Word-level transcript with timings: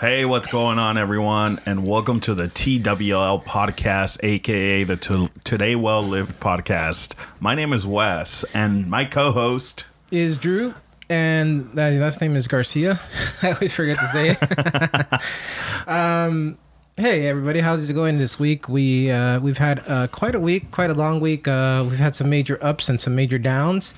Hey, 0.00 0.24
what's 0.24 0.48
going 0.48 0.78
on, 0.78 0.96
everyone? 0.96 1.60
And 1.66 1.86
welcome 1.86 2.20
to 2.20 2.32
the 2.32 2.44
TWL 2.44 3.44
podcast, 3.44 4.24
aka 4.24 4.82
the 4.82 4.96
T- 4.96 5.28
Today 5.44 5.76
Well 5.76 6.02
Lived 6.02 6.40
podcast. 6.40 7.14
My 7.38 7.54
name 7.54 7.74
is 7.74 7.86
Wes, 7.86 8.42
and 8.54 8.88
my 8.88 9.04
co 9.04 9.30
host 9.30 9.84
is 10.10 10.38
Drew, 10.38 10.72
and 11.10 11.70
that 11.74 11.92
last 12.00 12.22
name 12.22 12.34
is 12.34 12.48
Garcia. 12.48 12.98
I 13.42 13.52
always 13.52 13.74
forget 13.74 13.98
to 13.98 14.06
say 14.06 14.38
it. 14.40 15.86
um, 15.86 16.56
hey, 16.96 17.26
everybody, 17.26 17.60
how's 17.60 17.90
it 17.90 17.92
going 17.92 18.16
this 18.16 18.38
week? 18.38 18.70
We 18.70 19.10
uh, 19.10 19.38
we've 19.40 19.58
had 19.58 19.86
uh, 19.86 20.06
quite 20.06 20.34
a 20.34 20.40
week, 20.40 20.70
quite 20.70 20.88
a 20.88 20.94
long 20.94 21.20
week. 21.20 21.46
Uh, 21.46 21.84
we've 21.86 21.98
had 21.98 22.16
some 22.16 22.30
major 22.30 22.58
ups 22.62 22.88
and 22.88 23.02
some 23.02 23.14
major 23.14 23.38
downs. 23.38 23.92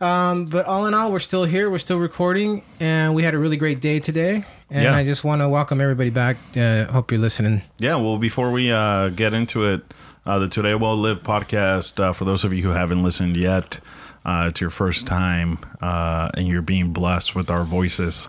Um, 0.00 0.44
but 0.44 0.66
all 0.66 0.86
in 0.86 0.94
all, 0.94 1.10
we're 1.10 1.18
still 1.18 1.44
here. 1.44 1.68
We're 1.70 1.78
still 1.78 1.98
recording, 1.98 2.62
and 2.78 3.14
we 3.14 3.24
had 3.24 3.34
a 3.34 3.38
really 3.38 3.56
great 3.56 3.80
day 3.80 3.98
today. 3.98 4.44
And 4.70 4.84
yeah. 4.84 4.94
I 4.94 5.04
just 5.04 5.24
want 5.24 5.42
to 5.42 5.48
welcome 5.48 5.80
everybody 5.80 6.10
back. 6.10 6.36
Uh, 6.56 6.84
hope 6.86 7.10
you're 7.10 7.20
listening. 7.20 7.62
Yeah. 7.78 7.96
Well, 7.96 8.18
before 8.18 8.52
we 8.52 8.70
uh, 8.70 9.08
get 9.08 9.34
into 9.34 9.64
it, 9.66 9.82
uh, 10.24 10.38
the 10.38 10.48
Today 10.48 10.74
Well 10.74 10.96
Live 10.96 11.22
podcast. 11.22 11.98
Uh, 11.98 12.12
for 12.12 12.24
those 12.24 12.44
of 12.44 12.52
you 12.52 12.62
who 12.62 12.68
haven't 12.68 13.02
listened 13.02 13.36
yet, 13.36 13.80
uh, 14.24 14.46
it's 14.48 14.60
your 14.60 14.70
first 14.70 15.06
time, 15.06 15.58
uh, 15.80 16.28
and 16.34 16.46
you're 16.46 16.62
being 16.62 16.92
blessed 16.92 17.34
with 17.34 17.50
our 17.50 17.64
voices. 17.64 18.28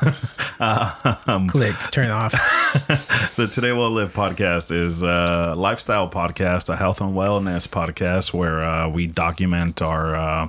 um, 0.60 1.48
Click, 1.48 1.74
turn 1.90 2.10
off. 2.10 2.32
the 3.36 3.46
Today 3.46 3.72
Well 3.72 3.90
Live 3.90 4.14
podcast 4.14 4.72
is 4.72 5.02
a 5.02 5.54
lifestyle 5.54 6.08
podcast, 6.08 6.70
a 6.70 6.76
health 6.76 7.02
and 7.02 7.14
wellness 7.14 7.68
podcast 7.68 8.32
where 8.32 8.88
we 8.88 9.06
document 9.06 9.82
our 9.82 10.48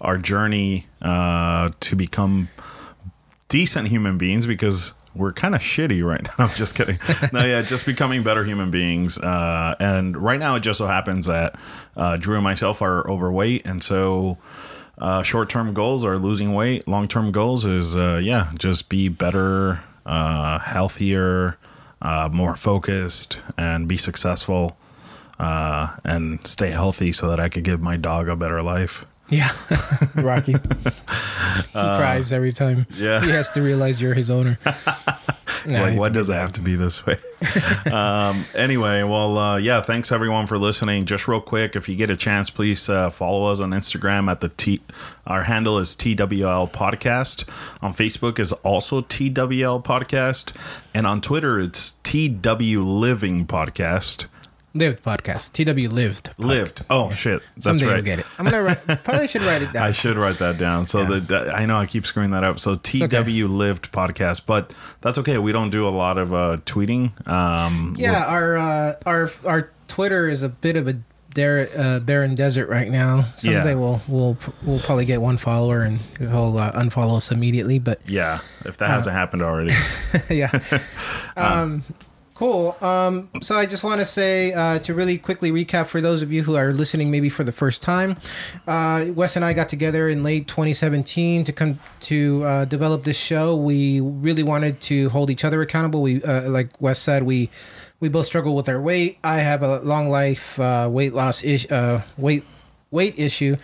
our 0.00 0.16
journey 0.16 0.86
uh, 1.02 1.70
to 1.80 1.96
become 1.96 2.48
decent 3.48 3.88
human 3.88 4.18
beings 4.18 4.46
because 4.46 4.94
we're 5.14 5.32
kind 5.32 5.54
of 5.54 5.60
shitty 5.60 6.04
right 6.04 6.22
now. 6.22 6.32
I'm 6.38 6.54
just 6.54 6.74
kidding. 6.74 6.98
no, 7.32 7.44
yeah, 7.44 7.60
just 7.62 7.84
becoming 7.86 8.22
better 8.22 8.44
human 8.44 8.70
beings. 8.70 9.18
Uh, 9.18 9.74
and 9.80 10.16
right 10.16 10.38
now, 10.38 10.54
it 10.56 10.60
just 10.60 10.78
so 10.78 10.86
happens 10.86 11.26
that 11.26 11.56
uh, 11.96 12.16
Drew 12.16 12.36
and 12.36 12.44
myself 12.44 12.80
are 12.82 13.08
overweight, 13.10 13.66
and 13.66 13.82
so 13.82 14.38
uh, 14.98 15.22
short-term 15.22 15.74
goals 15.74 16.04
are 16.04 16.18
losing 16.18 16.54
weight. 16.54 16.86
Long-term 16.86 17.32
goals 17.32 17.64
is 17.64 17.96
uh, 17.96 18.20
yeah, 18.22 18.52
just 18.58 18.88
be 18.88 19.08
better, 19.08 19.82
uh, 20.06 20.60
healthier, 20.60 21.58
uh, 22.00 22.28
more 22.32 22.54
focused, 22.54 23.42
and 23.56 23.88
be 23.88 23.96
successful, 23.96 24.76
and 25.38 26.46
stay 26.46 26.70
healthy 26.70 27.12
so 27.12 27.28
that 27.28 27.40
I 27.40 27.48
could 27.48 27.64
give 27.64 27.80
my 27.80 27.96
dog 27.96 28.28
a 28.28 28.36
better 28.36 28.62
life. 28.62 29.04
Yeah, 29.30 29.50
Rocky. 30.16 30.52
he 30.52 30.58
uh, 31.74 31.98
cries 31.98 32.32
every 32.32 32.52
time. 32.52 32.86
Yeah, 32.94 33.20
he 33.20 33.30
has 33.30 33.50
to 33.50 33.60
realize 33.60 34.00
you're 34.00 34.14
his 34.14 34.30
owner. 34.30 34.58
nah, 35.66 35.82
like, 35.82 35.98
why 35.98 36.08
does 36.08 36.30
it 36.30 36.34
have 36.34 36.52
to 36.54 36.62
be 36.62 36.76
this 36.76 37.04
way? 37.04 37.18
um, 37.92 38.42
anyway, 38.54 39.02
well, 39.02 39.36
uh, 39.36 39.56
yeah. 39.58 39.82
Thanks 39.82 40.12
everyone 40.12 40.46
for 40.46 40.56
listening. 40.56 41.04
Just 41.04 41.28
real 41.28 41.42
quick, 41.42 41.76
if 41.76 41.88
you 41.88 41.94
get 41.96 42.08
a 42.08 42.16
chance, 42.16 42.48
please 42.48 42.88
uh, 42.88 43.10
follow 43.10 43.50
us 43.50 43.60
on 43.60 43.70
Instagram 43.70 44.30
at 44.30 44.40
the 44.40 44.48
T. 44.48 44.80
Our 45.26 45.42
handle 45.42 45.78
is 45.78 45.94
TWL 45.94 46.70
Podcast. 46.70 47.48
On 47.82 47.92
Facebook 47.92 48.38
is 48.38 48.52
also 48.52 49.02
TWL 49.02 49.82
Podcast, 49.82 50.56
and 50.94 51.06
on 51.06 51.20
Twitter 51.20 51.60
it's 51.60 51.92
TW 52.02 52.80
Living 52.80 53.46
Podcast. 53.46 54.26
Lived 54.74 55.02
podcast. 55.02 55.52
TW 55.52 55.90
lived. 55.90 56.30
Podcast. 56.30 56.44
Lived. 56.44 56.84
Oh 56.90 57.10
shit, 57.10 57.42
that's 57.54 57.64
Someday 57.64 57.86
right. 57.86 57.96
You'll 57.96 58.04
get 58.04 58.18
it. 58.20 58.26
I'm 58.38 58.44
gonna 58.44 58.62
write. 58.62 58.86
Probably 59.04 59.26
should 59.26 59.42
write 59.42 59.62
it 59.62 59.72
down. 59.72 59.82
I 59.82 59.92
should 59.92 60.16
write 60.16 60.38
that 60.38 60.58
down. 60.58 60.86
So 60.86 61.00
yeah. 61.00 61.20
that 61.20 61.54
I 61.54 61.64
know 61.66 61.78
I 61.78 61.86
keep 61.86 62.06
screwing 62.06 62.32
that 62.32 62.44
up. 62.44 62.58
So 62.58 62.74
TW 62.74 63.04
okay. 63.04 63.22
lived 63.44 63.92
podcast, 63.92 64.42
but 64.46 64.74
that's 65.00 65.18
okay. 65.18 65.38
We 65.38 65.52
don't 65.52 65.70
do 65.70 65.88
a 65.88 65.90
lot 65.90 66.18
of 66.18 66.34
uh, 66.34 66.58
tweeting. 66.66 67.26
Um, 67.26 67.94
yeah, 67.98 68.26
our 68.26 68.56
uh, 68.56 68.96
our 69.06 69.30
our 69.46 69.70
Twitter 69.88 70.28
is 70.28 70.42
a 70.42 70.50
bit 70.50 70.76
of 70.76 70.86
a 70.86 70.98
der- 71.34 71.68
uh, 71.76 72.00
barren 72.00 72.34
desert 72.34 72.68
right 72.68 72.90
now. 72.90 73.24
Someday 73.36 73.70
yeah. 73.70 73.74
we'll 73.74 74.02
we'll 74.08 74.36
we'll 74.62 74.80
probably 74.80 75.04
get 75.04 75.20
one 75.20 75.36
follower 75.36 75.82
and 75.82 75.98
he'll 76.18 76.58
uh, 76.58 76.72
unfollow 76.72 77.16
us 77.16 77.30
immediately. 77.30 77.78
But 77.78 78.00
yeah, 78.06 78.40
if 78.64 78.76
that 78.78 78.90
hasn't 78.90 79.14
uh, 79.14 79.18
happened 79.18 79.42
already. 79.42 79.72
yeah. 80.28 80.50
um, 81.36 81.84
Cool. 82.38 82.76
Um, 82.80 83.28
so 83.42 83.56
I 83.56 83.66
just 83.66 83.82
want 83.82 84.00
to 84.00 84.06
say 84.06 84.52
uh, 84.52 84.78
to 84.78 84.94
really 84.94 85.18
quickly 85.18 85.50
recap 85.50 85.88
for 85.88 86.00
those 86.00 86.22
of 86.22 86.32
you 86.32 86.44
who 86.44 86.54
are 86.54 86.72
listening 86.72 87.10
maybe 87.10 87.28
for 87.28 87.42
the 87.42 87.50
first 87.50 87.82
time, 87.82 88.16
uh, 88.68 89.06
Wes 89.12 89.34
and 89.34 89.44
I 89.44 89.52
got 89.54 89.68
together 89.68 90.08
in 90.08 90.22
late 90.22 90.46
2017 90.46 91.42
to 91.42 91.52
come 91.52 91.80
to 92.02 92.44
uh, 92.44 92.64
develop 92.66 93.02
this 93.02 93.18
show. 93.18 93.56
We 93.56 94.00
really 94.00 94.44
wanted 94.44 94.80
to 94.82 95.08
hold 95.08 95.30
each 95.30 95.44
other 95.44 95.60
accountable. 95.62 96.00
We, 96.00 96.22
uh, 96.22 96.48
like 96.48 96.80
Wes 96.80 97.00
said, 97.00 97.24
we 97.24 97.50
we 97.98 98.08
both 98.08 98.26
struggle 98.26 98.54
with 98.54 98.68
our 98.68 98.80
weight. 98.80 99.18
I 99.24 99.38
have 99.40 99.64
a 99.64 99.80
long 99.80 100.08
life 100.08 100.60
uh, 100.60 100.88
weight 100.88 101.14
loss 101.14 101.44
uh, 101.44 102.02
weight 102.16 102.44
weight 102.92 103.18
issue, 103.18 103.56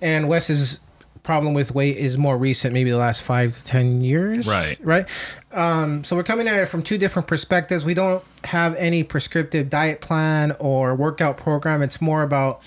and 0.00 0.30
Wes 0.30 0.48
is 0.48 0.80
problem 1.24 1.54
with 1.54 1.74
weight 1.74 1.96
is 1.96 2.16
more 2.16 2.38
recent, 2.38 2.72
maybe 2.72 2.90
the 2.90 2.98
last 2.98 3.22
five 3.22 3.52
to 3.54 3.64
ten 3.64 4.02
years. 4.02 4.46
Right. 4.46 4.78
Right. 4.82 5.08
Um, 5.50 6.04
so 6.04 6.14
we're 6.14 6.22
coming 6.22 6.46
at 6.46 6.56
it 6.58 6.66
from 6.66 6.82
two 6.82 6.98
different 6.98 7.26
perspectives. 7.26 7.84
We 7.84 7.94
don't 7.94 8.22
have 8.44 8.76
any 8.76 9.02
prescriptive 9.02 9.70
diet 9.70 10.00
plan 10.00 10.54
or 10.60 10.94
workout 10.94 11.38
program. 11.38 11.82
It's 11.82 12.00
more 12.00 12.22
about 12.22 12.62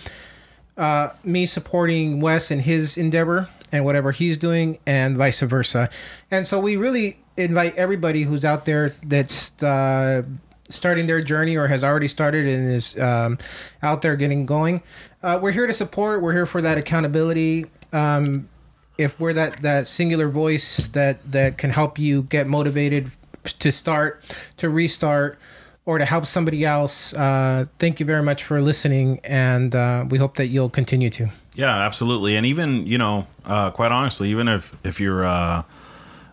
uh, 0.76 1.12
me 1.24 1.46
supporting 1.46 2.20
Wes 2.20 2.52
in 2.52 2.60
his 2.60 2.98
endeavor 2.98 3.48
and 3.72 3.86
whatever 3.86 4.12
he's 4.12 4.38
doing, 4.38 4.80
and 4.86 5.18
vice 5.18 5.42
versa. 5.42 5.90
And 6.32 6.48
so 6.48 6.60
we 6.60 6.78
really 6.78 7.20
invite 7.36 7.76
everybody 7.76 8.24
who's 8.24 8.44
out 8.44 8.66
there 8.66 8.96
that's 9.04 9.62
uh, 9.62 10.24
starting 10.70 11.06
their 11.06 11.22
journey 11.22 11.58
or 11.58 11.68
has 11.68 11.84
already 11.84 12.08
started 12.08 12.48
and 12.48 12.72
is 12.72 12.98
um, 13.00 13.38
out 13.84 14.02
there 14.02 14.16
getting 14.16 14.46
going. 14.46 14.82
Uh, 15.22 15.40
we're 15.42 15.52
here 15.52 15.68
to 15.68 15.74
support. 15.74 16.22
We're 16.22 16.34
here 16.34 16.46
for 16.46 16.62
that 16.62 16.78
accountability 16.78 17.66
um, 17.94 18.50
if 18.98 19.20
we're 19.20 19.34
that 19.34 19.62
that 19.62 19.88
singular 19.88 20.28
voice 20.28 20.88
that 20.90 21.32
that 21.32 21.58
can 21.58 21.70
help 21.70 22.00
you 22.00 22.24
get 22.24 22.48
motivated 22.48 23.12
to 23.44 23.72
start, 23.72 24.24
to 24.58 24.70
restart, 24.70 25.40
or 25.86 25.98
to 25.98 26.06
help 26.06 26.26
somebody 26.26 26.66
else, 26.66 27.14
uh, 27.14 27.66
thank 27.80 28.00
you 28.00 28.06
very 28.06 28.24
much 28.24 28.44
for 28.44 28.62
listening, 28.62 29.20
and 29.24 29.74
uh, 29.74 30.06
we 30.10 30.18
hope 30.18 30.36
that 30.36 30.48
you'll 30.48 30.70
continue 30.70 31.10
to. 31.12 31.30
Yeah, 31.56 31.76
absolutely, 31.76 32.36
and 32.36 32.46
even 32.46 32.86
you 32.88 32.98
know, 32.98 33.28
uh, 33.46 33.72
quite 33.72 33.92
honestly, 33.92 34.30
even 34.30 34.48
if 34.48 34.76
if 34.84 35.00
you're 35.00 35.26
uh, 35.26 35.64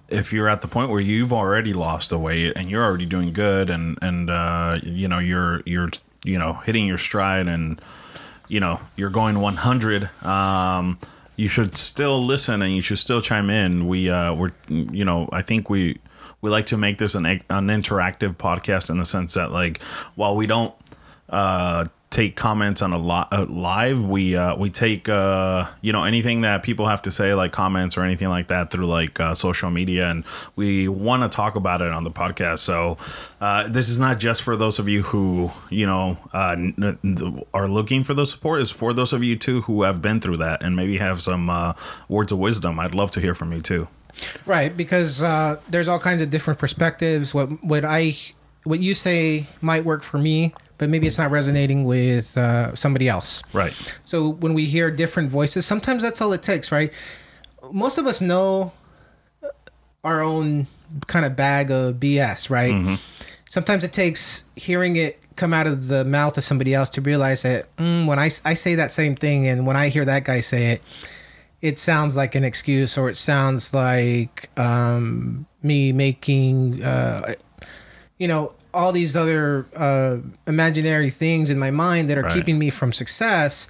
if 0.09 0.33
you're 0.33 0.49
at 0.49 0.61
the 0.61 0.69
point 0.69 0.91
where 0.91 1.01
you've 1.01 1.33
already 1.33 1.73
lost 1.73 2.11
the 2.11 2.19
weight 2.19 2.53
and 2.57 2.71
you're 2.71 2.85
already 2.85 3.07
doing 3.07 3.33
good, 3.33 3.71
and 3.71 3.99
and 4.03 4.31
uh, 4.31 4.79
you 4.83 5.09
know 5.09 5.19
you're 5.19 5.63
you're 5.67 5.91
you 6.25 6.39
know 6.39 6.55
hitting 6.65 6.87
your 6.87 6.99
stride, 6.99 7.47
and 7.47 7.81
you 8.49 8.61
know 8.61 8.81
you're 8.97 9.11
going 9.11 9.41
100. 9.41 10.11
Um, 10.25 10.99
you 11.37 11.49
should 11.49 11.77
still 11.77 12.23
listen 12.23 12.63
and 12.63 12.75
you 12.75 12.81
should 12.81 12.99
still 12.99 13.21
chime 13.21 13.51
in. 13.51 13.87
We 13.87 14.11
uh, 14.11 14.35
we're 14.35 14.53
you 14.69 15.05
know 15.05 15.29
I 15.33 15.43
think 15.43 15.69
we 15.69 16.01
we 16.41 16.51
like 16.51 16.67
to 16.67 16.77
make 16.77 16.99
this 16.99 17.15
an 17.15 17.27
an 17.27 17.43
interactive 17.69 18.37
podcast 18.37 18.91
in 18.91 18.99
the 18.99 19.07
sense 19.07 19.35
that 19.35 19.51
like 19.51 19.83
while 20.15 20.37
we 20.37 20.47
don't 20.47 20.75
uh, 21.29 21.87
take 22.15 22.37
comments 22.37 22.81
on 22.81 22.93
a 22.93 22.97
lot 22.97 23.33
uh, 23.33 23.45
live. 23.47 24.07
We 24.07 24.37
uh, 24.37 24.55
we 24.57 24.71
take 24.71 25.09
uh, 25.09 25.67
you 25.83 25.93
know 25.93 26.05
anything 26.05 26.43
that 26.43 26.63
people 26.63 26.87
have 26.87 27.03
to 27.03 27.13
say, 27.13 27.35
like 27.35 27.51
comments 27.51 27.97
or 27.97 28.03
anything 28.03 28.29
like 28.29 28.49
that, 28.49 28.71
through 28.71 28.87
like 28.87 29.19
uh, 29.19 29.35
social 29.35 29.71
media, 29.71 30.09
and 30.09 30.25
we 30.55 30.87
want 30.87 31.25
to 31.25 31.29
talk 31.29 31.57
about 31.57 31.83
it 31.83 31.91
on 31.91 32.05
the 32.05 32.13
podcast. 32.13 32.61
So 32.61 32.97
uh, 33.41 33.69
this 33.69 33.89
is 33.89 33.99
not 33.99 34.21
just 34.21 34.43
for 34.43 34.57
those 34.57 34.79
of 34.79 34.89
you 34.89 35.03
who 35.03 35.51
you 35.71 35.87
know 35.87 36.17
uh, 36.33 36.55
n- 36.57 36.99
n- 37.05 37.43
are 37.53 37.69
looking 37.69 38.05
for 38.05 38.15
the 38.15 38.27
support. 38.27 38.67
For 38.69 38.93
those 38.93 39.13
of 39.13 39.25
you 39.25 39.37
too 39.37 39.63
who 39.63 39.83
have 39.83 40.01
been 40.01 40.21
through 40.21 40.37
that 40.37 40.63
and 40.63 40.77
maybe 40.77 40.97
have 40.99 41.21
some 41.21 41.75
words 42.09 42.31
of 42.31 42.39
wisdom. 42.39 42.79
I'd 42.79 42.95
love 42.95 43.11
to 43.13 43.21
hear 43.21 43.35
from 43.35 43.53
you 43.53 43.61
too. 43.61 43.89
Right, 44.47 44.75
because 44.75 45.19
there's 45.69 45.89
all 45.89 45.99
kinds 45.99 46.23
of 46.23 46.31
different 46.31 46.61
perspectives. 46.61 47.35
What 47.35 47.65
what 47.65 47.85
I 47.85 48.15
what 48.65 48.81
you 48.81 48.95
say 48.95 49.47
might 49.61 49.85
work 49.85 50.03
for 50.03 50.19
me 50.19 50.53
but 50.79 50.91
maybe 50.91 51.07
it's 51.07 51.19
not 51.19 51.31
resonating 51.31 51.85
with 51.85 52.37
uh, 52.37 52.75
somebody 52.75 53.09
else. 53.09 53.43
Right. 53.53 53.73
So 54.05 54.31
when 54.31 54.55
we 54.55 54.65
hear 54.65 54.91
different 54.91 55.31
voices, 55.31 55.67
sometimes 55.67 56.03
that's 56.03 56.21
all 56.21 56.33
it 56.33 56.43
takes, 56.43 56.73
right? 56.73 56.93
Most 57.73 57.99
of 57.99 58.07
us 58.07 58.21
know 58.21 58.73
our 60.03 60.21
own 60.21 60.67
kind 61.07 61.25
of 61.25 61.37
bag 61.37 61.71
of 61.71 61.95
BS, 61.95 62.51
right? 62.51 62.73
Mm-hmm. 62.73 62.95
Sometimes 63.49 63.85
it 63.85 63.93
takes 63.93 64.45
hearing 64.57 64.97
it 64.97 65.21
come 65.37 65.53
out 65.53 65.67
of 65.67 65.89
the 65.89 66.05
mouth 66.05 66.37
of 66.39 66.45
somebody 66.45 66.75
else 66.75 66.89
to 66.91 67.01
realize 67.01 67.43
that 67.43 67.75
mm, 67.77 68.07
when 68.07 68.19
I, 68.19 68.27
I 68.45 68.55
say 68.55 68.75
that 68.75 68.91
same 68.91 69.15
thing 69.15 69.47
and 69.47 69.67
when 69.67 69.77
I 69.77 69.89
hear 69.89 70.05
that 70.05 70.25
guy 70.25 70.41
say 70.41 70.73
it, 70.73 70.83
it 71.61 71.79
sounds 71.79 72.17
like 72.17 72.35
an 72.35 72.45
excuse 72.45 72.99
or 72.99 73.09
it 73.09 73.17
sounds 73.17 73.73
like 73.73 74.51
um, 74.59 75.47
me 75.63 75.93
making, 75.93 76.83
uh, 76.83 77.35
you 78.25 78.29
know, 78.29 78.55
all 78.73 78.91
these 78.91 79.15
other 79.19 79.67
uh, 79.77 80.17
imaginary 80.47 81.11
things 81.11 81.51
in 81.51 81.59
my 81.59 81.71
mind 81.71 82.09
that 82.09 82.17
are 82.17 82.23
right. 82.23 82.33
keeping 82.33 82.59
me 82.59 82.71
from 82.71 82.91
success 82.91 83.69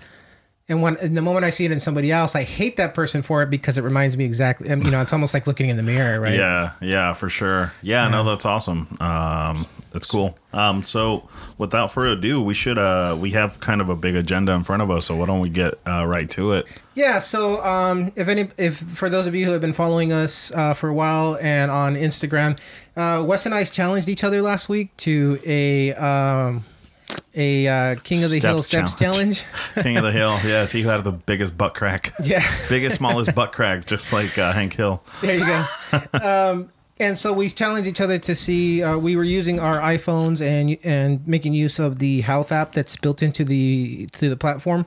And 0.66 0.80
when 0.80 0.96
and 0.96 1.14
the 1.14 1.20
moment 1.20 1.44
I 1.44 1.50
see 1.50 1.66
it 1.66 1.72
in 1.72 1.80
somebody 1.80 2.10
else, 2.10 2.34
I 2.34 2.42
hate 2.42 2.78
that 2.78 2.94
person 2.94 3.22
for 3.22 3.42
it 3.42 3.50
because 3.50 3.76
it 3.76 3.82
reminds 3.82 4.16
me 4.16 4.24
exactly. 4.24 4.70
You 4.70 4.76
know, 4.76 5.02
it's 5.02 5.12
almost 5.12 5.34
like 5.34 5.46
looking 5.46 5.68
in 5.68 5.76
the 5.76 5.82
mirror, 5.82 6.18
right? 6.18 6.34
Yeah, 6.34 6.72
yeah, 6.80 7.12
for 7.12 7.28
sure. 7.28 7.74
Yeah, 7.82 8.08
no, 8.08 8.24
that's 8.24 8.46
awesome. 8.46 8.96
Um, 8.98 9.66
that's 9.92 10.06
cool. 10.06 10.38
Um, 10.54 10.82
so 10.82 11.28
without 11.58 11.92
further 11.92 12.12
ado, 12.12 12.40
we 12.40 12.54
should 12.54 12.78
uh, 12.78 13.14
we 13.20 13.32
have 13.32 13.60
kind 13.60 13.82
of 13.82 13.90
a 13.90 13.94
big 13.94 14.16
agenda 14.16 14.52
in 14.52 14.64
front 14.64 14.80
of 14.80 14.90
us. 14.90 15.04
So 15.04 15.16
why 15.16 15.26
don't 15.26 15.40
we 15.40 15.50
get 15.50 15.74
uh, 15.86 16.06
right 16.06 16.30
to 16.30 16.52
it? 16.52 16.66
Yeah. 16.94 17.18
So, 17.18 17.62
um, 17.62 18.10
if 18.16 18.28
any, 18.28 18.48
if 18.56 18.78
for 18.78 19.10
those 19.10 19.26
of 19.26 19.34
you 19.34 19.44
who 19.44 19.50
have 19.50 19.60
been 19.60 19.74
following 19.74 20.12
us 20.12 20.50
uh, 20.52 20.72
for 20.72 20.88
a 20.88 20.94
while 20.94 21.36
and 21.42 21.70
on 21.70 21.94
Instagram, 21.94 22.58
uh, 22.96 23.22
Wes 23.22 23.44
and 23.44 23.54
I 23.54 23.64
challenged 23.64 24.08
each 24.08 24.24
other 24.24 24.40
last 24.40 24.70
week 24.70 24.96
to 24.98 25.38
a 25.44 25.92
um, 25.92 26.64
a 27.34 27.66
uh, 27.68 27.94
King 28.04 28.24
of 28.24 28.30
the 28.30 28.38
Step 28.38 28.50
Hill 28.50 28.62
Steps 28.62 28.94
challenge. 28.94 29.44
King 29.82 29.96
of 29.96 30.04
the 30.04 30.12
Hill. 30.12 30.38
Yes, 30.44 30.72
he 30.72 30.82
who 30.82 30.88
had 30.88 31.02
the 31.04 31.12
biggest 31.12 31.56
butt 31.56 31.74
crack. 31.74 32.12
yeah. 32.22 32.42
biggest, 32.68 32.96
smallest 32.96 33.34
butt 33.34 33.52
crack, 33.52 33.86
just 33.86 34.12
like 34.12 34.36
uh, 34.38 34.52
Hank 34.52 34.74
Hill. 34.74 35.02
There 35.20 35.36
you 35.36 35.46
go. 35.46 35.64
um, 36.22 36.70
and 37.00 37.18
so 37.18 37.32
we 37.32 37.48
challenged 37.48 37.88
each 37.88 38.00
other 38.00 38.18
to 38.18 38.36
see. 38.36 38.82
Uh, 38.82 38.96
we 38.98 39.16
were 39.16 39.24
using 39.24 39.58
our 39.58 39.78
iPhones 39.78 40.40
and 40.40 40.78
and 40.84 41.26
making 41.26 41.52
use 41.54 41.78
of 41.78 41.98
the 41.98 42.20
Health 42.20 42.52
app 42.52 42.72
that's 42.72 42.96
built 42.96 43.22
into 43.22 43.44
the 43.44 44.06
to 44.12 44.28
the 44.28 44.36
platform 44.36 44.86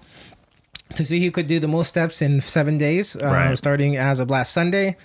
to 0.95 1.03
see 1.03 1.21
who 1.21 1.31
could 1.31 1.47
do 1.47 1.59
the 1.59 1.67
most 1.67 1.89
steps 1.89 2.21
in 2.21 2.39
seven 2.39 2.77
days, 2.77 3.17
uh, 3.17 3.25
Right. 3.25 3.57
starting 3.57 3.97
as 3.97 4.19
of 4.21 4.29
last 4.29 4.53
Sunday 4.53 4.95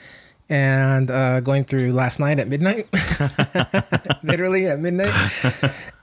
and 0.53 1.11
uh, 1.11 1.41
going 1.41 1.65
through 1.65 1.93
last 1.93 2.21
night 2.21 2.39
at 2.39 2.47
midnight, 2.47 2.87
literally 4.23 4.67
at 4.67 4.79
midnight. 4.81 5.15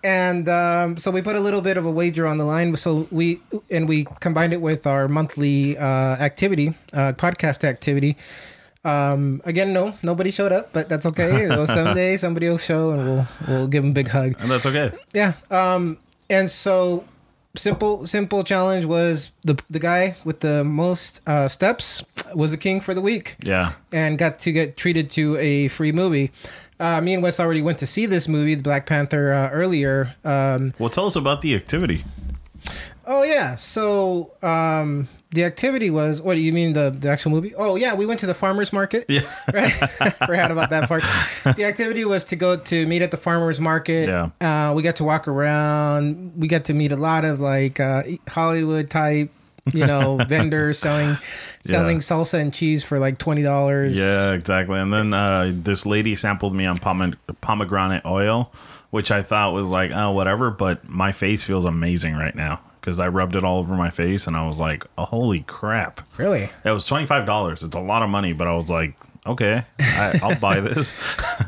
And 0.04 0.50
um, 0.50 0.98
so 0.98 1.12
we 1.12 1.22
put 1.22 1.36
a 1.36 1.40
little 1.40 1.62
bit 1.62 1.78
of 1.78 1.86
a 1.86 1.92
wager 1.92 2.26
on 2.26 2.40
the 2.40 2.46
line. 2.46 2.76
So 2.76 3.08
we 3.12 3.42
and 3.70 3.88
we 3.88 4.08
combined 4.22 4.54
it 4.54 4.62
with 4.62 4.88
our 4.88 5.08
monthly 5.08 5.78
uh, 5.78 6.18
activity, 6.18 6.74
uh, 6.94 7.14
podcast 7.14 7.64
activity. 7.64 8.18
Um, 8.84 9.40
again, 9.46 9.72
no, 9.72 9.94
nobody 10.04 10.32
showed 10.32 10.52
up, 10.52 10.74
but 10.74 10.90
that's 10.90 11.06
okay. 11.06 11.48
Well, 11.50 11.68
someday 11.68 12.18
somebody 12.18 12.50
will 12.50 12.58
show, 12.58 12.92
and 12.92 13.04
we'll 13.06 13.28
we'll 13.48 13.68
give 13.68 13.84
them 13.84 13.92
a 13.92 13.94
big 13.94 14.08
hug. 14.08 14.34
And 14.40 14.50
that's 14.50 14.66
okay. 14.66 14.92
Yeah. 15.14 15.34
Um, 15.52 16.00
and 16.28 16.50
so 16.50 17.04
simple 17.60 18.06
simple 18.06 18.44
challenge 18.44 18.86
was 18.86 19.32
the 19.44 19.56
the 19.70 19.80
guy 19.80 20.16
with 20.24 20.40
the 20.40 20.64
most 20.64 21.22
uh, 21.28 21.48
steps 21.48 22.04
was 22.34 22.52
the 22.52 22.58
king 22.58 22.80
for 22.82 22.94
the 22.94 23.02
week 23.02 23.36
Yeah. 23.44 23.74
and 23.92 24.18
got 24.18 24.40
to 24.40 24.52
get 24.52 24.78
treated 24.78 25.10
to 25.12 25.36
a 25.38 25.68
free 25.70 25.92
movie. 25.92 26.32
Uh, 26.80 27.02
me 27.02 27.14
and 27.14 27.22
Wes 27.24 27.40
already 27.40 27.62
went 27.62 27.78
to 27.80 27.88
see 27.88 28.06
this 28.06 28.28
movie, 28.28 28.56
The 28.56 28.62
Black 28.64 28.86
Panther, 28.86 29.34
uh, 29.34 29.50
earlier. 29.50 30.16
Um, 30.24 30.74
Well, 30.80 30.90
tell 30.90 31.06
us 31.08 31.16
about 31.16 31.42
the 31.42 31.54
activity. 31.56 32.06
oh 33.06 33.24
yeah, 33.24 33.56
so 33.56 34.32
um, 34.42 35.08
the 35.32 35.44
activity 35.44 35.90
was 35.92 36.22
what 36.22 36.34
do 36.36 36.42
you 36.42 36.52
mean 36.52 36.74
the 36.74 36.90
the 36.98 37.08
actual 37.10 37.32
movie? 37.32 37.54
Oh 37.56 37.76
yeah, 37.76 37.94
we 37.94 38.06
went 38.08 38.20
to 38.22 38.26
the 38.26 38.34
farmers 38.34 38.74
market. 38.74 39.06
Yeah. 39.08 39.22
right? 39.54 39.70
Forgot 40.26 40.52
about 40.52 40.70
that 40.72 40.88
part. 40.88 41.04
The 41.56 41.66
activity 41.66 42.04
was 42.06 42.24
to 42.26 42.36
go 42.36 42.58
to 42.58 42.86
meet 42.88 43.02
at 43.02 43.12
the 43.12 43.18
farmers 43.18 43.60
market. 43.60 44.08
Yeah. 44.10 44.30
Uh, 44.42 44.74
we 44.74 44.82
got 44.82 44.96
to 44.98 45.04
walk 45.04 45.28
around. 45.28 46.34
We 46.36 46.48
got 46.48 46.66
to 46.66 46.74
meet 46.74 46.92
a 46.92 46.96
lot 46.98 47.26
of 47.26 47.40
like 47.40 47.80
uh, 47.80 48.04
Hollywood 48.28 48.90
type, 48.90 49.32
you 49.72 49.86
know, 49.86 50.18
vendors 50.28 50.80
selling 50.80 51.16
selling 51.64 51.98
Yeah. 51.98 52.02
salsa 52.02 52.40
and 52.40 52.52
cheese 52.52 52.84
for 52.84 52.98
like 52.98 53.20
twenty 53.20 53.44
dollars. 53.44 53.96
Yeah, 53.98 54.34
exactly. 54.34 54.80
And 54.80 54.92
then 54.92 55.14
uh, 55.14 55.52
this 55.54 55.86
lady 55.86 56.16
sampled 56.16 56.56
me 56.56 56.66
on 56.66 56.78
pome- 56.80 57.18
pomegranate 57.42 58.04
oil, 58.04 58.52
which 58.90 59.12
I 59.12 59.22
thought 59.22 59.54
was 59.54 59.68
like, 59.70 59.92
oh, 59.94 60.10
whatever. 60.10 60.50
But 60.50 60.90
my 60.90 61.12
face 61.12 61.44
feels 61.44 61.66
amazing 61.66 62.16
right 62.16 62.34
now 62.36 62.62
because 62.80 63.00
I 63.00 63.08
rubbed 63.08 63.36
it 63.36 63.44
all 63.44 63.60
over 63.60 63.76
my 63.76 63.90
face 63.90 64.28
and 64.28 64.36
I 64.38 64.48
was 64.48 64.60
like, 64.60 64.86
oh, 64.98 65.06
holy 65.06 65.42
crap. 65.42 66.02
Really? 66.18 66.50
It 66.66 66.72
was 66.72 66.88
$25. 66.90 67.52
It's 67.64 67.76
a 67.76 67.80
lot 67.80 68.04
of 68.04 68.10
money, 68.10 68.34
but 68.34 68.48
I 68.48 68.56
was 68.56 68.70
like, 68.70 68.94
okay, 69.28 69.64
I, 69.80 70.20
I'll 70.24 70.40
buy 70.40 70.60
this. 70.62 70.96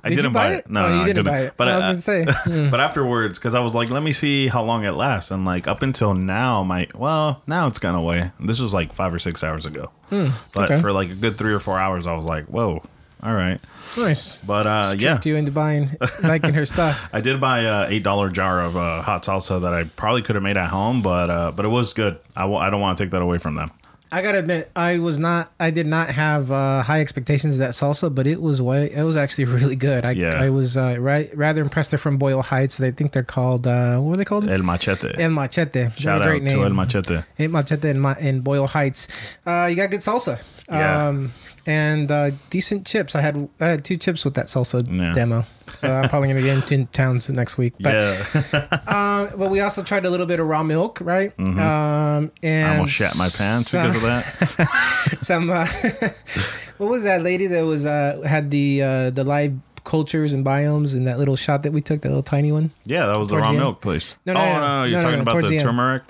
I 0.03 0.09
Did 0.09 0.15
didn't 0.15 0.33
buy 0.33 0.49
buy 0.49 0.53
it? 0.55 0.65
it. 0.65 0.69
No, 0.69 0.85
Oh, 0.85 0.89
no, 0.89 0.95
you 0.95 1.01
I 1.01 1.05
didn't 1.07 1.25
buy 1.25 1.39
it. 1.43 1.53
But 1.57 1.67
I 1.69 1.75
was 1.77 1.85
gonna 1.85 2.01
say. 2.01 2.25
Hmm. 2.43 2.69
but 2.69 2.79
afterwards, 2.79 3.39
because 3.39 3.55
I 3.55 3.59
was 3.61 3.73
like, 3.73 3.89
let 3.89 4.03
me 4.03 4.11
see 4.11 4.47
how 4.47 4.61
long 4.63 4.83
it 4.83 4.91
lasts. 4.91 5.31
And 5.31 5.45
like 5.45 5.67
up 5.67 5.81
until 5.81 6.13
now, 6.13 6.63
my 6.63 6.87
well, 6.93 7.41
now 7.47 7.67
it's 7.67 7.79
gone 7.79 7.95
away. 7.95 8.31
This 8.39 8.59
was 8.59 8.73
like 8.73 8.93
five 8.93 9.13
or 9.13 9.19
six 9.19 9.43
hours 9.43 9.65
ago. 9.65 9.91
but 10.09 10.17
Hmm, 10.17 10.59
okay. 10.59 10.81
for 10.81 10.91
like 10.91 11.09
a 11.11 11.15
good 11.15 11.37
three 11.37 11.53
or 11.53 11.59
four 11.59 11.79
hours, 11.79 12.05
I 12.07 12.13
was 12.13 12.25
like, 12.25 12.45
whoa, 12.45 12.83
all 13.23 13.33
right. 13.33 13.59
Nice. 13.97 14.37
But 14.39 14.65
uh, 14.67 14.95
yeah, 14.97 15.19
you 15.23 15.35
into 15.35 15.51
buying, 15.51 15.89
liking 16.23 16.53
her 16.53 16.65
stuff. 16.65 17.09
I 17.11 17.21
did 17.21 17.41
buy 17.41 17.59
a 17.61 17.89
eight 17.89 18.03
dollar 18.03 18.29
jar 18.29 18.61
of 18.61 18.77
uh, 18.77 19.01
hot 19.01 19.23
salsa 19.23 19.61
that 19.61 19.73
I 19.73 19.83
probably 19.83 20.21
could 20.21 20.35
have 20.35 20.43
made 20.43 20.57
at 20.57 20.69
home, 20.69 21.01
but 21.01 21.29
uh, 21.29 21.51
but 21.51 21.65
it 21.65 21.69
was 21.69 21.93
good. 21.93 22.17
I 22.35 22.41
w- 22.41 22.59
I 22.59 22.69
don't 22.69 22.81
want 22.81 22.97
to 22.97 23.03
take 23.03 23.11
that 23.11 23.21
away 23.21 23.37
from 23.37 23.55
them. 23.55 23.71
I 24.13 24.21
gotta 24.21 24.39
admit, 24.39 24.69
I 24.75 24.99
was 24.99 25.17
not. 25.19 25.51
I 25.59 25.71
did 25.71 25.87
not 25.87 26.09
have 26.09 26.51
uh, 26.51 26.83
high 26.83 26.99
expectations 26.99 27.53
of 27.55 27.59
that 27.59 27.71
salsa, 27.71 28.13
but 28.13 28.27
it 28.27 28.41
was 28.41 28.61
way. 28.61 28.91
It 28.91 29.03
was 29.03 29.15
actually 29.15 29.45
really 29.57 29.75
good. 29.77 30.03
I, 30.03 30.11
Yeah. 30.11 30.33
I 30.41 30.49
was 30.49 30.75
uh, 30.75 30.97
right, 30.99 31.29
rather 31.35 31.61
impressed. 31.61 31.91
They're 31.91 31.97
from 31.97 32.17
Boyle 32.17 32.41
Heights. 32.41 32.77
They 32.77 32.91
think 32.91 33.13
they're 33.13 33.23
called. 33.23 33.65
Uh, 33.65 33.99
what 33.99 34.13
are 34.13 34.17
they 34.17 34.25
called? 34.25 34.49
El 34.49 34.63
Machete. 34.63 35.13
El 35.17 35.31
Machete. 35.31 35.89
Shout 35.97 36.21
a 36.21 36.25
out 36.25 36.27
great 36.29 36.45
to. 36.49 36.63
El 36.63 36.71
Machete. 36.71 37.23
El 37.39 37.49
Machete 37.49 37.89
in, 37.89 37.99
Ma- 37.99 38.15
in 38.19 38.41
Boyle 38.41 38.67
Heights. 38.67 39.07
Uh, 39.45 39.67
you 39.69 39.75
got 39.77 39.89
good 39.91 40.01
salsa. 40.01 40.41
Yeah. 40.69 41.07
Um, 41.07 41.31
and 41.65 42.09
uh, 42.11 42.31
decent 42.49 42.85
chips. 42.87 43.15
I 43.15 43.21
had 43.21 43.47
I 43.59 43.67
had 43.67 43.85
two 43.85 43.95
chips 43.95 44.25
with 44.25 44.33
that 44.33 44.47
salsa 44.47 44.85
Yeah. 44.91 45.13
demo. 45.13 45.45
So 45.77 45.91
I'm 45.91 46.09
probably 46.09 46.27
gonna 46.29 46.41
get 46.41 46.71
into 46.71 46.85
towns 46.91 47.29
next 47.29 47.57
week. 47.57 47.73
But 47.79 47.93
yeah, 47.93 48.77
um, 48.87 49.39
but 49.39 49.49
we 49.49 49.59
also 49.61 49.81
tried 49.83 50.05
a 50.05 50.09
little 50.09 50.25
bit 50.25 50.39
of 50.39 50.47
raw 50.47 50.63
milk, 50.63 50.99
right? 51.01 51.31
Um, 51.39 51.47
and 51.55 52.31
Mm-hmm. 52.41 52.65
I 52.65 52.75
almost 52.77 52.93
shat 52.93 53.13
my 53.17 53.29
pants 53.35 53.69
some- 53.71 53.87
because 53.87 53.95
of 53.95 54.01
that. 54.03 55.17
some 55.21 55.49
uh, 55.49 55.65
what 56.77 56.89
was 56.89 57.03
that 57.03 57.21
lady 57.21 57.47
that 57.47 57.63
was 57.65 57.85
uh 57.85 58.21
had 58.27 58.51
the 58.51 58.81
uh 58.83 59.09
the 59.11 59.23
live 59.23 59.53
cultures 59.83 60.31
and 60.31 60.45
biomes 60.45 60.93
and 60.95 61.07
that 61.07 61.17
little 61.17 61.35
shot 61.35 61.63
that 61.63 61.73
we 61.73 61.81
took 61.81 62.01
that 62.01 62.09
little 62.09 62.21
tiny 62.21 62.51
one 62.51 62.69
Yeah, 62.85 63.07
that 63.07 63.17
was 63.17 63.29
the 63.29 63.37
raw 63.37 63.51
the 63.51 63.57
milk 63.57 63.81
place. 63.81 64.13
No, 64.27 64.33
no, 64.33 64.39
oh 64.39 64.43
no, 64.45 64.53
no, 64.53 64.59
no. 64.59 64.83
you're 64.83 64.97
no, 64.97 65.01
talking 65.03 65.15
no, 65.25 65.31
about 65.31 65.43
the 65.43 65.49
the 65.57 65.59
turmeric. 65.59 66.03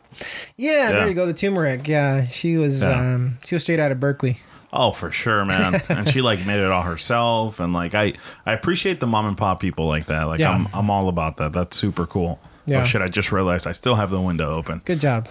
yeah, 0.58 0.72
Yeah. 0.72 0.92
there 0.92 1.08
you 1.08 1.14
go 1.14 1.26
the 1.26 1.34
turmeric 1.34 1.88
yeah 1.88 2.26
she 2.26 2.58
was 2.58 2.82
Yeah. 2.82 2.90
um 3.00 3.38
she 3.46 3.56
was 3.56 3.62
straight 3.64 3.80
out 3.80 3.92
of 3.94 4.00
berkeley 4.02 4.38
Oh, 4.74 4.92
for 4.92 5.12
sure, 5.12 5.44
man. 5.46 5.82
and 5.90 6.08
she 6.10 6.22
like 6.22 6.46
made 6.46 6.60
it 6.60 6.72
all 6.72 6.84
herself, 6.84 7.60
and 7.60 7.74
like 7.74 7.94
I, 7.94 8.14
I 8.46 8.54
appreciate 8.54 9.00
the 9.00 9.08
mom 9.08 9.26
and 9.26 9.38
pop 9.38 9.60
people 9.60 9.88
like 9.88 10.06
that. 10.08 10.24
Like 10.24 10.40
Yeah. 10.40 10.52
I'm, 10.52 10.68
I'm 10.74 10.90
all 10.90 11.10
about 11.10 11.38
that. 11.38 11.52
That's 11.54 11.76
super 11.78 12.06
cool. 12.06 12.40
Yeah. 12.68 12.82
Oh 12.84 12.86
shit! 12.86 13.02
I 13.02 13.08
just 13.08 13.32
realized 13.32 13.66
I 13.66 13.72
still 13.72 13.96
have 13.96 14.12
the 14.12 14.22
window 14.22 14.52
open. 14.56 14.82
good 14.86 15.02
job 15.02 15.28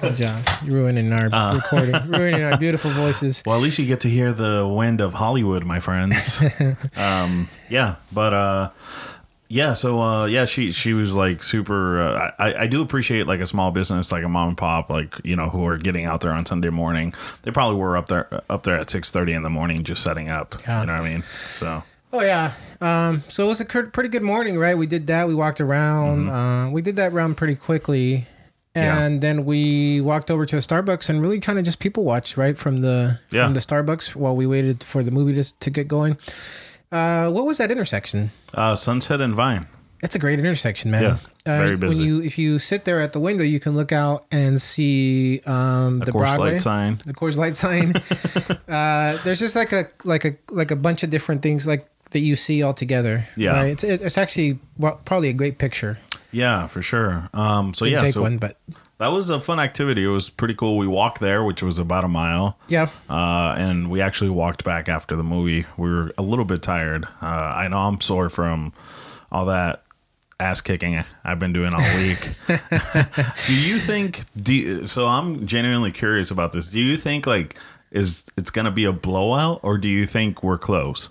good 0.00 0.14
job 0.16 0.40
you're 0.64 0.76
ruining 0.76 1.12
our 1.12 1.28
Uh. 1.32 1.56
recording 1.56 1.94
ruining 2.10 2.42
our 2.44 2.56
beautiful 2.56 2.90
voices 2.92 3.42
Well, 3.44 3.56
at 3.56 3.62
least 3.62 3.78
you 3.80 3.84
get 3.86 4.00
to 4.02 4.08
hear 4.08 4.32
the 4.32 4.66
wind 4.66 5.00
of 5.00 5.12
Hollywood, 5.14 5.64
my 5.64 5.80
friends. 5.80 6.40
um, 6.96 7.48
yeah, 7.68 7.96
but 8.12 8.32
uh, 8.32 8.70
yeah. 9.48 9.72
So 9.74 10.00
uh, 10.00 10.26
yeah, 10.26 10.44
she 10.44 10.72
she 10.72 10.92
was 10.92 11.14
like 11.14 11.42
super. 11.42 12.00
Uh, 12.00 12.32
I 12.38 12.54
I 12.62 12.66
do 12.66 12.82
appreciate 12.82 13.26
like 13.26 13.40
a 13.40 13.46
small 13.46 13.70
business 13.70 14.12
like 14.12 14.24
a 14.24 14.28
mom 14.28 14.48
and 14.48 14.56
pop, 14.58 14.90
like 14.90 15.14
you 15.24 15.36
know, 15.36 15.48
who 15.50 15.66
are 15.66 15.76
getting 15.78 16.04
out 16.04 16.20
there 16.20 16.32
on 16.32 16.44
Sunday 16.46 16.70
morning. 16.70 17.12
They 17.42 17.50
probably 17.50 17.76
were 17.78 17.96
up 17.96 18.08
there 18.08 18.28
up 18.50 18.64
there 18.64 18.76
at 18.78 18.90
six 18.90 19.10
thirty 19.10 19.32
in 19.32 19.42
the 19.42 19.50
morning 19.50 19.84
just 19.84 20.02
setting 20.02 20.28
up. 20.28 20.54
Yeah. 20.66 20.80
You 20.80 20.86
know 20.86 20.92
what 20.94 21.02
I 21.02 21.08
mean? 21.08 21.24
So 21.50 21.82
oh 22.10 22.22
yeah 22.22 22.52
um 22.80 23.22
so 23.28 23.44
it 23.44 23.48
was 23.48 23.60
a 23.60 23.66
pretty 23.66 24.08
good 24.08 24.22
morning 24.22 24.56
right 24.58 24.78
we 24.78 24.86
did 24.86 25.06
that 25.08 25.28
we 25.28 25.34
walked 25.34 25.60
around 25.60 26.30
uh 26.30 26.70
we 26.72 26.80
did 26.80 26.96
that 26.96 27.12
round 27.12 27.36
pretty 27.36 27.54
quickly 27.54 28.26
Mm-hmm. 28.74 28.84
Yeah. 28.86 29.02
and 29.04 29.20
then 29.20 29.44
we 29.44 30.00
walked 30.00 30.30
over 30.30 30.46
to 30.46 30.56
a 30.56 30.60
Starbucks 30.60 31.08
and 31.08 31.20
really 31.20 31.40
kind 31.40 31.58
of 31.58 31.64
just 31.64 31.80
people 31.80 32.04
watched 32.04 32.36
right 32.36 32.56
from 32.56 32.80
the 32.82 33.18
Yeah. 33.30 33.44
from 33.46 33.54
the 33.54 33.60
Starbucks 33.60 34.14
while 34.14 34.36
we 34.36 34.46
waited 34.46 34.84
for 34.84 35.02
the 35.02 35.10
movie 35.10 35.34
to, 35.34 35.58
to 35.58 35.70
get 35.70 35.88
going. 35.88 36.16
Uh, 36.90 37.30
what 37.30 37.46
was 37.46 37.58
that 37.58 37.70
intersection? 37.70 38.30
uh, 38.54 38.76
Sunset 38.76 39.20
and 39.20 39.34
Vine. 39.34 39.66
It's 40.00 40.14
a 40.14 40.18
great 40.20 40.38
intersection, 40.38 40.92
man. 40.92 41.02
Yeah, 41.02 41.18
uh, 41.44 41.58
very 41.58 41.76
busy. 41.76 41.96
When 41.96 42.06
you 42.06 42.22
if 42.22 42.38
you 42.38 42.60
sit 42.60 42.84
there 42.84 43.00
at 43.00 43.12
the 43.12 43.18
window, 43.18 43.42
you 43.42 43.58
can 43.58 43.74
look 43.74 43.90
out 43.90 44.26
and 44.30 44.62
see 44.62 45.40
um, 45.44 45.98
the 45.98 46.12
Coors 46.12 46.18
Broadway 46.18 46.52
Light 46.52 46.62
sign. 46.62 47.00
the 47.04 47.12
Coors 47.14 47.36
Light 47.36 47.56
sign. 47.56 47.96
uh, 48.68 49.18
there's 49.24 49.40
just 49.40 49.56
like 49.56 49.72
a 49.72 49.88
like 50.04 50.24
a 50.24 50.36
like 50.50 50.70
a 50.70 50.76
bunch 50.76 51.02
of 51.02 51.10
different 51.10 51.42
things 51.42 51.66
like 51.66 51.88
that 52.10 52.20
you 52.20 52.36
see 52.36 52.62
all 52.62 52.74
together. 52.74 53.26
Yeah. 53.36 53.52
right? 53.52 53.72
it's 53.72 53.82
it's 53.82 54.16
actually 54.16 54.60
well, 54.76 55.00
probably 55.04 55.30
a 55.30 55.32
great 55.32 55.58
picture. 55.58 55.98
Yeah, 56.30 56.68
for 56.68 56.80
sure. 56.80 57.28
Um, 57.34 57.74
so 57.74 57.84
Didn't 57.84 57.98
yeah, 57.98 58.04
take 58.04 58.14
so 58.14 58.22
one, 58.22 58.38
but 58.38 58.56
that 58.98 59.08
was 59.08 59.30
a 59.30 59.40
fun 59.40 59.58
activity. 59.60 60.04
It 60.04 60.08
was 60.08 60.28
pretty 60.30 60.54
cool. 60.54 60.76
We 60.76 60.86
walked 60.86 61.20
there, 61.20 61.42
which 61.44 61.62
was 61.62 61.78
about 61.78 62.04
a 62.04 62.08
mile. 62.08 62.58
yeah, 62.68 62.88
Uh, 63.08 63.54
and 63.56 63.90
we 63.90 64.00
actually 64.00 64.30
walked 64.30 64.64
back 64.64 64.88
after 64.88 65.16
the 65.16 65.22
movie. 65.22 65.66
We 65.76 65.88
were 65.90 66.12
a 66.18 66.22
little 66.22 66.44
bit 66.44 66.62
tired. 66.62 67.06
Uh, 67.22 67.26
I 67.26 67.68
know 67.68 67.78
I'm 67.78 68.00
sore 68.00 68.28
from 68.28 68.72
all 69.30 69.46
that 69.46 69.82
ass 70.40 70.60
kicking 70.60 71.02
I've 71.24 71.38
been 71.40 71.52
doing 71.52 71.72
all 71.74 71.96
week. 71.98 72.18
do 73.46 73.54
you 73.54 73.78
think? 73.78 74.24
Do 74.36 74.54
you, 74.54 74.86
so? 74.86 75.06
I'm 75.06 75.46
genuinely 75.46 75.90
curious 75.92 76.30
about 76.30 76.52
this. 76.52 76.70
Do 76.70 76.80
you 76.80 76.96
think 76.96 77.26
like 77.26 77.56
is 77.90 78.28
it's 78.36 78.50
gonna 78.50 78.70
be 78.70 78.84
a 78.84 78.92
blowout, 78.92 79.60
or 79.62 79.78
do 79.78 79.88
you 79.88 80.06
think 80.06 80.42
we're 80.42 80.58
close? 80.58 81.08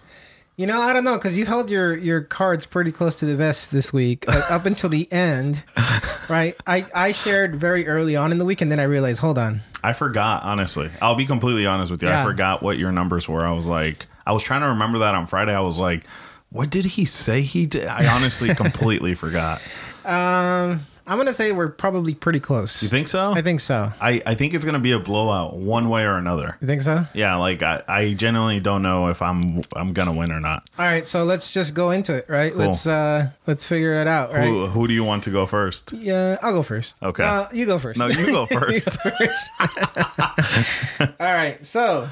You 0.58 0.66
know, 0.66 0.82
I 0.82 0.92
don't 0.92 1.04
know 1.04 1.18
because 1.18 1.38
you 1.38 1.46
held 1.46 1.70
your 1.70 1.96
your 1.96 2.22
cards 2.22 2.66
pretty 2.66 2.92
close 2.92 3.18
to 3.18 3.28
the 3.28 3.36
vest 3.36 3.70
this 3.70 3.94
week, 3.94 4.26
uh, 4.28 4.42
up 4.50 4.66
until 4.66 4.90
the 4.90 5.08
end, 5.12 5.64
right? 6.30 6.56
I 6.66 6.84
I 6.96 7.12
shared 7.12 7.56
very 7.56 7.88
early 7.88 8.16
on 8.16 8.32
in 8.32 8.40
the 8.40 8.46
week, 8.46 8.62
and 8.62 8.72
then 8.72 8.80
I 8.80 8.86
realized, 8.86 9.20
hold 9.20 9.38
on, 9.38 9.62
I 9.84 9.94
forgot, 9.94 10.42
honestly. 10.42 10.90
I'll 11.00 11.14
be 11.14 11.28
completely 11.28 11.68
honest 11.68 11.92
with 11.92 12.02
you. 12.02 12.10
Yeah. 12.10 12.24
I 12.24 12.26
forgot 12.26 12.64
what 12.64 12.80
your 12.80 12.92
numbers 12.92 13.30
were. 13.30 13.46
I 13.46 13.52
was 13.52 13.68
like, 13.68 14.08
I 14.26 14.34
was 14.34 14.42
trying 14.42 14.62
to 14.62 14.70
remember 14.70 14.98
that 15.00 15.14
on 15.14 15.28
Friday. 15.28 15.54
I 15.54 15.60
was 15.60 15.78
like, 15.78 16.06
what 16.50 16.72
did 16.72 16.86
he 16.86 17.06
say 17.06 17.42
he 17.42 17.68
did? 17.68 17.86
I 17.86 18.08
honestly 18.16 18.56
completely 18.56 19.14
forgot. 19.14 19.62
um, 20.06 20.82
I'm 21.10 21.18
gonna 21.18 21.32
say 21.34 21.54
we're 21.54 21.70
probably 21.70 22.14
pretty 22.14 22.42
close. 22.42 22.84
You 22.84 22.90
think 22.90 23.08
so? 23.08 23.32
I 23.32 23.42
think 23.42 23.62
so. 23.62 23.94
I, 24.02 24.22
I 24.26 24.36
think 24.36 24.54
it's 24.54 24.66
gonna 24.66 24.78
be 24.80 24.92
a 24.92 25.00
blowout 25.00 25.56
one 25.56 25.88
way 25.90 26.04
or 26.04 26.18
another. 26.18 26.58
You 26.60 26.68
think 26.68 26.82
so? 26.82 27.06
Yeah, 27.14 27.38
like 27.38 27.64
I, 27.64 27.82
I 27.88 28.14
genuinely 28.14 28.60
don't 28.60 28.82
know 28.82 29.08
if 29.08 29.22
I'm 29.22 29.64
I'm 29.76 29.94
gonna 29.94 30.12
win 30.14 30.32
or 30.34 30.42
not. 30.42 30.70
All 30.78 30.86
right, 30.86 31.08
so 31.08 31.24
let's 31.24 31.54
just 31.54 31.74
go 31.74 31.92
into 31.92 32.14
it, 32.14 32.26
right? 32.28 32.54
Let's 32.56 32.86
uh 32.86 33.30
let's 33.48 33.66
figure 33.66 34.02
it 34.02 34.08
out, 34.08 34.34
right? 34.34 34.48
Who, 34.48 34.68
who 34.68 34.88
do 34.88 34.94
you 34.94 35.04
want 35.06 35.24
to 35.24 35.32
go 35.32 35.46
first? 35.46 35.94
Yeah, 35.94 36.38
I'll 36.42 36.52
go 36.54 36.62
first. 36.64 37.02
Okay. 37.02 37.24
Uh, 37.24 37.48
you 37.54 37.66
go 37.66 37.80
first. 37.80 37.98
No, 37.98 38.08
you 38.08 38.26
go 38.26 38.42
You 38.52 38.60
first. 38.60 39.02
go 39.04 39.10
first. 39.12 39.50
All 41.22 41.34
right. 41.34 41.66
So 41.66 42.10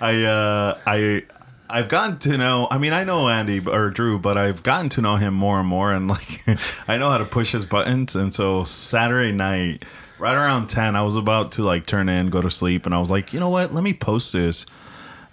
I 0.00 0.24
uh 0.24 0.78
I 0.86 1.22
I've 1.68 1.88
gotten 1.88 2.18
to 2.20 2.36
know. 2.36 2.66
I 2.70 2.78
mean, 2.78 2.92
I 2.92 3.04
know 3.04 3.28
Andy 3.28 3.60
or 3.64 3.90
Drew, 3.90 4.18
but 4.18 4.36
I've 4.36 4.62
gotten 4.62 4.88
to 4.90 5.00
know 5.00 5.16
him 5.16 5.34
more 5.34 5.60
and 5.60 5.68
more, 5.68 5.92
and 5.92 6.08
like, 6.08 6.42
I 6.88 6.98
know 6.98 7.08
how 7.10 7.18
to 7.18 7.24
push 7.24 7.52
his 7.52 7.64
buttons. 7.64 8.16
And 8.16 8.34
so 8.34 8.64
Saturday 8.64 9.30
night, 9.32 9.84
right 10.20 10.34
around 10.34 10.68
ten, 10.68 10.94
I 10.94 11.02
was 11.02 11.16
about 11.16 11.52
to 11.52 11.62
like 11.62 11.86
turn 11.86 12.08
in, 12.08 12.28
go 12.28 12.40
to 12.40 12.50
sleep, 12.50 12.86
and 12.86 12.94
I 12.94 13.00
was 13.00 13.10
like, 13.10 13.32
you 13.32 13.40
know 13.40 13.48
what? 13.48 13.74
Let 13.74 13.82
me 13.82 13.92
post 13.92 14.32
this. 14.32 14.66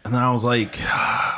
And 0.06 0.14
then 0.14 0.24
I 0.24 0.32
was 0.32 0.46
like, 0.46 0.80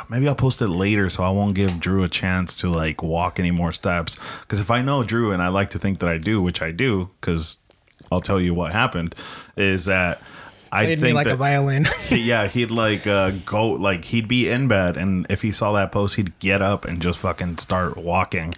maybe 0.08 0.28
I'll 0.28 0.36
post 0.36 0.62
it 0.62 0.68
later 0.68 1.10
so 1.10 1.24
I 1.24 1.30
won't 1.30 1.56
give 1.56 1.80
Drew 1.80 2.04
a 2.04 2.08
chance 2.08 2.54
to 2.56 2.70
like 2.70 3.02
walk 3.02 3.40
any 3.40 3.50
more 3.50 3.72
steps. 3.72 4.16
Because 4.42 4.60
if 4.60 4.70
I 4.70 4.80
know 4.80 5.02
Drew, 5.02 5.32
and 5.32 5.42
I 5.42 5.48
like 5.48 5.70
to 5.70 5.78
think 5.78 5.98
that 5.98 6.08
I 6.08 6.18
do, 6.18 6.40
which 6.40 6.62
I 6.62 6.70
do, 6.70 7.10
because 7.20 7.58
I'll 8.12 8.20
tell 8.20 8.40
you 8.40 8.54
what 8.54 8.72
happened, 8.72 9.16
is 9.56 9.86
that 9.86 10.22
I 10.72 10.84
Played 10.84 11.00
think 11.00 11.14
like 11.16 11.26
that 11.26 11.34
a 11.34 11.36
violin. 11.36 11.86
yeah, 12.10 12.46
he'd 12.46 12.70
like 12.70 13.06
uh, 13.06 13.32
go 13.44 13.70
like 13.70 14.04
he'd 14.06 14.28
be 14.28 14.48
in 14.48 14.68
bed, 14.68 14.96
and 14.96 15.26
if 15.28 15.42
he 15.42 15.50
saw 15.50 15.72
that 15.72 15.90
post, 15.90 16.14
he'd 16.14 16.38
get 16.38 16.62
up 16.62 16.84
and 16.84 17.02
just 17.02 17.18
fucking 17.18 17.58
start 17.58 17.96
walking. 17.96 18.54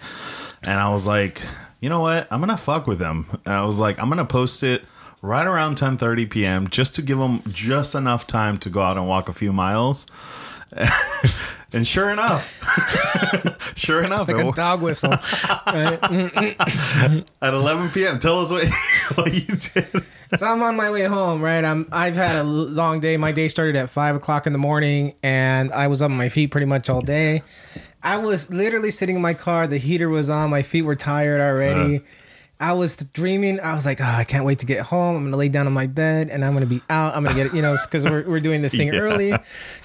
And 0.61 0.79
I 0.79 0.93
was 0.93 1.07
like, 1.07 1.41
you 1.83 1.89
know 1.89 1.99
what? 1.99 2.31
I'm 2.31 2.39
gonna 2.39 2.57
fuck 2.57 2.87
with 2.87 3.01
him. 3.01 3.25
And 3.45 3.55
I 3.55 3.65
was 3.65 3.77
like, 3.77 3.99
I'm 3.99 4.07
gonna 4.07 4.23
post 4.23 4.63
it 4.63 4.85
right 5.21 5.45
around 5.45 5.75
10:30 5.75 6.29
p.m. 6.29 6.69
just 6.69 6.95
to 6.95 7.01
give 7.01 7.19
him 7.19 7.43
just 7.49 7.93
enough 7.93 8.25
time 8.25 8.57
to 8.59 8.69
go 8.69 8.79
out 8.79 8.95
and 8.95 9.05
walk 9.05 9.27
a 9.27 9.33
few 9.33 9.51
miles. 9.51 10.05
and 11.73 11.85
sure 11.85 12.09
enough, 12.09 12.49
sure 13.75 14.01
enough, 14.01 14.29
like 14.29 14.41
a 14.41 14.45
wa- 14.45 14.51
dog 14.53 14.81
whistle. 14.81 15.09
Right? 15.67 15.99
Mm, 16.03 16.29
mm, 16.29 16.55
mm, 16.55 17.25
at 17.41 17.53
11 17.53 17.89
p.m. 17.89 18.17
Tell 18.17 18.39
us 18.39 18.49
what, 18.49 18.65
what 19.15 19.33
you 19.33 19.55
did. 19.57 20.05
So 20.37 20.45
I'm 20.45 20.61
on 20.63 20.75
my 20.75 20.89
way 20.91 21.03
home, 21.03 21.41
right? 21.41 21.63
I'm 21.63 21.87
I've 21.91 22.15
had 22.15 22.35
a 22.35 22.43
long 22.43 22.99
day. 22.99 23.17
My 23.17 23.31
day 23.31 23.47
started 23.47 23.75
at 23.75 23.89
five 23.89 24.15
o'clock 24.15 24.47
in 24.47 24.53
the 24.53 24.59
morning, 24.59 25.13
and 25.21 25.71
I 25.71 25.87
was 25.87 26.01
on 26.01 26.11
my 26.11 26.29
feet 26.29 26.51
pretty 26.51 26.65
much 26.65 26.89
all 26.89 27.01
day. 27.01 27.43
I 28.01 28.17
was 28.17 28.49
literally 28.49 28.91
sitting 28.91 29.15
in 29.15 29.21
my 29.21 29.33
car. 29.33 29.67
The 29.67 29.77
heater 29.77 30.09
was 30.09 30.29
on. 30.29 30.49
My 30.49 30.61
feet 30.61 30.81
were 30.81 30.95
tired 30.95 31.39
already. 31.39 31.97
Uh-huh. 31.97 32.05
I 32.63 32.71
was 32.71 32.95
dreaming. 32.95 33.59
I 33.59 33.73
was 33.75 33.85
like, 33.85 33.99
oh, 33.99 34.05
I 34.05 34.23
can't 34.23 34.45
wait 34.45 34.59
to 34.59 34.65
get 34.65 34.85
home. 34.85 35.17
I'm 35.17 35.23
gonna 35.25 35.35
lay 35.37 35.49
down 35.49 35.67
on 35.67 35.73
my 35.73 35.85
bed, 35.87 36.29
and 36.29 36.45
I'm 36.45 36.53
gonna 36.53 36.65
be 36.65 36.81
out. 36.89 37.13
I'm 37.15 37.23
gonna 37.25 37.35
get, 37.35 37.53
you 37.53 37.61
know, 37.61 37.75
because 37.85 38.05
we're, 38.09 38.23
we're 38.27 38.39
doing 38.39 38.61
this 38.61 38.73
thing 38.73 38.87
Yeah. 38.93 38.99
early. 39.01 39.27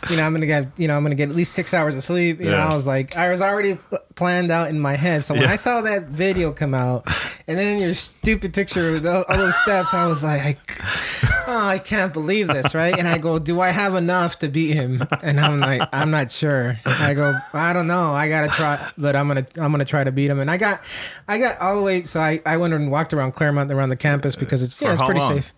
You 0.08 0.16
know, 0.16 0.22
I'm 0.22 0.32
gonna 0.32 0.46
get, 0.46 0.70
you 0.78 0.86
know, 0.86 0.96
I'm 0.96 1.02
gonna 1.02 1.16
get 1.16 1.28
at 1.28 1.34
least 1.34 1.54
six 1.54 1.74
hours 1.74 1.96
of 1.96 2.04
sleep. 2.04 2.38
You 2.40 2.50
know, 2.50 2.56
I 2.56 2.72
was 2.74 2.86
like, 2.86 3.16
I 3.16 3.30
was 3.30 3.40
already 3.42 3.76
planned 4.14 4.52
out 4.52 4.70
in 4.70 4.78
my 4.78 4.94
head. 4.94 5.24
So 5.24 5.34
when 5.34 5.42
Yeah. 5.42 5.50
I 5.52 5.56
saw 5.56 5.80
that 5.82 6.04
video 6.04 6.52
come 6.52 6.72
out, 6.72 7.02
and 7.48 7.58
then 7.58 7.78
your 7.80 7.94
stupid 7.94 8.54
picture 8.54 8.92
with 8.92 9.06
all, 9.06 9.24
all 9.28 9.36
those 9.36 9.56
steps, 9.62 9.92
I 9.92 10.06
was 10.06 10.22
like, 10.22 10.80
I, 10.80 11.37
oh, 11.48 11.66
I 11.66 11.78
can't 11.78 12.12
believe 12.12 12.46
this, 12.48 12.74
right? 12.74 12.96
And 12.96 13.08
I 13.08 13.18
go, 13.18 13.38
do 13.38 13.60
I 13.60 13.70
have 13.70 13.94
enough 13.94 14.38
to 14.40 14.48
beat 14.48 14.74
him? 14.74 15.02
And 15.22 15.40
I'm 15.40 15.58
like, 15.58 15.88
I'm 15.92 16.10
not 16.10 16.30
sure. 16.30 16.78
I 16.86 17.14
go, 17.14 17.34
I 17.54 17.72
don't 17.72 17.86
know. 17.86 18.12
I 18.12 18.28
gotta 18.28 18.48
try, 18.48 18.90
but 18.98 19.16
I'm 19.16 19.26
gonna, 19.28 19.46
I'm 19.60 19.72
gonna 19.72 19.84
try 19.84 20.04
to 20.04 20.12
beat 20.12 20.30
him. 20.30 20.38
And 20.38 20.50
I 20.50 20.58
got, 20.58 20.80
I 21.26 21.38
got 21.38 21.58
all 21.60 21.76
the 21.76 21.82
way. 21.82 22.02
So 22.04 22.20
I, 22.20 22.40
I 22.46 22.58
went 22.58 22.74
and 22.74 22.90
walked 22.90 23.12
around 23.14 23.32
Claremont, 23.32 23.72
around 23.72 23.88
the 23.88 23.96
campus 23.96 24.36
because 24.36 24.62
it's, 24.62 24.80
yeah, 24.80 24.88
For 24.88 24.92
it's 24.94 25.02
pretty 25.04 25.20
long? 25.20 25.32
safe. 25.34 25.52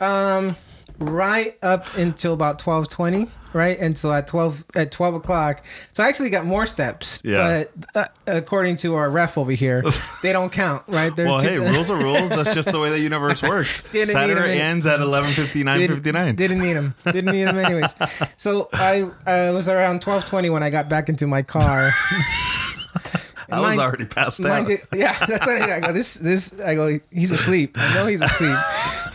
Um, 0.00 0.56
right 0.98 1.56
up 1.62 1.86
until 1.96 2.32
about 2.34 2.58
twelve 2.58 2.88
twenty. 2.88 3.28
Right 3.52 3.78
until 3.78 4.12
at 4.12 4.26
twelve 4.26 4.66
at 4.74 4.92
twelve 4.92 5.14
o'clock. 5.14 5.64
So 5.94 6.02
I 6.02 6.08
actually 6.08 6.28
got 6.28 6.44
more 6.44 6.66
steps. 6.66 7.22
Yeah. 7.24 7.64
But 7.94 7.94
uh, 7.94 8.04
according 8.26 8.76
to 8.78 8.96
our 8.96 9.08
ref 9.08 9.38
over 9.38 9.52
here, 9.52 9.82
they 10.22 10.32
don't 10.32 10.52
count. 10.52 10.82
Right. 10.88 11.14
There's 11.14 11.26
Well, 11.28 11.40
two- 11.40 11.48
hey, 11.48 11.56
rules 11.72 11.88
are 11.88 11.96
rules. 11.96 12.28
That's 12.28 12.54
just 12.54 12.70
the 12.70 12.78
way 12.78 12.90
the 12.90 13.00
universe 13.00 13.42
works. 13.42 13.82
Didn't 13.92 14.08
need 14.08 14.12
Saturday 14.12 14.60
ends 14.60 14.86
at 14.86 15.00
11:59, 15.00 16.36
Didn't- 16.36 16.58
need 16.58 16.74
him. 16.74 16.94
Didn't 17.06 17.32
need 17.32 17.46
him 17.48 17.56
anyways. 17.56 17.94
So 18.36 18.68
I 18.74 19.02
uh, 19.26 19.52
was 19.54 19.68
around 19.68 20.02
twelve 20.02 20.26
twenty 20.26 20.50
when 20.50 20.62
I 20.62 20.68
got 20.68 20.90
back 20.90 21.08
into 21.08 21.26
my 21.26 21.40
car. 21.40 21.92
I 23.48 23.60
was 23.60 23.78
already 23.78 24.04
passed 24.06 24.40
out. 24.44 24.66
Mind 24.66 24.78
yeah, 24.92 25.16
that's 25.24 25.46
what 25.46 25.62
I, 25.62 25.76
I 25.76 25.80
go. 25.80 25.92
This, 25.92 26.14
this, 26.14 26.52
I 26.60 26.74
go. 26.74 26.98
He's 27.10 27.30
asleep. 27.30 27.76
I 27.78 27.94
know 27.94 28.06
he's 28.06 28.20
asleep. 28.20 28.56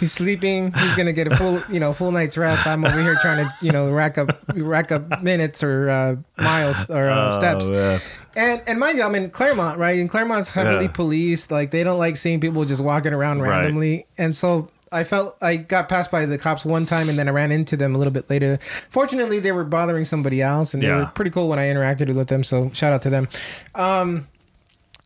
He's 0.02 0.12
sleeping. 0.12 0.74
He's 0.74 0.96
gonna 0.98 1.14
get 1.14 1.28
a 1.28 1.36
full, 1.38 1.62
you 1.72 1.80
know, 1.80 1.94
full 1.94 2.12
night's 2.12 2.38
rest. 2.38 2.68
I'm 2.68 2.84
over 2.84 3.02
here 3.02 3.16
trying 3.22 3.46
to, 3.46 3.54
you 3.66 3.72
know, 3.72 3.90
rack 3.92 4.18
up, 4.18 4.30
rack 4.54 4.92
up 4.92 5.22
minutes 5.24 5.64
or 5.64 5.90
uh, 5.90 6.16
miles 6.38 6.90
or 6.90 7.08
uh, 7.10 7.30
Oh, 7.32 7.40
steps. 7.40 7.70
man. 7.70 8.00
And 8.36 8.62
and 8.68 8.80
mind 8.80 8.98
you, 8.98 9.04
I'm 9.04 9.16
in 9.16 9.30
Claremont, 9.30 9.78
right? 9.80 10.00
And 10.00 10.10
Claremont's 10.10 10.50
heavily 10.50 10.86
Yeah. 10.86 10.92
policed. 10.92 11.52
Like 11.52 11.72
they 11.72 11.84
don't 11.86 12.00
like 12.00 12.18
seeing 12.18 12.40
people 12.42 12.66
just 12.66 12.84
walking 12.84 13.14
around 13.14 13.42
randomly. 13.42 13.96
Right. 13.96 14.06
And 14.18 14.36
so 14.36 14.70
I 14.92 15.06
felt 15.06 15.38
I 15.42 15.56
got 15.56 15.88
passed 15.88 16.12
by 16.12 16.26
the 16.26 16.38
cops 16.38 16.66
one 16.66 16.86
time, 16.86 17.08
and 17.08 17.18
then 17.18 17.30
I 17.30 17.32
ran 17.32 17.52
into 17.52 17.78
them 17.78 17.96
a 17.96 17.98
little 17.98 18.12
bit 18.12 18.30
later. 18.30 18.60
Fortunately, 18.90 19.40
they 19.40 19.52
were 19.54 19.64
bothering 19.64 20.04
somebody 20.04 20.42
else, 20.42 20.74
and 20.74 20.84
they 20.84 20.88
Yeah. 20.88 20.98
were 20.98 21.06
pretty 21.06 21.32
cool 21.32 21.48
when 21.48 21.60
I 21.60 21.68
interacted 21.68 22.14
with 22.14 22.28
them. 22.28 22.44
So 22.44 22.72
shout 22.74 22.92
out 22.92 23.02
to 23.04 23.10
them. 23.10 23.30
Um, 23.76 24.28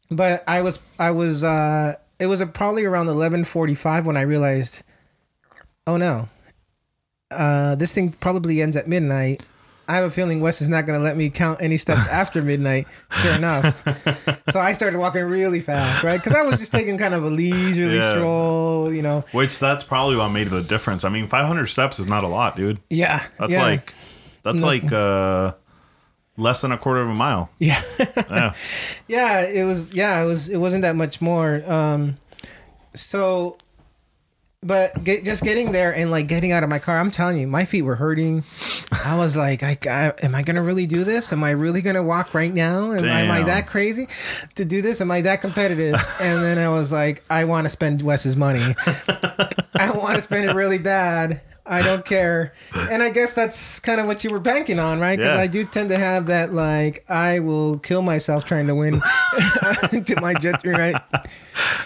but 0.09 0.43
I 0.47 0.61
was 0.61 0.79
I 0.99 1.11
was 1.11 1.43
uh, 1.43 1.95
it 2.19 2.27
was 2.27 2.43
probably 2.53 2.85
around 2.85 3.07
11:45 3.07 4.05
when 4.05 4.17
I 4.17 4.21
realized, 4.21 4.83
oh 5.87 5.97
no, 5.97 6.29
uh, 7.31 7.75
this 7.75 7.93
thing 7.93 8.11
probably 8.11 8.61
ends 8.61 8.75
at 8.75 8.87
midnight. 8.87 9.43
I 9.87 9.97
have 9.97 10.05
a 10.05 10.09
feeling 10.09 10.41
Wes 10.41 10.61
is 10.61 10.69
not 10.69 10.87
going 10.87 10.97
to 10.97 11.03
let 11.03 11.15
me 11.15 11.29
count 11.29 11.61
any 11.61 11.77
steps 11.77 12.07
after 12.11 12.41
midnight. 12.41 12.87
Sure 13.11 13.33
enough. 13.35 13.65
so 14.49 14.59
I 14.59 14.73
started 14.73 14.97
walking 14.97 15.21
really 15.25 15.61
fast, 15.61 16.03
right? 16.03 16.19
Because 16.19 16.35
I 16.35 16.41
was 16.41 16.57
just 16.57 16.71
taking 16.71 16.97
kind 16.97 17.13
of 17.13 17.23
a 17.23 17.29
leisurely 17.29 17.97
Yeah. 17.97 18.11
stroll, 18.13 18.91
you 18.91 19.03
know. 19.03 19.23
Which 19.31 19.59
that's 19.59 19.83
probably 19.83 20.15
what 20.15 20.29
made 20.29 20.47
the 20.47 20.63
difference. 20.63 21.03
I 21.05 21.09
mean, 21.09 21.27
500 21.27 21.67
steps 21.67 21.99
is 21.99 22.07
not 22.07 22.23
a 22.23 22.27
lot, 22.27 22.55
dude. 22.55 22.79
Yeah. 22.89 23.23
That's 23.37 23.51
yeah. 23.51 23.61
like 23.61 23.93
that's 24.41 24.61
No. 24.61 24.67
like 24.67 24.91
uh 24.91 25.51
less 26.37 26.61
than 26.61 26.71
a 26.71 26.77
quarter 26.77 27.01
of 27.01 27.09
a 27.09 27.13
mile. 27.13 27.49
Yeah. 27.59 27.81
Yeah. 28.29 28.53
yeah, 29.07 29.41
it 29.41 29.63
was 29.63 29.93
yeah, 29.93 30.21
it 30.21 30.25
was 30.25 30.49
it 30.49 30.57
wasn't 30.57 30.81
that 30.83 30.95
much 30.95 31.21
more. 31.21 31.63
Um 31.69 32.17
so 32.95 33.57
but 34.65 35.03
get, 35.03 35.23
just 35.23 35.43
getting 35.43 35.71
there 35.71 35.93
and 35.93 36.09
like 36.09 36.27
getting 36.27 36.51
out 36.51 36.63
of 36.63 36.69
my 36.69 36.79
car, 36.79 36.97
I'm 36.97 37.11
telling 37.11 37.37
you, 37.37 37.45
my 37.45 37.65
feet 37.65 37.83
were 37.83 37.95
hurting. 37.95 38.43
I 39.05 39.15
was 39.15 39.37
like, 39.37 39.61
I, 39.61 39.77
I 39.87 40.13
am 40.23 40.33
I 40.33 40.41
gonna 40.41 40.63
really 40.63 40.87
do 40.87 41.03
this? 41.03 41.31
Am 41.31 41.43
I 41.43 41.51
really 41.51 41.83
gonna 41.83 42.01
walk 42.01 42.33
right 42.33 42.51
now? 42.51 42.91
Am, 42.91 43.05
am 43.05 43.29
I 43.29 43.43
that 43.43 43.67
crazy 43.67 44.07
to 44.55 44.65
do 44.65 44.81
this? 44.81 45.01
Am 45.01 45.11
I 45.11 45.21
that 45.21 45.41
competitive? 45.41 45.93
And 46.19 46.41
then 46.41 46.57
I 46.57 46.69
was 46.69 46.91
like, 46.91 47.23
I 47.29 47.45
want 47.45 47.65
to 47.65 47.69
spend 47.69 48.01
Wes's 48.01 48.35
money. 48.35 48.59
I 49.75 49.91
want 49.93 50.15
to 50.15 50.21
spend 50.21 50.49
it 50.49 50.55
really 50.55 50.79
bad. 50.79 51.41
I 51.67 51.81
don't 51.81 52.05
care. 52.05 52.53
And 52.91 53.01
I 53.01 53.09
guess 53.09 53.33
that's 53.33 53.79
kind 53.79 53.99
of 53.99 54.05
what 54.07 54.23
you 54.23 54.29
were 54.29 54.39
banking 54.39 54.77
on, 54.79 54.99
right? 54.99 55.17
Because 55.17 55.35
Yeah. 55.37 55.41
I 55.41 55.47
do 55.47 55.65
tend 55.65 55.89
to 55.89 55.97
have 55.97 56.27
that, 56.27 56.53
like, 56.53 57.03
I 57.09 57.39
will 57.39 57.79
kill 57.79 58.01
myself 58.03 58.45
trying 58.45 58.67
to 58.67 58.75
win 58.75 58.93
to 60.05 60.15
my 60.21 60.33
judgment, 60.35 60.77
right? 60.77 60.95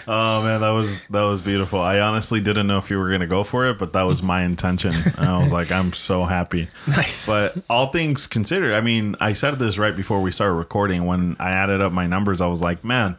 Oh 0.08 0.42
man, 0.42 0.60
that 0.62 0.70
was 0.70 1.04
that 1.10 1.22
was 1.22 1.40
beautiful. 1.40 1.80
I 1.80 2.00
honestly 2.00 2.40
didn't 2.40 2.66
know 2.66 2.78
if 2.78 2.90
you 2.90 2.98
were 2.98 3.10
gonna 3.10 3.26
go 3.28 3.44
for 3.44 3.66
it, 3.66 3.78
but 3.78 3.92
that 3.92 4.02
was 4.02 4.22
my 4.22 4.42
intention. 4.42 4.92
And 5.16 5.26
I 5.28 5.40
was 5.42 5.52
like, 5.52 5.70
I'm 5.70 5.92
so 5.92 6.24
happy. 6.24 6.68
Nice. 6.88 7.26
But 7.26 7.56
all 7.70 7.86
things 7.88 8.26
considered, 8.26 8.74
I 8.74 8.80
mean, 8.80 9.14
I 9.20 9.32
said 9.34 9.58
this 9.58 9.78
right 9.78 9.94
before 9.96 10.20
we 10.20 10.32
started 10.32 10.54
recording. 10.54 11.04
When 11.06 11.36
I 11.38 11.52
added 11.52 11.80
up 11.80 11.92
my 11.92 12.06
numbers, 12.06 12.40
I 12.40 12.46
was 12.48 12.60
like, 12.60 12.82
man, 12.82 13.18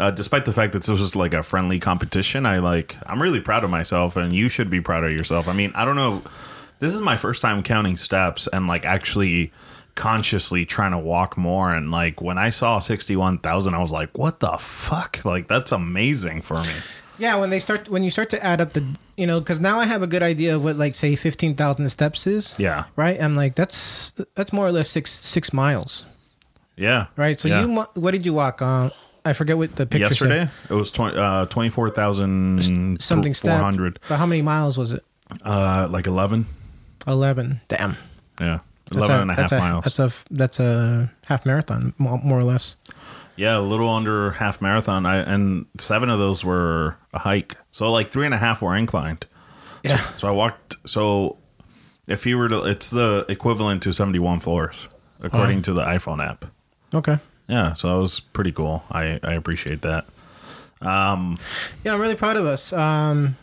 uh, 0.00 0.10
despite 0.10 0.46
the 0.46 0.52
fact 0.52 0.72
that 0.72 0.80
this 0.80 0.88
was 0.88 1.00
just 1.00 1.14
like 1.14 1.34
a 1.34 1.42
friendly 1.42 1.78
competition, 1.78 2.46
I 2.46 2.58
like, 2.58 2.96
I'm 3.06 3.20
really 3.22 3.40
proud 3.40 3.62
of 3.62 3.70
myself, 3.70 4.16
and 4.16 4.34
you 4.34 4.48
should 4.48 4.70
be 4.70 4.80
proud 4.80 5.04
of 5.04 5.12
yourself. 5.12 5.46
I 5.46 5.52
mean, 5.52 5.70
I 5.76 5.84
don't 5.84 5.96
know. 5.96 6.22
This 6.80 6.94
is 6.94 7.00
my 7.02 7.16
first 7.18 7.42
time 7.42 7.62
counting 7.62 7.96
steps 7.96 8.48
and 8.52 8.66
like 8.66 8.84
actually 8.86 9.52
consciously 9.94 10.64
trying 10.64 10.92
to 10.92 10.98
walk 10.98 11.36
more. 11.36 11.74
And 11.74 11.90
like 11.90 12.22
when 12.22 12.38
I 12.38 12.48
saw 12.50 12.78
61,000, 12.78 13.74
I 13.74 13.78
was 13.78 13.92
like, 13.92 14.16
what 14.16 14.40
the 14.40 14.56
fuck? 14.56 15.22
Like, 15.24 15.46
that's 15.46 15.72
amazing 15.72 16.40
for 16.40 16.56
me. 16.56 16.72
Yeah, 17.18 17.36
when 17.36 17.50
they 17.50 17.58
start, 17.58 17.90
when 17.90 18.02
you 18.02 18.08
start 18.08 18.30
to 18.30 18.42
add 18.42 18.62
up 18.62 18.72
the, 18.72 18.82
you 19.18 19.26
know, 19.26 19.40
because 19.40 19.60
now 19.60 19.78
I 19.78 19.84
have 19.84 20.02
a 20.02 20.06
good 20.06 20.22
idea 20.22 20.56
of 20.56 20.64
what, 20.64 20.76
like, 20.76 20.94
say, 20.94 21.14
fifteen 21.16 21.54
thousand 21.54 21.86
steps 21.90 22.26
is. 22.26 22.54
Yeah. 22.56 22.84
Right. 22.96 23.20
I'm 23.22 23.36
like, 23.36 23.54
that's 23.56 24.12
that's 24.34 24.54
more 24.54 24.66
or 24.66 24.72
less 24.72 24.88
six 24.88 25.10
six 25.12 25.52
miles. 25.52 26.06
Yeah. 26.76 27.08
Right. 27.16 27.38
So 27.38 27.48
Yeah. 27.48 27.66
you, 27.66 27.74
what 27.94 28.12
did 28.12 28.24
you 28.24 28.32
walk 28.32 28.62
on? 28.62 28.90
I 29.24 29.32
forget 29.34 29.58
what 29.58 29.76
the 29.76 29.86
picture 29.86 30.06
Yesterday, 30.08 30.46
said. 30.46 30.70
it 30.70 30.74
was 30.74 30.90
20, 30.90 31.16
uh, 31.16 31.46
24,000 31.46 33.00
Something 33.00 33.34
steps. 33.34 33.58
400. 33.58 33.98
But 34.08 34.16
how 34.16 34.26
many 34.26 34.42
miles 34.42 34.78
was 34.78 34.92
it? 34.92 35.04
Uh, 35.44 35.86
like 35.90 36.06
11. 36.06 36.46
Eleven. 37.06 37.60
Damn. 37.68 37.96
Yeah. 38.40 38.60
That's 38.86 39.06
11 39.08 39.22
and 39.22 39.30
a 39.30 39.34
half 39.34 39.50
that's 39.50 39.60
miles. 39.60 39.84
That's 39.84 39.98
a 40.00 40.10
that's 40.32 40.58
a 40.60 41.12
half 41.26 41.46
marathon, 41.46 41.94
more 41.98 42.38
or 42.38 42.42
less. 42.42 42.74
yeah, 43.36 43.56
a 43.56 43.60
little 43.60 43.88
under 43.88 44.32
half 44.32 44.60
marathon. 44.60 45.06
I, 45.06 45.18
and 45.18 45.66
seven 45.78 46.10
of 46.10 46.18
those 46.18 46.44
were 46.44 46.96
a 47.14 47.20
hike. 47.20 47.56
So 47.70 47.90
like 47.92 48.10
three 48.10 48.24
and 48.26 48.34
a 48.34 48.38
half 48.38 48.60
were 48.62 48.74
inclined. 48.74 49.26
Yeah. 49.84 49.98
So 50.18 50.26
I 50.26 50.32
walked. 50.32 50.76
So 50.86 51.38
if 52.08 52.26
you 52.26 52.36
were 52.36 52.48
to, 52.48 52.64
it's 52.64 52.90
the 52.90 53.24
equivalent 53.28 53.82
to 53.84 53.92
71 53.92 54.40
floors, 54.40 54.88
according 55.22 55.62
to 55.62 55.72
the 55.72 55.82
iPhone 55.82 56.22
app. 56.26 56.46
Okay. 56.92 57.18
Yeah. 57.50 57.72
So 57.74 57.88
that 57.88 58.00
was 58.00 58.20
pretty 58.20 58.52
cool. 58.52 58.84
I, 58.90 59.18
I 59.22 59.34
appreciate 59.34 59.82
that. 59.82 60.06
Yeah, 60.82 61.94
I'm 61.94 62.00
really 62.00 62.14
proud 62.14 62.36
of 62.36 62.46
us. 62.46 62.72
Um, 62.72 63.36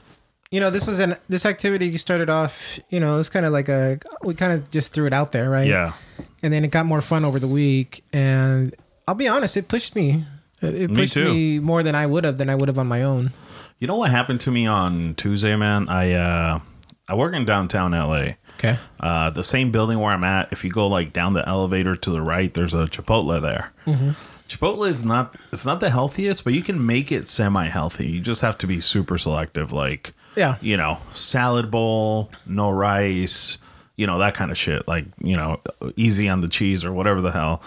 you 0.50 0.60
know, 0.60 0.70
this 0.70 0.88
was 0.88 1.00
an 1.00 1.18
this 1.28 1.46
activity 1.46 1.96
started 1.98 2.30
off. 2.30 2.80
You 2.90 3.00
know, 3.00 3.20
it's 3.20 3.30
kind 3.30 3.46
of 3.46 3.52
like 3.52 3.70
a 3.70 4.00
we 4.24 4.34
kind 4.34 4.54
of 4.54 4.70
just 4.70 4.94
threw 4.94 5.06
it 5.06 5.14
out 5.14 5.32
there, 5.34 5.50
right? 5.50 5.68
Yeah. 5.68 5.94
And 6.42 6.54
then 6.54 6.64
it 6.64 6.72
got 6.72 6.86
more 6.86 7.02
fun 7.02 7.26
over 7.26 7.38
the 7.40 7.48
week, 7.48 8.04
and 8.14 8.74
I'll 9.08 9.16
be 9.16 9.28
honest, 9.28 9.58
it 9.58 9.68
pushed 9.68 9.96
me. 9.96 10.24
It 10.62 10.74
it 10.84 10.90
Me 10.90 10.96
pushed 10.96 11.14
too. 11.14 11.26
me 11.34 11.60
more 11.60 11.84
than 11.84 11.96
I 11.96 12.06
would 12.06 12.24
have 12.24 12.38
than 12.38 12.50
I 12.50 12.56
would 12.56 12.70
have 12.70 12.80
on 12.80 12.88
my 12.88 13.04
own. 13.04 13.32
You 13.80 13.88
know 13.88 13.98
what 13.98 14.10
happened 14.10 14.40
to 14.42 14.52
me 14.52 14.66
on 14.66 15.14
Tuesday, 15.16 15.56
man? 15.56 15.88
I, 15.88 16.14
uh, 16.14 16.60
I 17.08 17.14
work 17.14 17.36
in 17.36 17.46
downtown 17.46 17.92
LA. 17.92 18.30
Okay. 18.58 18.78
Uh, 19.00 19.30
the 19.30 19.44
same 19.44 19.72
building 19.72 20.00
where 20.00 20.12
I'm 20.12 20.24
at, 20.24 20.52
if 20.52 20.63
you 20.63 20.72
go 20.72 20.88
like 20.88 21.13
down 21.13 21.34
the 21.34 21.48
elevator 21.48 21.96
to 21.96 22.10
the 22.10 22.22
right, 22.22 22.54
there's 22.54 22.74
a 22.74 22.86
Chipotle 22.88 23.41
there. 23.41 23.72
Chipotle 24.48 24.88
is 24.89 25.04
not 25.04 25.36
it's 25.52 25.65
not 25.65 25.80
the 25.80 25.89
healthiest, 25.89 26.43
but 26.43 26.54
you 26.54 26.62
can 26.63 26.86
make 26.86 27.12
it 27.12 27.28
semi 27.28 27.65
healthy. 27.67 28.08
You 28.08 28.20
just 28.22 28.41
have 28.41 28.58
to 28.60 28.67
be 28.67 28.80
super 28.82 29.17
selective, 29.17 29.72
like 29.74 30.13
Yeah. 30.36 30.56
you 30.62 30.78
know, 30.78 31.00
salad 31.13 31.70
bowl, 31.70 32.32
no 32.46 32.70
rice, 32.70 33.58
you 33.96 34.08
know 34.08 34.17
that 34.20 34.34
kind 34.36 34.50
of 34.52 34.58
shit. 34.58 34.88
Like 34.88 35.06
you 35.22 35.36
know, 35.36 35.60
easy 35.96 36.30
on 36.30 36.41
the 36.41 36.48
cheese 36.48 36.86
or 36.86 36.91
whatever 36.93 37.22
the 37.22 37.32
hell. 37.32 37.62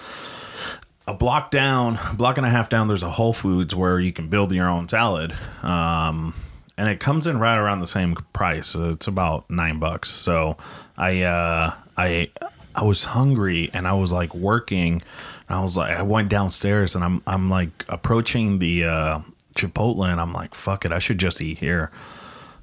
A 1.07 1.15
block 1.15 1.51
down, 1.51 1.99
block 2.17 2.37
and 2.39 2.47
a 2.47 2.51
half 2.51 2.69
down, 2.69 2.87
there's 2.89 3.03
a 3.03 3.11
Whole 3.11 3.33
Foods 3.33 3.75
where 3.75 3.99
you 4.01 4.13
can 4.13 4.29
build 4.29 4.53
your 4.53 4.69
own 4.69 4.89
salad. 4.89 5.35
Um, 5.63 6.35
and 6.81 6.89
it 6.89 6.99
comes 6.99 7.27
in 7.27 7.39
right 7.39 7.59
around 7.59 7.81
the 7.81 7.87
same 7.87 8.15
price. 8.33 8.75
It's 8.75 9.07
about 9.07 9.51
nine 9.51 9.79
bucks. 9.79 10.09
So 10.09 10.57
I 10.97 11.21
uh, 11.21 11.75
I 11.95 12.31
I 12.75 12.85
was 12.85 13.05
hungry 13.05 13.69
and 13.75 13.87
I 13.87 13.93
was 13.93 14.13
like 14.13 14.35
working. 14.35 15.03
And 15.47 15.59
I 15.59 15.63
was 15.63 15.77
like, 15.77 15.95
I 15.95 16.01
went 16.01 16.31
downstairs 16.31 16.95
and 16.95 17.05
I'm 17.05 17.23
I'm 17.27 17.51
like 17.51 17.85
approaching 17.91 18.61
the 18.61 18.85
uh, 18.85 19.21
Chipotle 19.57 20.11
and 20.11 20.19
I'm 20.19 20.33
like, 20.33 20.55
fuck 20.55 20.87
it, 20.87 20.91
I 20.91 21.01
should 21.01 21.19
just 21.19 21.43
eat 21.43 21.59
here. 21.59 21.91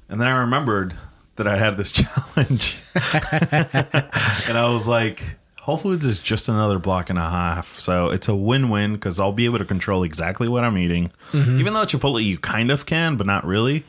And 0.08 0.20
then 0.20 0.26
I 0.26 0.38
remembered 0.38 0.94
that 1.36 1.46
I 1.46 1.56
had 1.56 1.76
this 1.76 1.92
challenge, 2.00 2.76
and 3.12 4.58
I 4.58 4.68
was 4.68 4.88
like, 4.88 5.22
Whole 5.68 5.76
Foods 5.76 6.06
is 6.06 6.18
just 6.18 6.48
another 6.48 6.78
block 6.78 7.10
and 7.10 7.18
a 7.18 7.28
half, 7.28 7.78
so 7.78 8.08
it's 8.08 8.26
a 8.26 8.34
win-win 8.34 8.94
because 8.94 9.20
I'll 9.20 9.32
be 9.32 9.44
able 9.44 9.58
to 9.58 9.66
control 9.66 10.02
exactly 10.02 10.48
what 10.48 10.64
I'm 10.64 10.78
eating. 10.78 11.12
Even 11.34 11.74
though 11.74 11.82
at 11.82 11.88
Chipotle 11.88 12.24
you 12.24 12.38
kind 12.38 12.70
of 12.70 12.86
can, 12.86 13.18
but 13.18 13.26
not 13.26 13.44
really. 13.44 13.84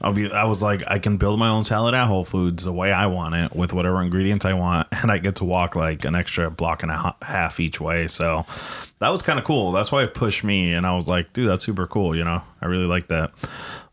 I'll 0.00 0.12
be. 0.12 0.28
I 0.32 0.42
was 0.46 0.62
like, 0.62 0.82
I 0.88 0.98
can 0.98 1.18
build 1.18 1.38
my 1.38 1.48
own 1.48 1.62
salad 1.62 1.94
at 1.94 2.08
Whole 2.08 2.24
Foods 2.24 2.64
the 2.64 2.72
way 2.72 2.92
I 2.92 3.06
want 3.06 3.36
it 3.36 3.54
with 3.54 3.72
whatever 3.72 4.02
ingredients 4.02 4.44
I 4.44 4.54
want, 4.54 4.88
and 4.90 5.12
I 5.12 5.18
get 5.18 5.36
to 5.36 5.44
walk 5.44 5.76
like 5.76 6.04
an 6.04 6.16
extra 6.16 6.50
block 6.50 6.82
and 6.82 6.90
a 6.90 7.14
half 7.22 7.60
each 7.60 7.80
way. 7.80 8.08
So 8.08 8.44
that 8.98 9.10
was 9.10 9.22
kind 9.22 9.38
of 9.38 9.44
cool. 9.44 9.70
That's 9.70 9.92
why 9.92 10.02
it 10.02 10.14
pushed 10.14 10.42
me, 10.42 10.72
and 10.72 10.84
I 10.84 10.96
was 10.96 11.06
like, 11.06 11.32
dude, 11.32 11.46
that's 11.46 11.64
super 11.64 11.86
cool. 11.86 12.16
You 12.16 12.24
know, 12.24 12.42
I 12.60 12.66
really 12.66 12.86
like 12.86 13.06
that. 13.08 13.30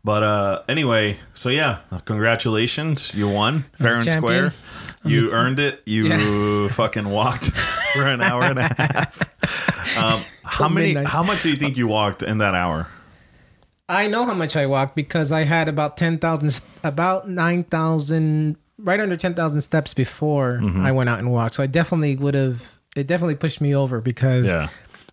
But 0.02 0.22
uh 0.24 0.62
anyway, 0.68 1.18
so 1.34 1.48
yeah, 1.48 1.78
congratulations, 2.06 3.14
you 3.14 3.28
won 3.28 3.66
fair 3.74 3.96
and 3.96 4.04
champion. 4.04 4.50
square. 4.50 4.89
You 5.04 5.32
earned 5.32 5.58
it. 5.58 5.82
You 5.86 6.06
Yeah. 6.08 6.68
fucking 6.72 7.08
walked 7.08 7.50
for 7.94 8.06
an 8.06 8.20
hour 8.20 8.42
and 8.44 8.58
a 8.58 8.62
half. 8.74 9.96
Um, 9.98 10.20
how 10.44 10.68
many? 10.68 10.88
midnight. 10.88 11.06
How 11.06 11.22
much 11.22 11.42
do 11.42 11.50
you 11.50 11.56
think 11.56 11.76
you 11.76 11.86
walked 11.88 12.22
in 12.22 12.38
that 12.38 12.54
hour? 12.54 12.88
I 13.88 14.06
know 14.06 14.24
how 14.24 14.34
much 14.34 14.56
I 14.56 14.66
walked 14.66 14.94
because 14.94 15.32
I 15.32 15.42
had 15.44 15.68
about 15.68 15.96
ten 15.96 16.18
thousand, 16.18 16.60
about 16.84 17.28
nine 17.28 17.64
thousand, 17.64 18.56
right 18.78 19.00
under 19.00 19.16
ten 19.16 19.34
thousand 19.34 19.62
steps 19.62 19.94
before 19.94 20.58
Mm-hmm. 20.62 20.82
I 20.86 20.92
went 20.92 21.08
out 21.10 21.18
and 21.18 21.32
walked. 21.32 21.54
So 21.54 21.62
I 21.62 21.66
definitely 21.66 22.16
would 22.16 22.34
have. 22.34 22.78
It 22.94 23.06
definitely 23.06 23.34
pushed 23.36 23.60
me 23.60 23.74
over 23.74 24.00
because 24.00 24.46
Yeah. 24.46 24.68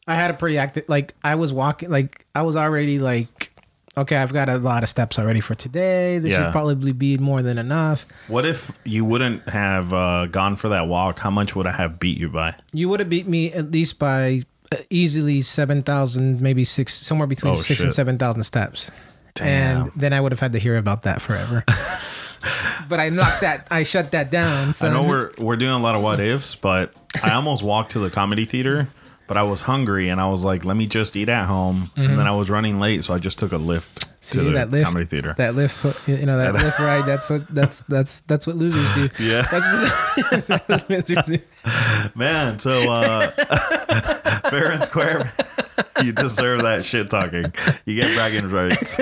I 0.07 0.15
had 0.15 0.31
a 0.31 0.33
pretty 0.35 0.57
active. 0.57 0.85
Like 0.87 1.15
I 1.23 1.35
was 1.35 1.51
walking, 1.53 1.89
like 1.89 2.25
I 2.35 2.41
was 2.43 2.55
already 2.55 2.99
like, 2.99 3.51
okay, 3.97 4.15
I've 4.17 4.31
got 4.31 4.47
a 4.49 4.57
lot 4.57 4.83
of 4.83 4.89
steps 4.89 5.17
already 5.19 5.39
for 5.41 5.55
today. 5.55 6.19
This 6.19 6.31
Yeah. 6.31 6.45
should 6.45 6.51
probably 6.51 6.93
be 6.93 7.17
more 7.17 7.41
than 7.41 7.57
enough. 7.57 8.05
What 8.27 8.45
if 8.45 8.77
you 8.85 9.03
wouldn't 9.03 9.49
have 9.49 9.91
uh, 9.93 10.27
gone 10.27 10.55
for 10.55 10.69
that 10.69 10.87
walk? 10.87 11.19
How 11.19 11.31
much 11.31 11.55
would 11.55 11.65
I 11.67 11.71
have 11.71 11.99
beat 11.99 12.17
you 12.19 12.29
by? 12.29 12.55
You 12.73 12.87
would 12.89 12.99
have 12.99 13.09
beat 13.09 13.27
me 13.27 13.51
at 13.51 13.71
least 13.71 13.99
by 13.99 14.43
uh, 14.71 14.77
easily 14.89 15.41
seven 15.41 15.81
thousand, 15.83 16.39
maybe 16.41 16.63
six, 16.63 16.93
somewhere 16.93 17.27
between 17.27 17.53
Oh, 17.53 17.55
six 17.55 17.79
and 17.81 17.87
shit. 17.89 17.95
seven 17.95 18.17
thousand 18.17 18.43
steps. 18.43 18.91
Damn. 19.33 19.81
And 19.83 19.91
then 19.95 20.13
I 20.13 20.19
would 20.21 20.31
have 20.31 20.39
had 20.39 20.53
to 20.53 20.59
hear 20.59 20.77
about 20.77 21.03
that 21.03 21.21
forever. 21.21 21.63
but 22.89 22.99
I 22.99 23.09
knocked 23.09 23.41
that. 23.41 23.67
I 23.71 23.83
shut 23.83 24.11
that 24.11 24.31
down. 24.31 24.73
So 24.73 24.87
I 24.87 24.93
know 24.93 25.03
we're 25.03 25.31
we're 25.37 25.55
doing 25.57 25.73
a 25.73 25.79
lot 25.79 25.95
of 25.95 26.01
what 26.01 26.19
ifs, 26.19 26.55
but 26.55 26.93
I 27.23 27.33
almost 27.33 27.63
walked 27.63 27.91
to 27.93 27.99
the 27.99 28.09
comedy 28.09 28.45
theater, 28.45 28.89
but 29.27 29.37
I 29.37 29.43
was 29.43 29.61
hungry 29.61 30.09
and 30.09 30.19
I 30.21 30.29
was 30.29 30.43
like, 30.43 30.65
let 30.65 30.77
me 30.77 30.87
just 30.87 31.15
eat 31.15 31.29
at 31.29 31.45
home. 31.45 31.91
And 31.95 32.17
then 32.17 32.27
I 32.27 32.31
was 32.35 32.49
running 32.49 32.79
late, 32.79 33.03
so 33.03 33.13
I 33.13 33.19
just 33.19 33.37
took 33.37 33.51
a 33.51 33.57
Lyft 33.57 34.07
Mm-hmm. 34.27 34.39
See, 34.39 34.43
to 34.43 34.43
the 34.43 34.51
that 34.57 34.69
Lyft, 34.69 34.83
comedy 34.83 35.05
theater. 35.05 35.33
That 35.37 35.53
Lyft, 35.53 36.19
you 36.19 36.25
know, 36.25 36.37
that 36.53 36.53
Lyft 36.53 36.79
ride. 36.79 37.05
That's 37.05 37.29
what 37.29 37.47
that's 37.47 37.81
that's 37.83 38.19
that's 38.21 38.45
what 38.45 38.57
losers 38.57 38.93
do. 38.93 39.09
yeah, 39.23 39.43
That's, 39.49 40.47
that's 40.67 40.89
losers 40.89 41.25
do. 41.25 41.39
man. 42.15 42.59
So 42.59 42.91
uh, 42.91 43.29
fair 44.49 44.71
and 44.71 44.83
square. 44.83 45.31
You 46.03 46.11
deserve 46.11 46.63
that 46.63 46.83
shit 46.83 47.09
talking. 47.09 47.53
You 47.85 47.95
get 47.95 48.13
bragging 48.15 48.49
rights. 48.49 48.99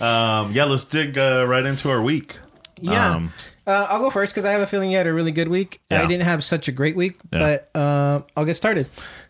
um, 0.00 0.52
yeah, 0.52 0.64
let's 0.64 0.84
dig 0.84 1.18
uh, 1.18 1.44
right 1.48 1.64
into 1.64 1.90
our 1.90 2.00
week. 2.00 2.38
Yeah. 2.80 3.14
Um, 3.14 3.32
Uh, 3.66 3.86
I'll 3.88 4.00
go 4.00 4.10
first 4.10 4.34
because 4.34 4.44
I 4.44 4.52
have 4.52 4.60
a 4.60 4.66
feeling 4.66 4.90
you 4.90 4.96
had 4.98 5.06
a 5.06 5.12
really 5.14 5.32
good 5.32 5.48
week. 5.48 5.80
Yeah. 5.90 6.02
I 6.02 6.06
didn't 6.06 6.24
have 6.24 6.44
such 6.44 6.68
a 6.68 6.72
great 6.72 6.96
week, 6.96 7.16
Yeah. 7.32 7.38
but 7.72 7.78
uh, 7.78 8.20
I'll 8.36 8.44
get 8.44 8.54
started. 8.56 8.88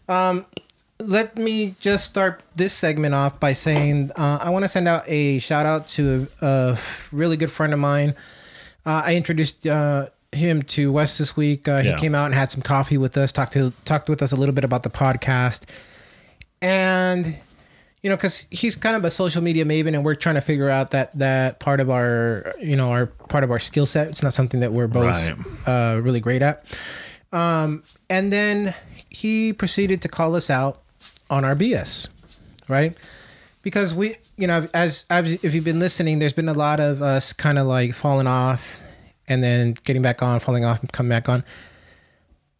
Um, 0.09 0.45
let 1.01 1.37
me 1.37 1.75
just 1.81 2.05
start 2.07 2.43
this 2.57 2.73
segment 2.73 3.15
off 3.15 3.39
by 3.41 3.53
saying 3.53 4.11
uh, 4.17 4.39
I 4.41 4.51
want 4.51 4.65
to 4.65 4.69
send 4.69 4.87
out 4.89 5.05
a 5.09 5.39
shout 5.41 5.67
out 5.67 5.87
to 5.89 6.27
a, 6.41 6.47
a 6.47 6.79
really 7.13 7.37
good 7.37 7.51
friend 7.51 7.73
of 7.73 7.79
mine. 7.79 8.15
Uh, 8.87 9.03
I 9.05 9.17
introduced 9.17 9.67
uh, 9.67 10.09
him 10.33 10.63
to 10.63 10.91
Wes 10.93 11.17
this 11.19 11.37
week. 11.37 11.69
Uh, 11.69 11.83
Yeah. 11.85 11.93
He 11.93 11.99
came 11.99 12.15
out 12.15 12.27
and 12.27 12.35
had 12.35 12.51
some 12.51 12.63
coffee 12.63 12.99
with 12.99 13.17
us, 13.17 13.33
talked 13.33 13.53
to 13.55 13.73
talked 13.85 14.09
with 14.09 14.21
us 14.23 14.33
a 14.33 14.37
little 14.37 14.55
bit 14.55 14.65
about 14.65 14.83
the 14.83 14.91
podcast, 14.91 15.65
and 16.63 17.37
you 18.05 18.11
know, 18.11 18.17
because 18.17 18.47
he's 18.51 18.77
kind 18.77 18.95
of 18.97 19.05
a 19.07 19.11
social 19.11 19.43
media 19.43 19.65
maven, 19.65 19.95
and 19.95 20.05
we're 20.05 20.15
trying 20.15 20.35
to 20.35 20.43
figure 20.43 20.69
out 20.69 20.91
that 20.91 21.11
that 21.19 21.59
part 21.59 21.81
of 21.81 21.89
our, 21.89 22.53
you 22.61 22.77
know, 22.77 22.91
our 22.91 23.07
part 23.07 23.45
of 23.45 23.51
our 23.51 23.59
skill 23.59 23.87
set. 23.87 24.09
It's 24.09 24.23
not 24.23 24.35
something 24.35 24.61
that 24.61 24.75
we're 24.75 24.89
both 24.89 25.07
Right. 25.07 25.35
uh, 25.67 26.01
really 26.03 26.21
great 26.21 26.43
at. 26.43 26.67
Um, 27.33 27.83
and 28.11 28.31
then 28.31 28.75
he 29.09 29.55
proceeded 29.55 30.03
to 30.03 30.09
call 30.09 30.37
us 30.37 30.51
out 30.51 30.83
on 31.31 31.47
our 31.47 31.57
BS, 31.57 32.09
right? 32.69 32.95
Because 33.63 33.95
we, 33.95 34.17
you 34.37 34.47
know, 34.47 34.69
as, 34.75 35.07
as 35.09 35.39
if 35.43 35.55
you've 35.55 35.65
been 35.65 35.81
listening, 35.81 36.19
there's 36.19 36.35
been 36.35 36.51
a 36.51 36.53
lot 36.53 36.81
of 36.81 37.01
us 37.01 37.33
kind 37.33 37.59
of 37.59 37.67
like 37.67 37.95
falling 37.95 38.27
off, 38.27 38.79
and 39.29 39.43
then 39.43 39.79
getting 39.85 40.03
back 40.03 40.23
on, 40.23 40.41
falling 40.41 40.67
off, 40.67 40.81
and 40.81 40.93
coming 40.93 41.09
back 41.09 41.31
on. 41.31 41.43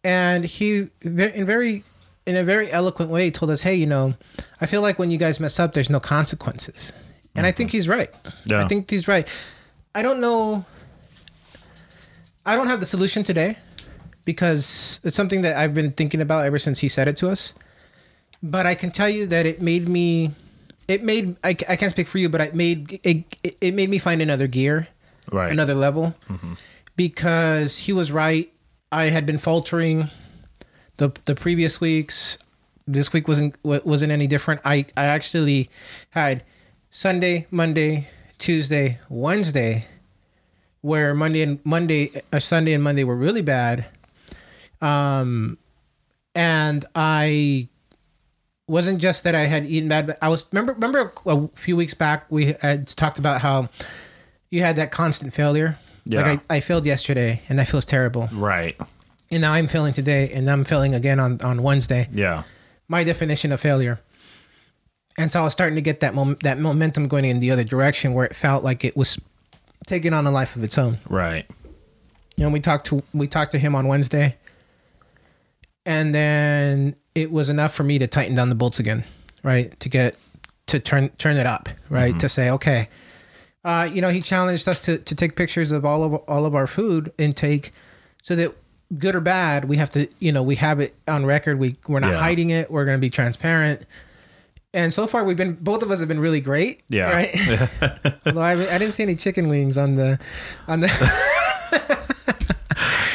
And 0.03 0.43
he, 0.43 0.87
in 1.03 1.45
very, 1.45 1.83
in 2.25 2.35
a 2.35 2.43
very 2.43 2.71
eloquent 2.71 3.11
way, 3.11 3.29
told 3.31 3.51
us, 3.51 3.61
"Hey, 3.61 3.75
you 3.75 3.85
know, 3.85 4.15
I 4.59 4.65
feel 4.65 4.81
like 4.81 4.97
when 4.99 5.11
you 5.11 5.17
guys 5.17 5.39
mess 5.39 5.59
up, 5.59 5.73
there's 5.73 5.89
no 5.89 5.99
consequences." 5.99 6.91
And 7.35 7.45
I 7.45 7.51
think 7.51 7.71
he's 7.71 7.87
right. 7.89 8.09
Yeah. 8.45 8.63
I 8.63 8.67
think 8.67 8.89
he's 8.89 9.07
right. 9.07 9.27
I 9.93 10.01
don't 10.01 10.21
know. 10.21 10.65
I 12.45 12.55
don't 12.55 12.67
have 12.67 12.79
the 12.79 12.85
solution 12.85 13.23
today 13.23 13.57
because 14.23 14.99
it's 15.03 15.17
something 15.17 15.41
that 15.41 15.57
I've 15.57 15.73
been 15.73 15.91
thinking 15.91 16.21
about 16.21 16.45
ever 16.45 16.59
since 16.59 16.79
he 16.79 16.87
said 16.87 17.07
it 17.07 17.17
to 17.17 17.29
us. 17.29 17.53
But 18.41 18.65
I 18.65 18.75
can 18.75 18.91
tell 18.91 19.09
you 19.09 19.25
that 19.27 19.45
it 19.45 19.61
made 19.61 19.87
me, 19.89 20.31
it 20.87 21.03
made 21.03 21.35
I, 21.43 21.49
I 21.67 21.75
can't 21.75 21.91
speak 21.91 22.07
for 22.07 22.19
you, 22.19 22.29
but 22.29 22.41
it 22.41 22.55
made 22.55 22.99
it, 23.03 23.23
it 23.59 23.73
made 23.73 23.89
me 23.89 23.97
find 23.97 24.21
another 24.21 24.47
gear, 24.47 24.87
Right. 25.31 25.51
another 25.51 25.73
level, 25.73 26.15
mm-hmm. 26.29 26.53
because 26.95 27.79
he 27.79 27.93
was 27.93 28.11
right. 28.11 28.51
I 28.91 29.05
had 29.05 29.25
been 29.25 29.39
faltering 29.39 30.09
the 30.97 31.11
the 31.25 31.35
previous 31.35 31.79
weeks. 31.79 32.37
This 32.87 33.11
week 33.13 33.27
wasn't 33.27 33.55
wasn't 33.63 34.11
any 34.11 34.27
different. 34.27 34.61
I 34.63 34.85
I 34.95 35.05
actually 35.05 35.69
had 36.11 36.43
Sunday, 36.89 37.47
Monday, 37.51 38.07
Tuesday, 38.37 38.99
Wednesday, 39.09 39.85
where 40.81 41.13
Monday 41.13 41.41
and 41.41 41.59
Monday, 41.65 42.11
uh, 42.31 42.39
Sunday 42.39 42.73
and 42.73 42.83
Monday 42.83 43.03
were 43.03 43.15
really 43.15 43.41
bad. 43.41 43.85
Um, 44.81 45.57
and 46.35 46.85
I 46.93 47.69
wasn't 48.67 48.99
just 48.99 49.23
that 49.23 49.35
I 49.35 49.45
had 49.45 49.65
eaten 49.65 49.89
bad, 49.89 50.07
but 50.07 50.17
I 50.21 50.29
was 50.29 50.45
remember 50.51 50.73
remember 50.73 51.13
a 51.25 51.47
few 51.55 51.75
weeks 51.75 51.93
back 51.93 52.25
we 52.29 52.55
had 52.61 52.87
talked 52.87 53.19
about 53.19 53.41
how 53.41 53.69
you 54.49 54.61
had 54.61 54.75
that 54.75 54.91
constant 54.91 55.33
failure. 55.33 55.77
Yeah. 56.05 56.21
Like 56.21 56.41
I, 56.49 56.57
I 56.57 56.59
failed 56.59 56.85
yesterday 56.85 57.41
and 57.49 57.57
that 57.57 57.67
feels 57.67 57.85
terrible. 57.85 58.29
Right. 58.31 58.79
And 59.31 59.41
now 59.41 59.53
I'm 59.53 59.67
failing 59.67 59.93
today 59.93 60.29
and 60.31 60.49
I'm 60.49 60.63
failing 60.63 60.93
again 60.93 61.19
on, 61.19 61.41
on 61.41 61.63
Wednesday. 61.63 62.07
Yeah. 62.11 62.43
My 62.87 63.03
definition 63.03 63.51
of 63.51 63.59
failure. 63.59 63.99
And 65.17 65.31
so 65.31 65.41
I 65.41 65.43
was 65.43 65.53
starting 65.53 65.75
to 65.75 65.81
get 65.81 66.01
that 66.01 66.13
mom- 66.13 66.37
that 66.43 66.59
momentum 66.59 67.07
going 67.07 67.25
in 67.25 67.39
the 67.39 67.51
other 67.51 67.63
direction 67.63 68.13
where 68.13 68.25
it 68.25 68.35
felt 68.35 68.63
like 68.63 68.83
it 68.83 68.95
was 68.97 69.17
taking 69.87 70.13
on 70.13 70.27
a 70.27 70.31
life 70.31 70.55
of 70.55 70.63
its 70.63 70.77
own. 70.77 70.97
Right. 71.09 71.45
You 72.35 72.43
know, 72.43 72.49
we 72.49 72.59
talked 72.59 72.87
to 72.87 73.01
we 73.13 73.27
talked 73.27 73.53
to 73.53 73.57
him 73.57 73.75
on 73.75 73.87
Wednesday, 73.87 74.35
and 75.85 76.13
then 76.13 76.95
it 77.15 77.31
was 77.31 77.47
enough 77.47 77.73
for 77.73 77.83
me 77.83 77.97
to 77.99 78.07
tighten 78.07 78.35
down 78.35 78.49
the 78.49 78.55
bolts 78.55 78.79
again, 78.79 79.05
right? 79.41 79.79
To 79.79 79.89
get 79.89 80.17
to 80.67 80.79
turn 80.79 81.09
turn 81.17 81.37
it 81.37 81.45
up, 81.45 81.69
right? 81.89 82.19
To 82.19 82.27
say, 82.27 82.49
okay, 82.49 82.89
uh, 83.63 83.89
you 83.91 84.01
know, 84.01 84.09
he 84.09 84.21
challenged 84.21 84.67
us 84.67 84.79
to 84.79 84.97
to 84.97 85.15
take 85.15 85.37
pictures 85.37 85.71
of 85.71 85.85
all 85.85 86.03
of 86.03 86.13
all 86.27 86.45
of 86.45 86.55
our 86.55 86.67
food 86.67 87.13
intake, 87.17 87.71
so 88.21 88.35
that 88.35 88.53
good 88.97 89.15
or 89.15 89.21
bad, 89.21 89.65
we 89.65 89.77
have 89.77 89.89
to, 89.91 90.07
you 90.19 90.31
know, 90.31 90.43
we 90.43 90.55
have 90.55 90.79
it 90.79 90.93
on 91.07 91.25
record. 91.25 91.59
We 91.59 91.75
we're 91.87 91.99
not 91.99 92.11
Yeah. 92.13 92.19
hiding 92.19 92.49
it. 92.51 92.69
We're 92.71 92.85
going 92.85 92.97
to 92.97 93.01
be 93.01 93.09
transparent. 93.09 93.85
And 94.73 94.93
so 94.93 95.07
far, 95.07 95.23
we've 95.23 95.37
been 95.37 95.53
both 95.55 95.83
of 95.83 95.89
us 95.91 95.99
have 95.99 96.07
been 96.09 96.19
really 96.19 96.41
great. 96.41 96.83
Yeah. 96.89 97.09
Right. 97.11 97.33
Although 98.25 98.41
I, 98.41 98.51
I 98.51 98.77
didn't 98.77 98.91
see 98.91 99.03
any 99.03 99.15
chicken 99.15 99.47
wings 99.47 99.77
on 99.77 99.95
the 99.95 100.19
on 100.67 100.81
the. 100.81 100.89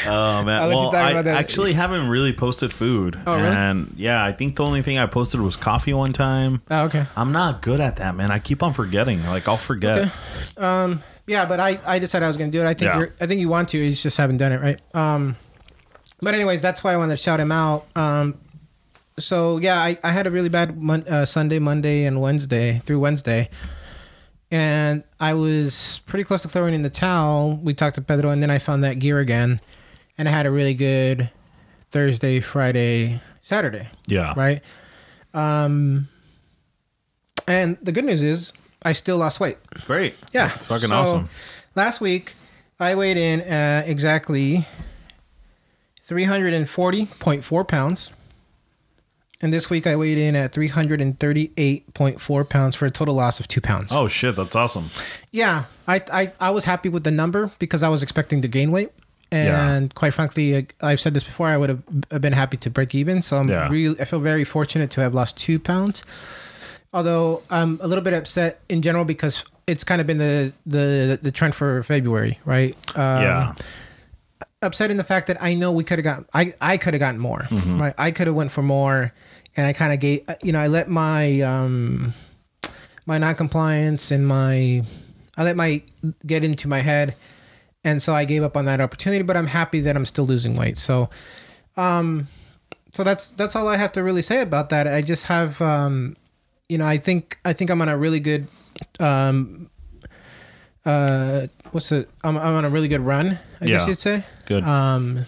Oh 0.07 0.43
man. 0.43 0.67
Well, 0.69 0.97
I 0.97 1.13
actually 1.29 1.75
haven't 1.75 2.09
really 2.09 2.33
posted 2.33 2.73
food. 2.73 3.19
Oh, 3.27 3.37
really? 3.37 3.49
And 3.49 3.93
yeah, 3.97 4.25
I 4.25 4.33
think 4.33 4.57
the 4.57 4.65
only 4.65 4.81
thing 4.83 4.99
I 4.99 5.07
posted 5.07 5.41
was 5.41 5.57
coffee 5.57 5.93
one 5.93 6.13
time. 6.15 6.63
oh, 6.71 6.85
okay. 6.85 7.05
I'm 7.17 7.33
not 7.33 7.61
good 7.61 7.81
at 7.81 7.97
that, 7.97 8.17
man. 8.17 8.31
I 8.31 8.39
keep 8.39 8.63
on 8.63 8.73
forgetting. 8.73 9.25
Like 9.27 9.47
I'll 9.47 9.57
forget. 9.59 10.11
Um. 10.57 11.03
Yeah, 11.27 11.45
but 11.47 11.61
I, 11.61 11.79
I 11.87 11.99
decided 12.01 12.25
I 12.25 12.29
was 12.29 12.39
going 12.39 12.51
to 12.51 12.59
do 12.59 12.63
it. 12.65 12.67
I 12.67 12.75
think 12.75 12.81
Yeah. 12.91 12.99
you're, 12.99 13.15
I 13.21 13.27
think 13.27 13.41
you 13.41 13.49
want 13.49 13.69
to. 13.69 13.79
You 13.79 13.93
just 13.93 14.17
haven't 14.17 14.39
done 14.39 14.51
it 14.53 14.61
right. 14.61 14.81
Um, 14.95 15.37
but 16.23 16.35
anyways, 16.35 16.61
that's 16.63 16.83
why 16.85 16.93
I 16.93 16.97
wanted 16.97 17.17
to 17.17 17.23
shout 17.23 17.41
him 17.41 17.53
out. 17.53 17.87
Um, 17.97 18.39
so 19.19 19.59
yeah, 19.59 19.81
I, 19.81 19.99
I 20.03 20.11
had 20.13 20.27
a 20.27 20.31
really 20.31 20.49
bad 20.49 20.81
mon- 20.81 21.07
uh, 21.09 21.27
Sunday, 21.27 21.59
Monday, 21.59 22.05
and 22.05 22.21
Wednesday 22.21 22.81
through 22.87 23.01
Wednesday, 23.01 23.49
and 24.51 25.05
I 25.19 25.35
was 25.35 26.01
pretty 26.07 26.25
close 26.25 26.43
to 26.43 26.49
throwing 26.49 26.75
in 26.75 26.83
the 26.83 26.91
towel. 26.91 27.57
We 27.63 27.75
talked 27.75 27.97
to 27.97 28.03
Pedro, 28.03 28.31
and 28.31 28.43
then 28.43 28.51
I 28.51 28.59
found 28.59 28.83
that 28.85 28.99
gear 28.99 29.19
again, 29.19 29.61
and 30.19 30.29
I 30.29 30.31
had 30.33 30.47
a 30.47 30.51
really 30.51 30.75
good 30.75 31.31
Thursday, 31.91 32.41
Friday, 32.41 33.21
Saturday 33.41 33.89
Yeah. 34.07 34.33
right? 34.37 34.63
Um, 35.35 36.09
and 37.47 37.77
the 37.83 37.93
good 37.93 38.05
news 38.05 38.23
is 38.23 38.53
I 38.83 38.93
still 38.93 39.17
lost 39.19 39.41
weight. 39.41 39.59
Great. 39.87 40.15
Yeah, 40.33 40.53
It's 40.55 40.67
fucking 40.67 40.89
So, 40.89 40.95
awesome. 40.95 41.29
Last 41.75 42.01
week, 42.01 42.35
I 42.79 42.95
weighed 42.95 43.17
in 43.17 43.41
at 43.43 43.89
exactly 43.89 44.67
340.4 46.11 47.69
pounds. 47.69 48.11
And 49.43 49.53
this 49.55 49.71
week, 49.71 49.87
I 49.87 49.97
weighed 49.97 50.19
in 50.19 50.37
at 50.37 50.53
338.4 50.53 52.49
pounds 52.49 52.77
for 52.77 52.85
a 52.85 52.91
total 52.91 53.15
loss 53.15 53.41
of 53.41 53.49
two 53.49 53.61
pounds. 53.63 53.91
Oh 53.93 54.07
shit, 54.07 54.37
that's 54.37 54.55
awesome. 54.55 54.91
Yeah, 55.31 55.65
I, 55.89 56.03
I 56.13 56.33
I 56.39 56.51
was 56.51 56.65
happy 56.65 56.91
with 56.91 57.05
the 57.05 57.11
number 57.11 57.51
because 57.59 57.83
I 57.83 57.89
was 57.89 58.03
expecting 58.03 58.43
to 58.43 58.49
gain 58.49 58.71
weight, 58.71 58.91
and 59.33 59.95
quite 59.95 60.13
frankly, 60.13 60.67
I've 60.83 61.01
said 61.01 61.15
this 61.15 61.25
before. 61.25 61.47
I 61.47 61.57
would 61.57 61.83
have 62.11 62.21
been 62.21 62.35
happy 62.35 62.59
to 62.59 62.69
break 62.69 62.95
even. 62.95 63.23
So 63.23 63.39
I'm 63.39 63.49
Yeah. 63.49 63.69
really 63.71 63.99
I 63.99 64.05
feel 64.05 64.21
very 64.21 64.45
fortunate 64.45 64.91
to 64.91 65.01
have 65.01 65.15
lost 65.15 65.39
two 65.39 65.59
pounds. 65.59 66.05
Although 66.93 67.43
I'm 67.49 67.79
a 67.81 67.87
little 67.87 68.05
bit 68.05 68.13
upset 68.13 68.61
in 68.69 68.83
general 68.83 69.07
because 69.07 69.43
it's 69.67 69.85
kind 69.85 70.03
of 70.03 70.07
been 70.07 70.19
the 70.19 70.53
the 70.67 71.19
the 71.23 71.31
trend 71.33 71.55
for 71.55 71.83
February, 71.83 72.39
right? 72.45 72.75
Um, 72.95 73.23
yeah. 73.23 73.55
Upset 74.63 74.91
in 74.91 74.97
the 74.97 75.05
fact 75.05 75.27
that 75.29 75.43
I 75.43 75.55
know 75.55 75.73
we 75.73 75.85
could 75.85 75.99
have 75.99 76.05
gotten 76.05 76.27
I 76.35 76.55
I 76.61 76.77
could 76.77 76.95
have 76.95 76.99
gotten 77.01 77.21
more. 77.21 77.47
Right? 77.81 77.95
I 77.97 78.11
could 78.11 78.27
have 78.27 78.37
went 78.37 78.51
for 78.53 78.63
more 78.63 79.13
and 79.57 79.67
I 79.67 79.73
kind 79.73 79.93
of 79.93 80.01
gave 80.01 80.21
you 80.43 80.53
know, 80.53 80.61
I 80.61 80.67
let 80.67 80.89
my 80.89 81.41
um 81.41 82.13
my 83.07 83.19
non-compliance 83.19 84.11
and 84.11 84.27
my 84.27 84.85
I 85.37 85.45
let 85.45 85.57
my 85.57 85.83
get 86.27 86.45
into 86.45 86.69
my 86.69 86.81
head 86.81 87.17
and 87.83 88.03
so 88.03 88.15
I 88.15 88.27
gave 88.27 88.43
up 88.43 88.57
on 88.57 88.67
that 88.67 88.81
opportunity, 88.81 89.23
but 89.23 89.37
I'm 89.37 89.47
happy 89.47 89.81
that 89.81 89.97
I'm 89.97 90.05
still 90.05 90.27
losing 90.27 90.55
weight. 90.55 90.77
So 90.77 91.09
um 91.77 92.29
so 92.93 93.05
that's 93.05 93.31
that's 93.31 93.57
all 93.57 93.69
I 93.69 93.77
have 93.77 93.93
to 93.93 94.03
really 94.03 94.23
say 94.23 94.43
about 94.43 94.69
that. 94.71 94.87
I 94.87 95.01
just 95.01 95.27
have 95.27 95.61
um 95.63 96.17
you 96.69 96.79
know, 96.79 96.87
I 96.87 96.99
think 96.99 97.39
I 97.45 97.53
think 97.55 97.71
I'm 97.71 97.81
on 97.81 97.89
a 97.89 97.97
really 97.97 98.21
good 98.21 98.47
um 99.01 99.71
uh 100.85 101.47
what's 101.73 101.89
the 101.91 102.07
I'm, 102.25 102.37
I'm 102.37 102.55
on 102.55 102.65
a 102.65 102.69
really 102.71 102.89
good 102.89 103.01
run 103.01 103.39
i 103.61 103.67
guess 103.67 103.87
you'd 103.87 103.99
say 103.99 104.25
Good. 104.47 104.65
um 104.65 105.25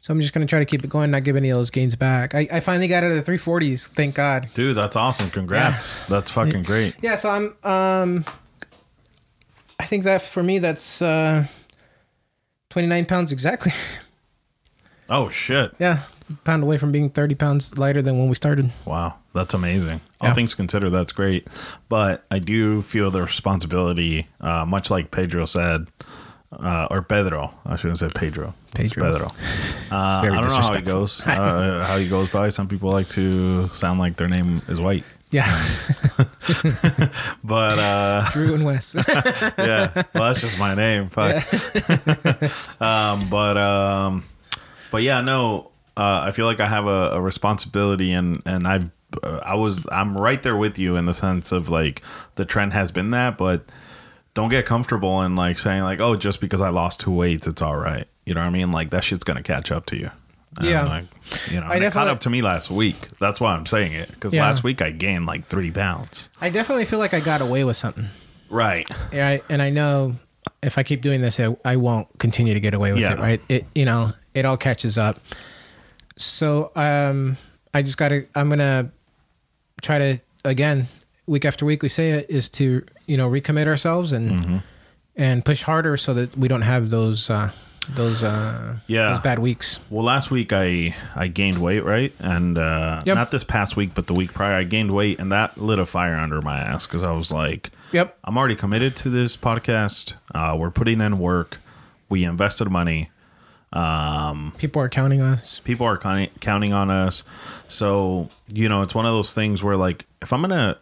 so 0.00 0.12
i'm 0.12 0.20
just 0.20 0.32
gonna 0.32 0.46
try 0.46 0.58
to 0.58 0.64
keep 0.64 0.82
it 0.84 0.88
going 0.90 1.10
not 1.10 1.24
give 1.24 1.36
any 1.36 1.50
of 1.50 1.56
those 1.56 1.70
gains 1.70 1.94
back 1.96 2.34
i, 2.34 2.48
I 2.52 2.60
finally 2.60 2.88
got 2.88 3.04
out 3.04 3.10
of 3.12 3.24
the 3.24 3.32
340s 3.32 3.88
thank 3.88 4.14
god 4.14 4.48
Dude, 4.54 4.76
that's 4.76 4.96
awesome. 4.96 5.30
Congrats. 5.30 5.94
That's 6.08 6.30
fucking 6.30 6.62
great. 6.62 6.94
yeah 7.02 7.16
so 7.16 7.28
i'm 7.30 7.54
um 7.70 8.24
i 9.78 9.84
think 9.84 10.04
that 10.04 10.22
for 10.22 10.42
me 10.42 10.58
that's 10.58 11.00
uh 11.02 11.46
29 12.70 13.04
pounds 13.06 13.32
exactly 13.32 13.72
Oh 15.12 15.28
shit. 15.28 15.72
yeah 15.80 16.02
pound 16.44 16.62
away 16.62 16.78
from 16.78 16.92
being 16.92 17.10
30 17.10 17.34
pounds 17.34 17.76
lighter 17.78 18.02
than 18.02 18.18
when 18.18 18.28
we 18.28 18.34
started 18.34 18.70
Wow, 18.84 19.14
that's 19.34 19.54
amazing. 19.54 20.00
All 20.20 20.28
Yeah. 20.28 20.34
things 20.34 20.54
considered, 20.54 20.90
that's 20.90 21.12
great. 21.12 21.46
But 21.88 22.24
I 22.30 22.38
do 22.38 22.82
feel 22.82 23.10
the 23.10 23.22
responsibility, 23.22 24.26
uh, 24.40 24.64
much 24.66 24.90
like 24.90 25.10
Pedro 25.10 25.46
said, 25.46 25.86
uh, 26.52 26.86
or 26.90 27.02
Pedro. 27.02 27.54
I 27.64 27.76
shouldn't 27.76 27.98
say 28.00 28.08
Pedro. 28.14 28.54
It's 28.78 28.92
Pedro. 28.92 29.12
Pedro. 29.12 29.32
Uh, 29.92 29.96
I 29.96 30.22
very 30.22 30.36
don't 30.36 30.46
know 30.46 30.54
how 30.54 30.74
he 30.74 30.82
goes. 30.82 31.20
Uh, 31.26 31.84
how 31.84 31.98
he 31.98 32.06
goes 32.08 32.28
by. 32.30 32.48
Some 32.50 32.68
people 32.68 32.92
like 32.92 33.08
to 33.10 33.66
sound 33.74 33.98
like 33.98 34.14
their 34.16 34.28
name 34.28 34.62
is 34.68 34.80
white. 34.80 35.02
Yeah, 35.32 35.50
but 37.44 37.78
uh, 37.78 38.28
Drew 38.32 38.54
and 38.54 38.64
Wes. 38.64 38.94
yeah, 38.94 39.90
well, 40.14 40.24
that's 40.30 40.40
just 40.40 40.58
my 40.58 40.74
name. 40.74 41.08
Fuck. 41.08 41.42
um, 42.80 43.28
but 43.28 43.56
um, 43.56 44.24
but 44.90 45.02
yeah, 45.02 45.20
no. 45.20 45.69
Uh, 46.00 46.22
I 46.26 46.30
feel 46.30 46.46
like 46.46 46.60
I 46.60 46.66
have 46.66 46.86
a, 46.86 47.10
a 47.12 47.20
responsibility, 47.20 48.12
and 48.12 48.40
and 48.46 48.66
I've 48.66 48.90
uh, 49.22 49.40
I 49.44 49.54
was 49.54 49.86
I'm 49.92 50.16
right 50.16 50.42
there 50.42 50.56
with 50.56 50.78
you 50.78 50.96
in 50.96 51.04
the 51.06 51.12
sense 51.14 51.52
of 51.52 51.68
like 51.68 52.00
the 52.36 52.44
trend 52.44 52.72
has 52.72 52.90
been 52.90 53.10
that, 53.10 53.36
but 53.36 53.64
don't 54.32 54.48
get 54.48 54.64
comfortable 54.64 55.20
in 55.22 55.34
like 55.36 55.58
saying 55.58 55.82
like 55.82 56.00
oh 56.00 56.14
just 56.16 56.40
because 56.40 56.60
I 56.60 56.68
lost 56.70 57.00
two 57.00 57.10
weights 57.10 57.46
it's 57.46 57.60
all 57.60 57.76
right. 57.76 58.06
You 58.24 58.34
know 58.34 58.40
what 58.40 58.46
I 58.46 58.50
mean? 58.50 58.70
Like 58.72 58.90
that 58.90 59.04
shit's 59.04 59.24
gonna 59.24 59.42
catch 59.42 59.70
up 59.72 59.86
to 59.86 59.96
you. 59.96 60.10
And, 60.56 60.66
Yeah. 60.68 60.84
like, 60.84 61.04
you 61.50 61.60
know, 61.60 61.66
I 61.66 61.76
it 61.76 61.92
caught 61.92 62.08
up 62.08 62.20
to 62.20 62.30
me 62.30 62.40
last 62.42 62.70
week. 62.70 62.96
That's 63.20 63.40
why 63.40 63.54
I'm 63.54 63.66
saying 63.66 63.92
it 63.92 64.08
because 64.10 64.32
Yeah. 64.32 64.46
last 64.46 64.62
week 64.64 64.80
I 64.82 64.90
gained 64.92 65.26
like 65.26 65.48
three 65.48 65.70
pounds. 65.70 66.28
I 66.40 66.48
definitely 66.50 66.84
feel 66.86 66.98
like 66.98 67.12
I 67.14 67.20
got 67.20 67.40
away 67.40 67.62
with 67.64 67.76
something. 67.76 68.06
Right. 68.48 68.88
Yeah, 69.12 69.28
I, 69.28 69.42
and 69.50 69.60
I 69.60 69.70
know 69.70 70.16
if 70.62 70.78
I 70.78 70.82
keep 70.82 71.02
doing 71.02 71.20
this, 71.20 71.38
I, 71.40 71.54
I 71.64 71.76
won't 71.76 72.06
continue 72.18 72.54
to 72.54 72.60
get 72.60 72.74
away 72.74 72.92
with 72.92 73.00
Yeah. 73.00 73.12
it. 73.12 73.18
Right? 73.18 73.40
It 73.48 73.66
you 73.74 73.84
know 73.84 74.12
it 74.34 74.44
all 74.44 74.56
catches 74.56 74.96
up. 74.96 75.18
So 76.22 76.70
um, 76.76 77.36
I 77.74 77.82
just 77.82 77.98
gotta. 77.98 78.26
I'm 78.34 78.48
gonna 78.48 78.90
try 79.82 79.98
to 79.98 80.20
again 80.44 80.88
week 81.26 81.44
after 81.44 81.64
week. 81.64 81.82
We 81.82 81.88
say 81.88 82.10
it 82.10 82.26
is 82.28 82.48
to 82.50 82.84
you 83.06 83.16
know 83.16 83.28
recommit 83.30 83.66
ourselves 83.66 84.12
and 84.12 84.30
Mm-hmm. 84.30 84.56
and 85.16 85.44
push 85.44 85.62
harder 85.62 85.96
so 85.96 86.14
that 86.14 86.36
we 86.36 86.48
don't 86.48 86.62
have 86.62 86.90
those 86.90 87.30
uh, 87.30 87.50
those 87.94 88.22
uh, 88.22 88.76
Yeah. 88.86 89.14
those 89.14 89.20
bad 89.22 89.38
weeks. 89.38 89.80
Well, 89.90 90.04
last 90.04 90.30
week 90.30 90.52
I 90.52 90.94
I 91.16 91.28
gained 91.28 91.58
weight, 91.58 91.84
right? 91.84 92.12
And 92.18 92.58
uh, 92.58 93.02
Yep. 93.06 93.14
not 93.14 93.30
this 93.30 93.44
past 93.44 93.76
week, 93.76 93.90
but 93.94 94.06
the 94.06 94.14
week 94.14 94.32
prior, 94.34 94.54
I 94.54 94.64
gained 94.64 94.92
weight, 94.92 95.18
and 95.18 95.30
that 95.32 95.58
lit 95.58 95.78
a 95.78 95.86
fire 95.86 96.16
under 96.16 96.40
my 96.42 96.58
ass 96.58 96.86
because 96.86 97.02
I 97.02 97.12
was 97.12 97.30
like, 97.30 97.70
Yep. 97.92 98.16
I'm 98.24 98.36
already 98.38 98.56
committed 98.56 98.94
to 98.96 99.10
this 99.10 99.36
podcast. 99.36 100.14
Uh, 100.34 100.56
we're 100.58 100.70
putting 100.70 101.00
in 101.00 101.18
work. 101.18 101.58
We 102.08 102.24
invested 102.24 102.68
money. 102.70 103.10
People 104.58 104.82
are 104.82 104.88
counting 104.88 105.20
on 105.20 105.34
us. 105.34 105.60
People 105.60 105.86
are 105.86 105.96
counting 105.98 106.30
counting 106.40 106.72
on 106.72 106.90
us. 106.90 107.24
So 107.68 108.28
you 108.52 108.68
know, 108.68 108.82
it's 108.82 108.94
one 108.94 109.06
of 109.06 109.12
those 109.12 109.32
things 109.34 109.62
where 109.62 109.76
like, 109.76 110.06
if 110.22 110.32
I'm 110.32 110.40
gonna 110.40 110.78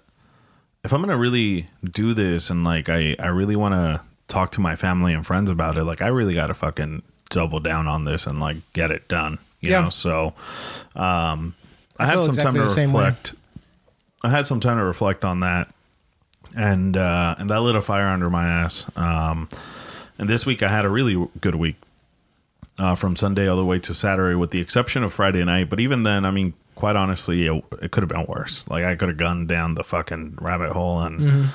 if 0.85 0.93
I'm 0.93 1.01
gonna 1.01 1.19
really 1.19 1.67
do 1.85 2.15
this, 2.15 2.51
and 2.51 2.65
like 2.65 2.89
I 2.89 3.15
I 3.19 3.27
really 3.29 3.57
want 3.57 3.75
to 3.75 4.01
talk 4.29 4.51
to 4.53 4.61
my 4.61 4.77
family 4.77 5.13
and 5.13 5.27
friends 5.27 5.51
about 5.51 5.77
it, 5.77 5.85
like 5.85 6.01
I 6.03 6.09
really 6.09 6.35
got 6.35 6.47
to 6.49 6.55
fucking 6.55 7.03
double 7.31 7.61
down 7.61 7.87
on 7.89 8.05
this 8.05 8.27
and 8.27 8.41
like 8.41 8.57
get 8.73 8.91
it 8.91 9.07
done. 9.09 9.39
You 9.61 9.71
Yeah. 9.71 9.83
know, 9.83 9.91
so 9.91 10.35
um, 10.97 11.55
I, 11.99 12.05
I 12.05 12.07
had 12.07 12.21
some 12.23 12.31
exactly 12.31 12.43
time 12.61 12.69
to 12.69 12.81
reflect. 12.83 13.35
I 14.23 14.31
had 14.31 14.47
some 14.47 14.61
time 14.61 14.79
to 14.79 14.85
reflect 14.85 15.25
on 15.25 15.41
that, 15.41 15.69
and 16.57 16.97
uh, 16.97 17.35
and 17.39 17.51
that 17.51 17.61
lit 17.61 17.77
a 17.77 17.83
fire 17.83 18.07
under 18.07 18.31
my 18.31 18.47
ass. 18.49 18.87
Um, 18.97 19.49
and 20.19 20.29
this 20.29 20.47
week 20.47 20.63
I 20.63 20.69
had 20.69 20.85
a 20.85 20.89
really 20.89 21.29
good 21.41 21.55
week 21.57 21.77
uh, 22.79 22.95
from 22.95 23.17
Sunday 23.17 23.49
all 23.49 23.57
the 23.57 23.65
way 23.65 23.79
to 23.81 23.95
Saturday, 23.95 24.35
with 24.35 24.51
the 24.51 24.61
exception 24.61 25.03
of 25.03 25.13
Friday 25.13 25.45
night. 25.45 25.69
But 25.69 25.81
even 25.81 26.03
then, 26.03 26.25
I 26.25 26.31
mean, 26.31 26.55
quite 26.75 26.97
honestly, 26.97 27.47
it, 27.47 27.65
it 27.83 27.91
could 27.91 28.03
have 28.03 28.09
been 28.09 28.27
worse. 28.27 28.67
Like 28.69 28.85
I 28.85 28.95
could 28.97 29.09
have 29.09 29.19
gone 29.19 29.47
down 29.47 29.75
the 29.75 29.85
fucking 29.85 30.39
rabbit 30.41 30.73
hole 30.73 31.01
and. 31.01 31.51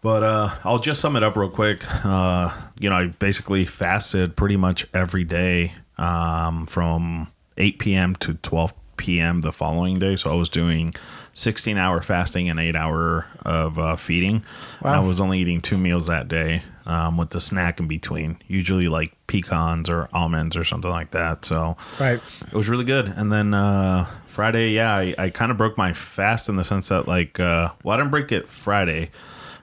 But 0.00 0.22
uh, 0.22 0.54
I'll 0.62 0.78
just 0.78 1.00
sum 1.00 1.16
it 1.16 1.24
up 1.24 1.34
real 1.36 1.50
quick. 1.50 1.80
Uh, 2.04 2.56
you 2.78 2.88
know, 2.88 2.94
I 2.94 3.06
basically 3.08 3.64
fasted 3.64 4.36
pretty 4.36 4.56
much 4.56 4.86
every 4.94 5.24
day 5.24 5.72
um, 5.98 6.66
from 6.66 7.32
8 7.56 7.80
p.m. 7.80 8.14
to 8.16 8.34
12 8.34 8.74
p.m. 8.96 9.40
the 9.40 9.50
following 9.50 9.98
day. 9.98 10.14
So 10.14 10.30
I 10.30 10.34
was 10.34 10.48
doing 10.48 10.94
16 11.32 11.76
hour 11.76 12.00
fasting 12.00 12.48
and 12.48 12.60
eight 12.60 12.76
hour 12.76 13.26
of 13.44 13.76
uh, 13.78 13.96
feeding. 13.96 14.44
And 14.80 14.88
I 14.88 15.00
was 15.00 15.18
only 15.18 15.40
eating 15.40 15.60
two 15.60 15.76
meals 15.78 16.06
that 16.06 16.28
day 16.28 16.62
um, 16.88 17.16
with 17.16 17.30
the 17.30 17.40
snack 17.40 17.78
in 17.78 17.86
between, 17.86 18.38
usually 18.48 18.88
like 18.88 19.12
pecans 19.28 19.88
or 19.88 20.08
almonds 20.12 20.56
or 20.56 20.64
something 20.64 20.90
like 20.90 21.12
that. 21.12 21.44
So 21.44 21.76
Right. 22.00 22.18
it 22.46 22.52
was 22.54 22.68
really 22.68 22.84
good. 22.86 23.06
And 23.06 23.30
then 23.32 23.54
uh, 23.54 24.06
Friday, 24.26 24.70
yeah, 24.70 24.94
I, 24.96 25.14
I 25.18 25.30
kind 25.30 25.52
of 25.52 25.56
broke 25.58 25.76
my 25.78 25.92
fast 25.92 26.48
in 26.48 26.56
the 26.56 26.64
sense 26.64 26.88
that, 26.88 27.06
like, 27.06 27.38
uh, 27.38 27.70
well, 27.84 27.94
I 27.94 27.98
didn't 27.98 28.10
break 28.10 28.32
it 28.32 28.48
Friday. 28.48 29.10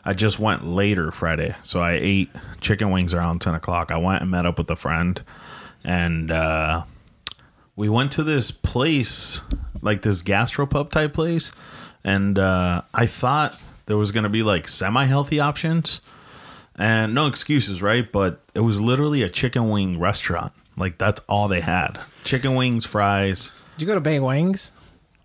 I 0.06 0.14
just 0.14 0.38
went 0.40 0.66
later 0.68 1.12
Friday. 1.12 1.56
So 1.64 1.80
I 1.82 1.94
ate 1.94 2.30
chicken 2.62 2.92
wings 2.92 3.12
around 3.14 3.40
10 3.42 3.56
o'clock. 3.56 3.92
I 3.92 3.98
went 3.98 4.22
and 4.22 4.30
met 4.30 4.46
up 4.46 4.60
with 4.60 4.70
a 4.70 4.76
friend. 4.76 5.20
And 5.84 6.30
uh, 6.30 6.84
we 7.76 7.90
went 7.90 8.12
to 8.14 8.24
this 8.24 8.52
place, 8.52 9.42
like 9.82 10.04
this 10.04 10.22
gastropub 10.22 10.92
type 10.92 11.14
place. 11.14 11.52
And 12.04 12.38
uh, 12.38 12.84
I 12.94 13.08
thought 13.08 13.60
there 13.88 13.98
was 13.98 14.12
going 14.12 14.24
to 14.26 14.30
be 14.30 14.44
like 14.44 14.68
semi 14.68 15.06
healthy 15.06 15.40
options 15.40 16.02
and 16.78 17.14
no 17.14 17.28
excuses, 17.28 17.82
right? 17.82 18.10
But 18.12 18.42
it 18.54 18.62
was 18.62 18.80
literally 18.80 19.22
a 19.24 19.30
chicken 19.30 19.70
wing 19.70 20.00
restaurant. 20.00 20.54
Like 20.78 20.98
that's 20.98 21.22
all 21.28 21.48
they 21.48 21.62
had: 21.62 22.00
chicken 22.24 22.56
wings, 22.56 22.86
fries. 22.86 23.52
Did 23.78 23.84
you 23.84 23.88
go 23.88 23.96
to 23.96 24.02
Bay 24.02 24.20
Wings? 24.20 24.72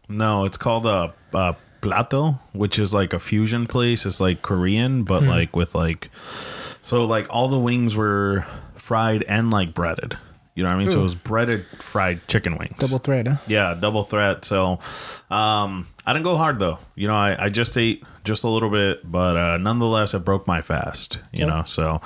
No, 0.09 0.45
it's 0.45 0.57
called 0.57 0.87
a, 0.87 1.15
a 1.33 1.57
plato, 1.81 2.41
which 2.53 2.79
is 2.79 2.93
like 2.93 3.13
a 3.13 3.19
fusion 3.19 3.67
place. 3.67 4.05
It's 4.05 4.21
like 4.21 4.43
Korean, 4.43 5.05
but 5.05 5.23
hmm. 5.23 5.29
like 5.29 5.55
with 5.55 5.75
like, 5.75 6.11
so 6.83 7.05
like 7.05 7.27
all 7.31 7.49
the 7.49 7.59
wings 7.59 7.95
were 7.95 8.45
fried 8.75 9.25
and 9.29 9.51
like 9.51 9.73
breaded. 9.73 10.19
You 10.55 10.65
know 10.65 10.71
what 10.71 10.77
I 10.77 10.79
mean? 10.79 10.91
So 10.91 11.01
it 11.01 11.03
was 11.05 11.15
breaded 11.15 11.65
fried 11.79 12.27
chicken 12.29 12.57
wings. 12.59 12.77
Double 12.79 12.99
thread. 12.99 13.29
Huh? 13.29 13.37
Yeah, 13.47 13.75
double 13.79 14.03
threat. 14.03 14.45
So 14.45 14.81
um, 15.31 15.87
I 16.05 16.13
didn't 16.13 16.25
go 16.25 16.37
hard 16.37 16.59
though. 16.59 16.79
You 16.97 17.07
know, 17.09 17.15
I, 17.15 17.45
I 17.45 17.49
just 17.49 17.77
ate 17.79 18.03
just 18.25 18.45
a 18.45 18.49
little 18.49 18.69
bit, 18.69 19.11
but 19.11 19.37
uh, 19.37 19.57
nonetheless, 19.59 20.13
it 20.13 20.19
broke 20.25 20.47
my 20.47 20.61
fast. 20.61 21.19
You 21.33 21.41
Yep. 21.41 21.49
know. 21.49 21.63
So 21.65 22.01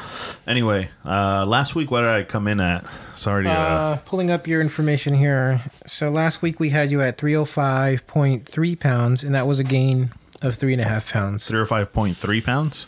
anyway, 0.46 0.90
uh, 1.04 1.44
last 1.46 1.74
week, 1.74 1.90
what 1.90 2.02
did 2.02 2.10
I 2.10 2.22
come 2.22 2.46
in 2.46 2.60
at? 2.60 2.84
Sorry 3.14 3.44
to. 3.44 3.50
Uh, 3.50 3.54
Uh, 3.54 3.96
pulling 4.04 4.30
up 4.30 4.46
your 4.46 4.60
information 4.60 5.14
here. 5.14 5.62
So 5.86 6.10
last 6.10 6.42
week 6.42 6.60
we 6.60 6.68
had 6.68 6.90
you 6.90 7.00
at 7.00 7.16
305.3 7.18 8.78
pounds, 8.78 9.24
and 9.24 9.34
that 9.34 9.46
was 9.46 9.58
a 9.58 9.64
gain 9.64 10.12
of 10.42 10.54
three 10.56 10.72
and 10.74 10.82
a 10.82 10.84
half 10.84 11.10
pounds. 11.12 11.46
Three 11.46 11.58
or 11.58 11.66
five 11.66 11.92
point 11.92 12.16
three 12.18 12.40
pounds. 12.40 12.86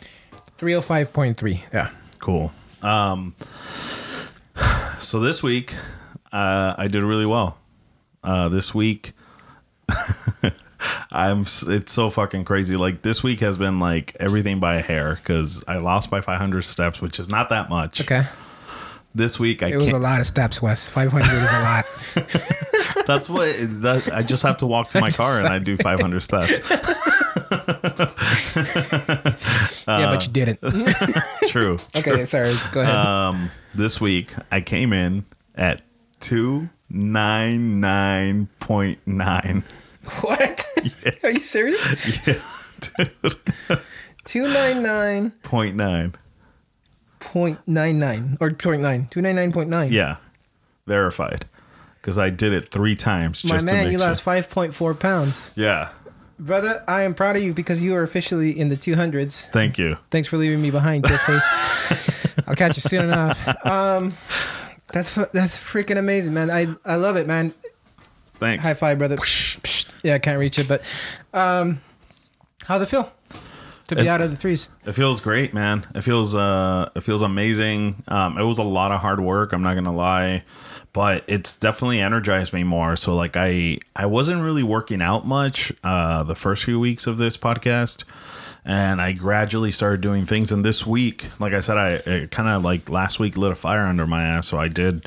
305.3. 0.59 1.63
Yeah. 1.73 1.91
Cool. 2.21 2.53
Um, 2.83 3.35
so 5.07 5.21
this 5.21 5.41
week, 5.43 5.73
uh, 6.33 6.75
I 6.77 6.89
did 6.89 7.05
really 7.05 7.27
well. 7.27 7.59
Uh, 8.25 8.49
this 8.49 8.75
week, 8.75 9.13
I'm 11.13 11.43
it's 11.43 11.93
so 11.93 12.11
fucking 12.11 12.45
crazy. 12.45 12.77
Like 12.77 13.03
this 13.03 13.23
week 13.23 13.39
has 13.41 13.57
been 13.57 13.79
like 13.79 14.17
everything 14.19 14.59
by 14.59 14.77
a 14.77 14.83
hair 14.83 15.15
because 15.15 15.63
I 15.69 15.79
lost 15.79 16.11
by 16.11 16.21
500 16.21 16.63
steps, 16.63 17.01
which 17.01 17.21
is 17.21 17.29
not 17.29 17.51
that 17.51 17.71
much. 17.71 18.01
Okay. 18.01 18.25
This 19.15 19.39
week, 19.39 19.63
I 19.63 19.69
It 19.69 19.77
was 19.77 19.93
a 19.93 19.99
lot 19.99 20.21
of 20.21 20.27
steps, 20.27 20.61
Wes. 20.61 20.91
500 20.91 21.25
is 21.25 21.51
a 21.51 21.63
lot. 21.63 21.85
That's 23.07 23.29
what. 23.31 23.49
That, 23.83 24.11
I 24.13 24.23
just 24.23 24.43
have 24.43 24.57
to 24.59 24.67
walk 24.67 24.91
to 24.91 25.01
my 25.01 25.11
car 25.11 25.39
and 25.39 25.47
I 25.47 25.61
do 25.61 25.77
500 25.77 26.21
steps. 26.21 26.61
yeah, 29.87 30.11
but 30.11 30.27
you 30.27 30.33
didn't. 30.33 30.59
True. 31.47 31.79
okay, 31.97 32.25
sorry. 32.25 32.53
Go 32.73 32.81
ahead. 32.81 32.95
Um, 32.95 33.51
this 33.75 34.01
week 34.01 34.33
I 34.51 34.61
came 34.61 34.93
in 34.93 35.25
at 35.55 35.83
two 36.21 36.69
nine 36.91 37.81
nine 37.81 38.49
point 38.61 38.99
nine. 39.07 39.65
what? 40.21 40.65
Are 41.23 41.31
you 41.31 41.41
serious? 41.41 42.27
Yeah, 42.27 42.35
dude. 42.81 43.13
299.99 44.25 45.33
Point 47.21 47.67
nine. 47.67 48.37
or 48.41 48.51
0.9. 48.51 49.11
299.9. 49.11 49.91
Yeah, 49.91 50.17
verified. 50.87 51.47
Because 52.01 52.19
I 52.19 52.31
did 52.31 52.53
it 52.53 52.67
three 52.69 52.95
times. 52.95 53.45
My 53.45 53.57
Just 53.57 53.69
to 53.69 53.75
man, 53.75 53.87
you 53.91 53.99
sure. 53.99 54.09
lost 54.09 54.25
5.4 54.25 54.99
pounds. 55.01 55.51
Yeah. 55.57 55.89
Brother, 56.39 56.85
I 56.87 57.03
am 57.03 57.15
proud 57.15 57.37
of 57.37 57.43
you 57.43 57.55
because 57.55 57.83
you 57.83 57.95
are 57.95 58.03
officially 58.03 58.59
in 58.59 58.69
the 58.69 58.77
200s. 58.77 59.49
Thank 59.51 59.79
you. 59.79 59.97
Thanks 60.11 60.29
for 60.29 60.37
leaving 60.37 60.61
me 60.61 60.71
behind, 60.71 61.05
dick 61.05 61.19
face. 61.27 61.47
I'll 62.47 62.55
catch 62.55 62.77
you 62.77 62.83
soon 62.83 63.05
enough. 63.05 63.67
Um, 63.67 64.13
that's 64.93 65.15
that's 65.15 65.57
freaking 65.59 65.97
amazing, 65.99 66.35
man. 66.35 66.51
I 66.51 66.67
I 66.85 66.97
love 66.97 67.17
it, 67.17 67.27
man. 67.27 67.55
Thanks. 68.39 68.65
High 68.67 68.75
five, 68.75 68.99
brother. 68.99 69.17
Yeah, 70.03 70.15
I 70.15 70.19
can't 70.19 70.39
reach 70.39 70.59
it, 70.59 70.69
but 70.69 70.83
um, 71.33 71.81
how's 72.65 72.83
it 72.83 72.87
feel 72.87 73.11
to 73.89 73.97
be 73.97 74.03
It- 74.03 74.09
out 74.09 74.21
of 74.21 74.31
the 74.31 74.37
threes? 74.37 74.69
It 74.85 74.93
feels 74.93 75.21
great, 75.21 75.55
man. 75.55 75.87
It 75.95 76.03
feels 76.03 76.35
uh 76.35 76.91
it 76.95 77.01
feels 77.01 77.23
amazing. 77.23 78.03
Um 78.09 78.37
it 78.39 78.45
was 78.45 78.59
a 78.59 78.63
lot 78.63 78.93
of 78.93 79.01
hard 79.01 79.21
work, 79.21 79.53
I'm 79.55 79.63
not 79.63 79.73
to 79.85 79.91
lie, 79.91 80.45
but 80.97 81.23
it's 81.27 81.59
definitely 81.59 82.01
energized 82.01 82.55
me 82.55 82.65
more. 82.65 82.97
So 82.97 83.15
like 83.15 83.37
I 83.37 83.77
I 83.95 84.07
wasn't 84.07 84.41
really 84.41 84.63
working 84.63 85.03
out 85.03 85.27
much 85.27 85.71
uh 85.85 86.23
the 86.23 86.35
first 86.35 86.65
few 86.65 86.81
weeks 86.81 87.07
of 87.07 87.19
this 87.19 87.37
podcast 87.37 88.05
and 88.65 88.99
I 88.99 89.13
gradually 89.13 89.71
started 89.73 90.01
doing 90.01 90.25
things 90.25 90.51
and 90.51 90.65
this 90.65 90.87
week, 90.87 91.27
like 91.39 91.53
I 91.53 91.61
said 91.61 91.77
I 91.77 92.29
kind 92.31 92.49
of 92.49 92.65
like 92.65 92.89
last 92.89 93.19
week 93.19 93.37
lit 93.37 93.53
a 93.53 93.55
fire 93.55 93.85
under 93.85 94.07
my 94.07 94.23
ass, 94.23 94.49
so 94.49 94.57
I 94.57 94.69
did 94.69 95.07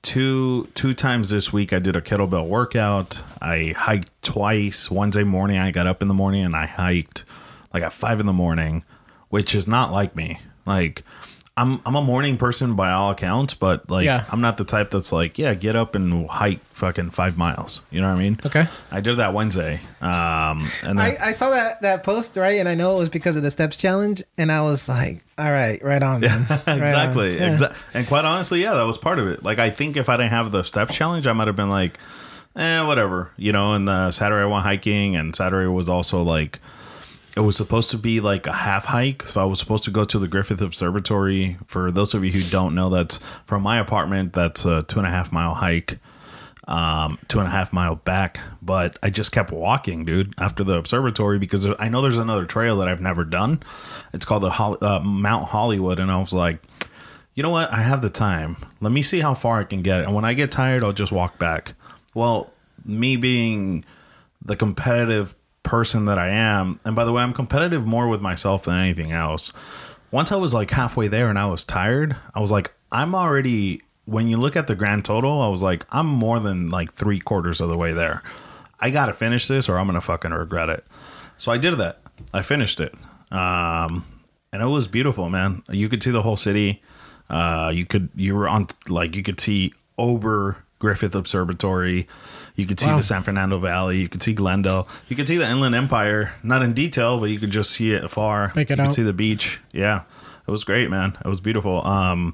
two 0.00 0.68
two 0.74 0.94
times 0.94 1.28
this 1.28 1.52
week 1.52 1.74
I 1.74 1.80
did 1.80 1.96
a 1.96 2.00
kettlebell 2.00 2.48
workout. 2.48 3.22
I 3.42 3.74
hiked 3.76 4.10
twice. 4.22 4.90
Wednesday 4.90 5.24
morning 5.24 5.58
I 5.58 5.70
got 5.70 5.86
up 5.86 6.00
in 6.00 6.08
the 6.08 6.14
morning 6.14 6.46
and 6.46 6.56
I 6.56 6.64
hiked 6.64 7.26
like 7.74 7.82
at 7.82 7.92
five 7.92 8.20
in 8.20 8.26
the 8.26 8.32
morning, 8.32 8.84
which 9.28 9.54
is 9.54 9.68
not 9.68 9.92
like 9.92 10.16
me. 10.16 10.40
Like 10.64 11.04
I'm 11.56 11.80
I'm 11.86 11.94
a 11.94 12.02
morning 12.02 12.36
person 12.36 12.74
by 12.74 12.90
all 12.90 13.12
accounts, 13.12 13.54
but 13.54 13.88
like 13.88 14.06
Yeah. 14.06 14.24
I'm 14.32 14.40
not 14.40 14.56
the 14.56 14.64
type 14.64 14.90
that's 14.90 15.12
like, 15.12 15.38
yeah, 15.38 15.54
get 15.54 15.76
up 15.76 15.94
and 15.94 16.28
hike 16.28 16.58
fucking 16.72 17.10
five 17.10 17.38
miles. 17.38 17.80
You 17.92 18.00
know 18.00 18.08
what 18.08 18.18
I 18.18 18.22
mean? 18.22 18.40
Okay. 18.44 18.66
I 18.90 19.00
did 19.00 19.18
that 19.18 19.34
Wednesday. 19.34 19.80
Um 20.00 20.68
and 20.82 20.98
then 20.98 21.00
I, 21.00 21.16
I 21.28 21.32
saw 21.32 21.50
that 21.50 21.80
that 21.82 22.02
post 22.02 22.36
right, 22.36 22.58
and 22.58 22.68
I 22.68 22.74
know 22.74 22.96
it 22.96 22.98
was 22.98 23.08
because 23.08 23.36
of 23.36 23.44
the 23.44 23.52
steps 23.52 23.76
challenge, 23.76 24.22
and 24.36 24.50
I 24.50 24.62
was 24.62 24.88
like, 24.88 25.20
"All 25.38 25.50
right, 25.50 25.80
right 25.84 26.02
on, 26.02 26.22
man." 26.22 26.44
Right 26.48 26.76
exactly. 26.78 27.36
Yeah. 27.36 27.54
Exa- 27.56 27.76
and 27.94 28.04
quite 28.08 28.24
honestly, 28.24 28.60
yeah, 28.60 28.74
that 28.74 28.82
was 28.82 28.98
part 28.98 29.20
of 29.20 29.28
it. 29.28 29.44
Like, 29.44 29.60
I 29.60 29.70
think 29.70 29.96
if 29.96 30.08
I 30.08 30.16
didn't 30.16 30.30
have 30.30 30.50
the 30.50 30.64
step 30.64 30.90
challenge, 30.90 31.26
I 31.28 31.32
might 31.34 31.46
have 31.46 31.56
been 31.56 31.70
like, 31.70 31.98
eh, 32.56 32.82
whatever, 32.82 33.30
you 33.36 33.52
know. 33.52 33.74
And 33.74 33.86
the 33.86 34.10
Saturday 34.10 34.42
I 34.42 34.46
went 34.46 34.64
hiking, 34.64 35.14
and 35.14 35.34
Saturday 35.36 35.68
was 35.68 35.88
also 35.88 36.20
like, 36.22 36.58
it 37.36 37.40
was 37.40 37.56
supposed 37.56 37.90
to 37.90 37.98
be 37.98 38.20
like 38.20 38.46
a 38.46 38.52
half 38.52 38.86
hike. 38.86 39.26
So 39.26 39.40
I 39.40 39.44
was 39.44 39.58
supposed 39.58 39.84
to 39.84 39.90
go 39.90 40.04
to 40.04 40.18
the 40.18 40.28
Griffith 40.28 40.60
Observatory. 40.60 41.58
For 41.66 41.90
those 41.90 42.14
of 42.14 42.24
you 42.24 42.30
who 42.30 42.42
don't 42.50 42.74
know, 42.74 42.88
that's 42.88 43.18
from 43.44 43.62
my 43.62 43.78
apartment. 43.78 44.32
That's 44.32 44.64
a 44.64 44.82
two 44.84 44.98
and 44.98 45.06
a 45.06 45.10
half 45.10 45.32
mile 45.32 45.54
hike. 45.54 45.98
Um, 46.66 47.18
two 47.28 47.40
and 47.40 47.46
a 47.46 47.50
half 47.50 47.74
mile 47.74 47.94
back, 47.94 48.40
but 48.62 48.98
I 49.02 49.10
just 49.10 49.32
kept 49.32 49.52
walking, 49.52 50.06
dude, 50.06 50.32
after 50.38 50.64
the 50.64 50.78
observatory 50.78 51.38
because 51.38 51.66
I 51.78 51.90
know 51.90 52.00
there's 52.00 52.16
another 52.16 52.46
trail 52.46 52.78
that 52.78 52.88
I've 52.88 53.02
never 53.02 53.22
done. 53.26 53.62
It's 54.14 54.24
called 54.24 54.44
the 54.44 54.78
uh, 54.80 55.00
Mount 55.00 55.48
Hollywood, 55.48 56.00
and 56.00 56.10
I 56.10 56.18
was 56.18 56.32
like, 56.32 56.60
you 57.34 57.42
know 57.42 57.50
what? 57.50 57.70
I 57.70 57.82
have 57.82 58.00
the 58.00 58.08
time. 58.08 58.56
Let 58.80 58.92
me 58.92 59.02
see 59.02 59.20
how 59.20 59.34
far 59.34 59.60
I 59.60 59.64
can 59.64 59.82
get. 59.82 60.00
And 60.00 60.14
when 60.14 60.24
I 60.24 60.32
get 60.32 60.50
tired, 60.50 60.82
I'll 60.82 60.94
just 60.94 61.12
walk 61.12 61.38
back. 61.38 61.74
Well, 62.14 62.50
me 62.82 63.16
being 63.16 63.84
the 64.42 64.56
competitive 64.56 65.34
person 65.64 66.04
that 66.04 66.18
I 66.18 66.28
am, 66.28 66.78
and 66.84 66.94
by 66.94 67.04
the 67.04 67.12
way, 67.12 67.22
I'm 67.22 67.34
competitive 67.34 67.84
more 67.84 68.06
with 68.06 68.20
myself 68.20 68.64
than 68.64 68.78
anything 68.78 69.10
else. 69.10 69.52
Once 70.12 70.30
I 70.30 70.36
was 70.36 70.54
like 70.54 70.70
halfway 70.70 71.08
there 71.08 71.28
and 71.28 71.38
I 71.38 71.46
was 71.46 71.64
tired, 71.64 72.14
I 72.32 72.40
was 72.40 72.52
like, 72.52 72.72
I'm 72.92 73.16
already, 73.16 73.82
when 74.04 74.28
you 74.28 74.36
look 74.36 74.54
at 74.54 74.68
the 74.68 74.76
grand 74.76 75.04
total, 75.04 75.40
I 75.40 75.48
was 75.48 75.60
like, 75.60 75.84
I'm 75.90 76.06
more 76.06 76.38
than 76.38 76.68
like 76.68 76.92
three 76.92 77.18
quarters 77.18 77.60
of 77.60 77.68
the 77.68 77.76
way 77.76 77.92
there. 77.92 78.22
I 78.78 78.90
got 78.90 79.06
to 79.06 79.12
finish 79.12 79.48
this 79.48 79.68
or 79.68 79.76
I'm 79.76 79.86
going 79.86 79.94
to 79.94 80.00
fucking 80.00 80.30
regret 80.30 80.68
it. 80.68 80.84
So 81.36 81.50
I 81.50 81.58
did 81.58 81.78
that. 81.78 82.00
I 82.32 82.42
finished 82.42 82.78
it. 82.78 82.94
Um, 83.32 84.04
and 84.52 84.62
it 84.62 84.66
was 84.66 84.86
beautiful, 84.86 85.28
man. 85.28 85.64
You 85.68 85.88
could 85.88 86.02
see 86.02 86.12
the 86.12 86.22
whole 86.22 86.36
city. 86.36 86.80
Uh, 87.28 87.72
you 87.74 87.86
could 87.86 88.10
you 88.14 88.36
were 88.36 88.46
on 88.46 88.68
like 88.88 89.16
you 89.16 89.22
could 89.22 89.40
see 89.40 89.72
Ober 89.98 90.58
Griffith 90.78 91.14
Observatory. 91.14 92.06
You 92.54 92.66
could 92.66 92.78
see 92.78 92.86
Wow. 92.86 92.96
the 92.98 93.02
San 93.02 93.22
Fernando 93.22 93.58
Valley. 93.58 94.00
You 94.00 94.08
could 94.08 94.22
see 94.22 94.32
Glendale. 94.32 94.86
You 95.08 95.16
could 95.16 95.26
see 95.26 95.36
the 95.36 95.48
Inland 95.48 95.74
Empire, 95.74 96.34
not 96.42 96.62
in 96.62 96.72
detail, 96.72 97.18
but 97.18 97.26
you 97.30 97.38
could 97.40 97.50
just 97.50 97.70
see 97.72 97.92
it 97.92 98.04
afar. 98.04 98.52
Make 98.54 98.70
it 98.70 98.78
you 98.78 98.82
out. 98.82 98.88
could 98.88 98.94
see 98.94 99.02
the 99.02 99.12
beach. 99.12 99.60
Yeah, 99.72 100.02
it 100.46 100.50
was 100.50 100.62
great, 100.62 100.88
man. 100.88 101.16
It 101.24 101.28
was 101.28 101.40
beautiful. 101.40 101.84
Um, 101.84 102.32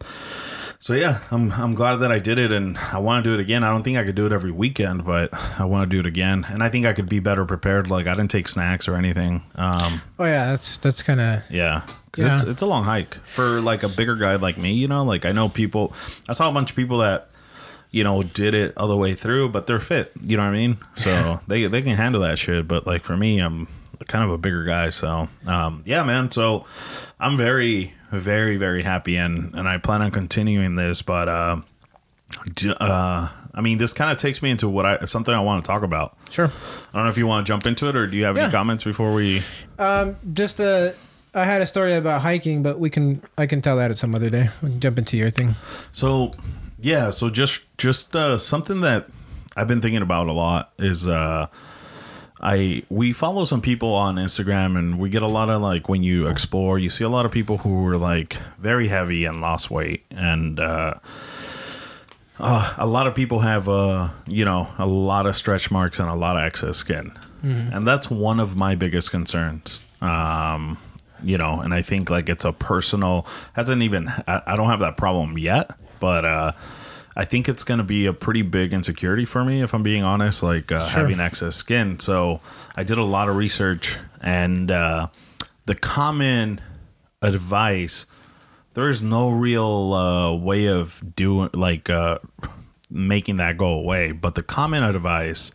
so 0.79 0.93
yeah, 0.95 1.21
I'm 1.31 1.53
I'm 1.53 1.75
glad 1.75 1.97
that 1.97 2.11
I 2.13 2.19
did 2.19 2.39
it, 2.39 2.53
and 2.53 2.77
I 2.79 2.99
want 2.99 3.25
to 3.25 3.31
do 3.31 3.35
it 3.35 3.41
again. 3.41 3.65
I 3.65 3.71
don't 3.71 3.83
think 3.83 3.97
I 3.99 4.05
could 4.05 4.15
do 4.15 4.27
it 4.27 4.33
every 4.33 4.51
weekend, 4.51 5.05
but 5.07 5.31
I 5.59 5.65
want 5.65 5.91
to 5.91 5.95
do 5.95 6.01
it 6.01 6.07
again, 6.07 6.47
and 6.51 6.63
I 6.63 6.69
think 6.69 6.85
I 6.87 6.93
could 6.93 7.09
be 7.09 7.19
better 7.21 7.45
prepared. 7.47 7.91
Like 7.91 8.07
I 8.07 8.15
didn't 8.15 8.31
take 8.31 8.47
snacks 8.49 8.89
or 8.89 8.97
anything. 8.97 9.43
Um, 9.57 10.03
Oh 10.19 10.25
yeah, 10.27 10.51
that's 10.51 10.77
that's 10.79 11.03
kind 11.03 11.21
of 11.21 11.43
yeah, 11.51 11.83
because 12.11 12.25
Yeah. 12.25 12.35
it's 12.35 12.45
it's 12.45 12.63
a 12.63 12.67
long 12.67 12.85
hike 12.85 13.15
for 13.27 13.61
like 13.63 13.83
a 13.83 13.89
bigger 13.89 14.17
guy 14.17 14.37
like 14.37 14.59
me. 14.59 14.73
You 14.73 14.89
know, 14.89 15.03
like 15.05 15.25
I 15.25 15.33
know 15.33 15.49
people. 15.49 15.95
I 16.29 16.33
saw 16.35 16.49
a 16.49 16.53
bunch 16.53 16.71
of 16.71 16.77
people 16.77 16.99
that 16.99 17.30
you 17.91 18.05
know 18.05 18.23
did 18.23 18.55
it 18.55 18.73
all 18.77 18.89
the 18.89 18.97
way 18.97 19.15
through, 19.15 19.49
but 19.51 19.67
they're 19.67 19.81
fit. 19.81 20.13
You 20.23 20.37
know 20.37 20.43
what 20.45 20.51
I 20.51 20.53
mean? 20.53 20.79
So 20.95 21.41
they 21.49 21.67
they 21.67 21.83
can 21.83 21.97
handle 21.97 22.21
that 22.23 22.39
shit. 22.39 22.67
But 22.69 22.87
like 22.87 23.03
for 23.03 23.17
me, 23.17 23.39
I'm 23.41 23.69
kind 24.07 24.25
of 24.25 24.31
a 24.31 24.39
bigger 24.39 24.65
guy. 24.65 24.91
So 24.91 25.29
um, 25.47 25.83
yeah, 25.85 26.03
man. 26.05 26.31
So 26.31 26.65
I'm 27.19 27.37
very 27.37 27.95
very 28.13 28.57
very 28.57 28.83
happy, 28.83 29.17
and 29.17 29.55
and 29.55 29.69
I 29.69 29.79
plan 29.79 30.03
on 30.03 30.11
continuing 30.11 30.77
this. 30.77 31.03
But 31.03 31.29
uh, 31.29 31.61
d- 32.55 32.75
uh, 32.79 33.29
I 33.53 33.61
mean, 33.61 33.79
this 33.79 33.93
kind 33.93 34.11
of 34.11 34.17
takes 34.17 34.43
me 34.43 34.51
into 34.51 34.69
what 34.69 34.87
I 34.87 35.05
something 35.07 35.35
I 35.35 35.41
want 35.41 35.65
to 35.65 35.67
talk 35.69 35.83
about. 35.83 36.17
sure. 36.31 36.47
I 36.47 36.97
don't 36.97 37.05
know 37.05 37.11
if 37.11 37.19
you 37.19 37.27
want 37.27 37.47
to 37.47 37.51
jump 37.51 37.67
into 37.67 37.89
it, 37.89 37.97
or 37.97 38.07
do 38.07 38.17
you 38.17 38.25
have 38.25 38.37
Yeah. 38.37 38.45
any 38.45 38.53
comments 38.53 38.85
before 38.85 39.13
we? 39.13 39.43
Um, 39.79 40.17
just 40.33 40.61
uh, 40.61 40.93
I 41.35 41.45
had 41.45 41.63
a 41.63 41.67
story 41.67 41.95
about 41.95 42.23
hiking, 42.23 42.63
but 42.63 42.79
we 42.79 42.91
can 42.91 43.23
I 43.39 43.47
can 43.47 43.61
tell 43.63 43.77
that 43.79 43.91
at 43.91 43.99
some 43.99 44.15
other 44.15 44.31
day. 44.31 44.49
We 44.63 44.71
can 44.71 44.81
jump 44.81 44.99
into 44.99 45.17
your 45.17 45.31
thing. 45.31 45.55
So, 45.93 46.33
yeah, 46.81 47.11
so 47.11 47.29
just 47.31 47.63
just 47.79 48.15
uh, 48.17 48.39
something 48.39 48.81
that 48.83 49.09
I've 49.57 49.69
been 49.69 49.81
thinking 49.81 50.03
about 50.03 50.29
a 50.29 50.33
lot 50.33 50.73
is 50.79 51.07
uh, 51.07 51.47
I 52.41 52.83
we 52.89 53.13
follow 53.13 53.45
some 53.45 53.61
people 53.61 53.95
on 53.95 54.17
Instagram 54.17 54.79
and 54.79 54.99
we 54.99 55.11
get 55.11 55.23
a 55.23 55.29
lot 55.29 55.51
of 55.51 55.61
like 55.61 55.89
when 55.89 56.03
you 56.03 56.27
explore, 56.27 56.79
you 56.79 56.91
see 56.91 57.05
a 57.05 57.09
lot 57.09 57.27
of 57.27 57.33
people 57.33 57.59
who 57.59 57.87
are 57.87 57.99
like 57.99 58.37
very 58.59 58.89
heavy 58.89 59.25
and 59.25 59.41
lost 59.41 59.71
weight 59.71 60.05
and 60.11 60.59
uh, 60.59 60.95
uh, 62.39 62.75
a 62.79 62.87
lot 62.87 63.07
of 63.07 63.15
people 63.15 63.41
have 63.41 63.69
uh, 63.69 64.09
you 64.27 64.45
know 64.45 64.69
a 64.79 64.87
lot 64.87 65.27
of 65.27 65.37
stretch 65.37 65.71
marks 65.71 66.01
and 66.01 66.09
a 66.09 66.15
lot 66.15 66.37
of 66.37 66.45
excess 66.45 66.79
skin, 66.79 67.13
and 67.43 67.87
that's 67.87 68.09
one 68.11 68.41
of 68.41 68.57
my 68.57 68.75
biggest 68.75 69.11
concerns. 69.11 69.81
Um, 70.01 70.79
you 71.23 71.37
know, 71.37 71.61
and 71.61 71.75
I 71.75 71.83
think 71.83 72.09
like 72.09 72.31
it's 72.31 72.47
a 72.47 72.53
personal 72.53 73.27
hasn't 73.53 73.83
even 73.83 74.09
I, 74.27 74.43
I 74.47 74.57
don't 74.57 74.69
have 74.71 74.81
that 74.81 74.97
problem 74.97 75.37
yet, 75.37 75.73
but 76.01 76.25
uh, 76.25 76.53
I 77.17 77.25
think 77.25 77.49
it's 77.49 77.63
going 77.65 77.79
to 77.79 77.85
be 77.85 78.07
a 78.07 78.13
pretty 78.13 78.43
big 78.43 78.73
insecurity 78.73 79.25
for 79.25 79.45
me 79.45 79.63
if 79.63 79.75
I'm 79.75 79.83
being 79.83 80.03
honest. 80.03 80.43
Like 80.43 80.73
uh, 80.73 80.87
Sure. 80.87 81.03
having 81.03 81.21
excess 81.21 81.57
skin, 81.57 81.99
so 82.01 82.41
I 82.77 82.83
did 82.83 82.99
a 82.99 83.05
lot 83.05 83.29
of 83.29 83.37
research, 83.37 83.99
and 84.21 84.71
uh, 84.71 85.09
the 85.67 85.75
common 85.75 86.61
advice 87.23 88.07
there 88.75 88.89
is 88.89 89.03
no 89.03 89.29
real 89.31 89.93
uh, 89.93 90.33
way 90.35 90.67
of 90.67 91.03
doing 91.17 91.51
like 91.53 91.91
uh, 91.91 92.19
making 92.89 93.37
that 93.37 93.57
go 93.57 93.67
away. 93.67 94.13
But 94.13 94.37
the 94.37 94.43
common 94.43 94.83
advice 94.83 95.51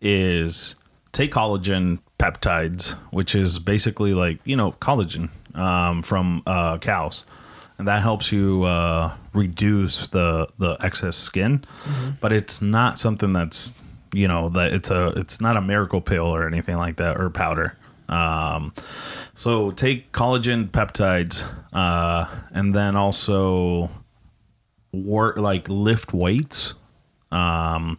is 0.00 0.74
take 1.12 1.32
collagen 1.32 2.00
peptides, 2.18 2.92
which 3.10 3.34
is 3.34 3.58
basically 3.58 4.12
like 4.14 4.40
you 4.44 4.56
know 4.56 4.72
collagen 4.72 5.30
um, 5.56 6.02
from 6.02 6.42
uh, 6.46 6.78
cows, 6.78 7.24
and 7.82 7.88
that 7.88 8.00
helps 8.00 8.30
you 8.30 8.62
uh, 8.62 9.12
reduce 9.32 10.06
the 10.06 10.46
the 10.56 10.76
excess 10.78 11.16
skin. 11.16 11.64
But 12.20 12.32
it's 12.32 12.62
not 12.62 12.96
something 12.96 13.32
that's 13.32 13.74
you 14.12 14.28
know 14.28 14.50
that 14.50 14.72
it's 14.72 14.88
a 14.92 15.08
it's 15.16 15.40
not 15.40 15.56
a 15.56 15.60
miracle 15.60 16.00
pill 16.00 16.26
or 16.26 16.46
anything 16.46 16.76
like 16.76 16.98
that 16.98 17.20
or 17.20 17.28
powder. 17.28 17.76
Um, 18.08 18.72
so 19.34 19.72
take 19.72 20.12
collagen 20.12 20.70
peptides, 20.70 21.44
uh, 21.72 22.26
and 22.52 22.72
then 22.72 22.94
also 22.94 23.90
work 24.92 25.38
like 25.38 25.68
lift 25.68 26.14
weights 26.14 26.74
um, 27.32 27.98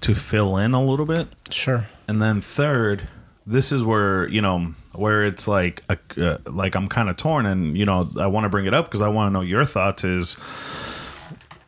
to 0.00 0.14
fill 0.14 0.56
in 0.56 0.72
a 0.72 0.82
little 0.82 1.04
bit. 1.04 1.28
Sure. 1.50 1.86
And 2.08 2.22
then 2.22 2.40
third, 2.40 3.10
this 3.46 3.72
is 3.72 3.84
where 3.84 4.26
you 4.30 4.40
know 4.40 4.72
where 4.94 5.24
it's 5.24 5.46
like 5.48 5.80
a, 5.88 5.98
uh, 6.18 6.38
like 6.46 6.74
I'm 6.74 6.88
kind 6.88 7.08
of 7.08 7.16
torn, 7.16 7.46
and 7.46 7.76
you 7.76 7.84
know 7.86 8.08
I 8.18 8.26
want 8.26 8.44
to 8.44 8.48
bring 8.48 8.66
it 8.66 8.74
up 8.74 8.86
because 8.86 9.02
I 9.02 9.08
want 9.08 9.28
to 9.28 9.32
know 9.32 9.40
your 9.42 9.64
thoughts. 9.64 10.04
Is 10.04 10.36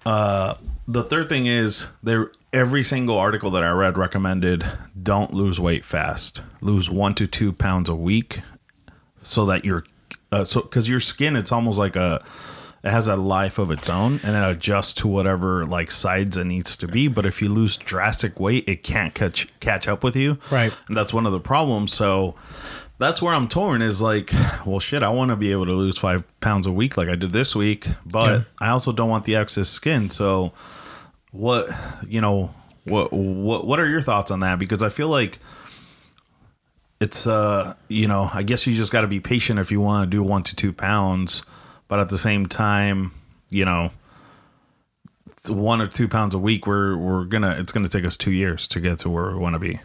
uh, 0.07 0.55
the 0.87 1.03
third 1.05 1.29
thing 1.29 1.47
is 1.47 1.89
there 2.03 2.31
every 2.53 2.85
single 2.85 3.19
article 3.19 3.51
that 3.53 3.63
I 3.65 3.71
read 3.71 3.97
recommended 3.97 4.65
don't 5.01 5.33
lose 5.33 5.59
weight 5.59 5.85
fast, 5.85 6.43
lose 6.61 6.91
one 6.91 7.15
to 7.15 7.27
two 7.27 7.53
pounds 7.53 7.89
a 7.89 7.95
week, 7.95 8.41
so 9.23 9.45
that 9.47 9.65
your 9.65 9.85
uh, 10.31 10.45
so 10.45 10.61
because 10.63 10.89
your 10.89 11.01
skin 11.01 11.37
it's 11.37 11.53
almost 11.53 11.79
like 11.79 11.97
a 11.97 12.23
it 12.83 12.91
has 12.91 13.09
a 13.09 13.17
life 13.17 13.59
of 13.59 13.71
its 13.71 13.89
own 13.89 14.21
and 14.25 14.37
it 14.37 14.57
adjusts 14.57 14.93
to 14.93 15.09
whatever 15.09 15.65
like 15.65 15.91
sides 15.91 16.37
it 16.37 16.45
needs 16.45 16.77
to 16.77 16.87
be 16.87 17.09
but 17.09 17.25
if 17.25 17.41
you 17.41 17.49
lose 17.49 17.79
drastic 17.79 18.39
weight 18.39 18.69
it 18.69 18.83
can't 18.83 19.15
catch 19.15 19.49
catch 19.61 19.89
up 19.89 20.05
with 20.05 20.15
you 20.15 20.37
Right. 20.51 20.71
and 20.89 20.95
that's 20.97 21.15
one 21.15 21.25
of 21.25 21.33
the 21.33 21.41
problems 21.41 21.95
so 21.95 22.35
that's 23.05 23.21
where 23.23 23.35
i'm 23.35 23.47
torn 23.49 23.83
is 23.83 24.01
like 24.01 24.33
well 24.67 24.79
shit 24.81 25.03
i 25.03 25.09
want 25.09 25.31
to 25.31 25.37
be 25.37 25.53
able 25.53 25.67
to 25.67 25.73
lose 25.73 25.99
five 25.99 26.25
pounds 26.40 26.67
a 26.67 26.73
week 26.73 26.97
like 26.97 27.09
i 27.09 27.14
did 27.14 27.31
this 27.33 27.55
week 27.55 27.87
but 28.07 28.31
Yeah. 28.31 28.43
i 28.61 28.69
also 28.71 28.93
don't 28.93 29.09
want 29.09 29.25
the 29.25 29.37
excess 29.37 29.69
skin. 29.69 30.11
So 30.11 30.53
what 31.31 31.69
you 32.09 32.21
know 32.21 32.55
what 32.85 33.12
what 33.12 33.67
what 33.67 33.81
are 33.81 33.88
your 33.88 34.03
thoughts 34.03 34.31
on 34.31 34.40
that? 34.40 34.59
Because 34.59 34.83
i 34.83 34.88
feel 34.88 35.09
like 35.09 35.38
it's 37.01 37.27
uh 37.27 37.75
you 37.88 38.07
know 38.09 38.31
i 38.33 38.43
guess 38.43 38.67
you 38.67 38.75
just 38.75 38.93
got 38.93 39.01
to 39.03 39.07
be 39.09 39.21
patient 39.21 39.59
if 39.59 39.71
you 39.71 39.81
want 39.81 40.09
to 40.09 40.17
do 40.17 40.23
one 40.23 40.43
to 40.45 40.55
two 40.57 40.73
pounds 40.73 41.43
but 41.88 41.99
at 42.01 42.09
the 42.09 42.19
same 42.19 42.47
time 42.47 43.11
you 43.51 43.64
know 43.64 43.90
one 45.49 45.81
or 45.81 45.87
two 45.87 46.09
pounds 46.09 46.35
a 46.35 46.38
week 46.38 46.67
we're 46.67 46.97
we're 46.97 47.25
gonna 47.25 47.57
it's 47.59 47.73
gonna 47.73 47.88
take 47.88 48.05
us 48.05 48.17
two 48.17 48.31
years 48.33 48.69
to 48.69 48.81
get 48.81 48.99
to 49.01 49.11
where 49.11 49.31
we 49.33 49.38
want 49.38 49.55
to 49.55 49.59
be 49.59 49.81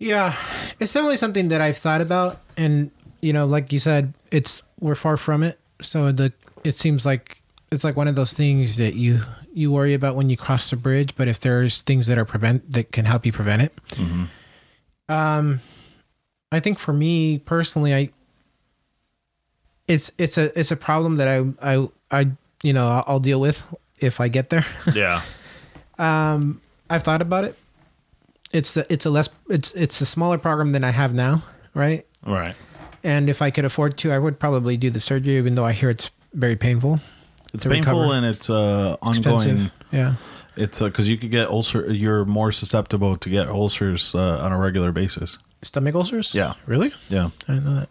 Yeah, 0.00 0.34
it's 0.80 0.92
definitely 0.94 1.18
something 1.18 1.48
that 1.48 1.60
I've 1.60 1.76
thought 1.76 2.00
about, 2.00 2.40
and 2.56 2.90
you 3.20 3.32
know, 3.34 3.44
like 3.46 3.70
you 3.72 3.78
said, 3.78 4.14
it's 4.32 4.62
we're 4.80 4.94
far 4.94 5.16
from 5.18 5.42
it. 5.42 5.58
So 5.82 6.10
the 6.10 6.32
it 6.64 6.76
seems 6.76 7.04
like 7.04 7.40
it's 7.70 7.84
like 7.84 7.96
one 7.96 8.08
of 8.08 8.14
those 8.16 8.32
things 8.32 8.76
that 8.78 8.94
you 8.94 9.20
you 9.52 9.70
worry 9.70 9.92
about 9.94 10.16
when 10.16 10.30
you 10.30 10.36
cross 10.38 10.70
the 10.70 10.76
bridge, 10.76 11.14
but 11.16 11.28
if 11.28 11.38
there's 11.40 11.82
things 11.82 12.06
that 12.06 12.16
are 12.16 12.24
prevent 12.24 12.72
that 12.72 12.92
can 12.92 13.04
help 13.04 13.26
you 13.26 13.32
prevent 13.32 13.62
it. 13.62 13.78
Um, 15.08 15.60
I 16.50 16.60
think 16.60 16.78
for 16.78 16.92
me 16.94 17.38
personally, 17.38 17.94
I 17.94 18.10
it's 19.86 20.10
it's 20.16 20.38
a 20.38 20.58
it's 20.58 20.70
a 20.70 20.76
problem 20.76 21.18
that 21.18 21.28
I 21.28 21.74
I 21.76 21.88
I 22.10 22.30
you 22.62 22.72
know 22.72 22.88
I'll, 22.88 23.04
I'll 23.06 23.20
deal 23.20 23.40
with 23.40 23.62
if 23.98 24.18
I 24.18 24.28
get 24.28 24.48
there. 24.48 24.64
Yeah. 24.94 25.20
um, 25.98 26.62
I've 26.88 27.02
thought 27.02 27.20
about 27.20 27.44
it. 27.44 27.56
It's 28.52 28.76
a, 28.76 28.84
it's 28.92 29.06
a 29.06 29.10
less 29.10 29.28
it's 29.48 29.72
it's 29.74 30.00
a 30.00 30.06
smaller 30.06 30.38
program 30.38 30.72
than 30.72 30.82
I 30.84 30.90
have 30.90 31.14
now, 31.14 31.42
right? 31.74 32.06
Right. 32.26 32.54
And 33.04 33.30
if 33.30 33.40
I 33.42 33.50
could 33.50 33.64
afford 33.64 33.96
to, 33.98 34.12
I 34.12 34.18
would 34.18 34.38
probably 34.38 34.76
do 34.76 34.90
the 34.90 35.00
surgery, 35.00 35.36
even 35.36 35.54
though 35.54 35.64
I 35.64 35.72
hear 35.72 35.88
it's 35.88 36.10
very 36.34 36.56
painful. 36.56 37.00
It's 37.54 37.64
painful 37.64 38.00
recover. 38.00 38.14
and 38.16 38.26
it's 38.26 38.50
uh, 38.50 38.96
ongoing. 39.02 39.36
Expensive. 39.36 39.72
Yeah. 39.90 40.14
It's 40.56 40.80
because 40.80 41.08
you 41.08 41.16
could 41.16 41.30
get 41.30 41.48
ulcer. 41.48 41.90
You're 41.92 42.24
more 42.24 42.52
susceptible 42.52 43.16
to 43.16 43.28
get 43.30 43.48
ulcers 43.48 44.14
uh, 44.14 44.40
on 44.42 44.52
a 44.52 44.58
regular 44.58 44.92
basis. 44.92 45.38
Stomach 45.62 45.94
ulcers? 45.94 46.34
Yeah. 46.34 46.54
Really? 46.66 46.92
Yeah. 47.08 47.30
I 47.48 47.54
didn't 47.54 47.64
know 47.64 47.86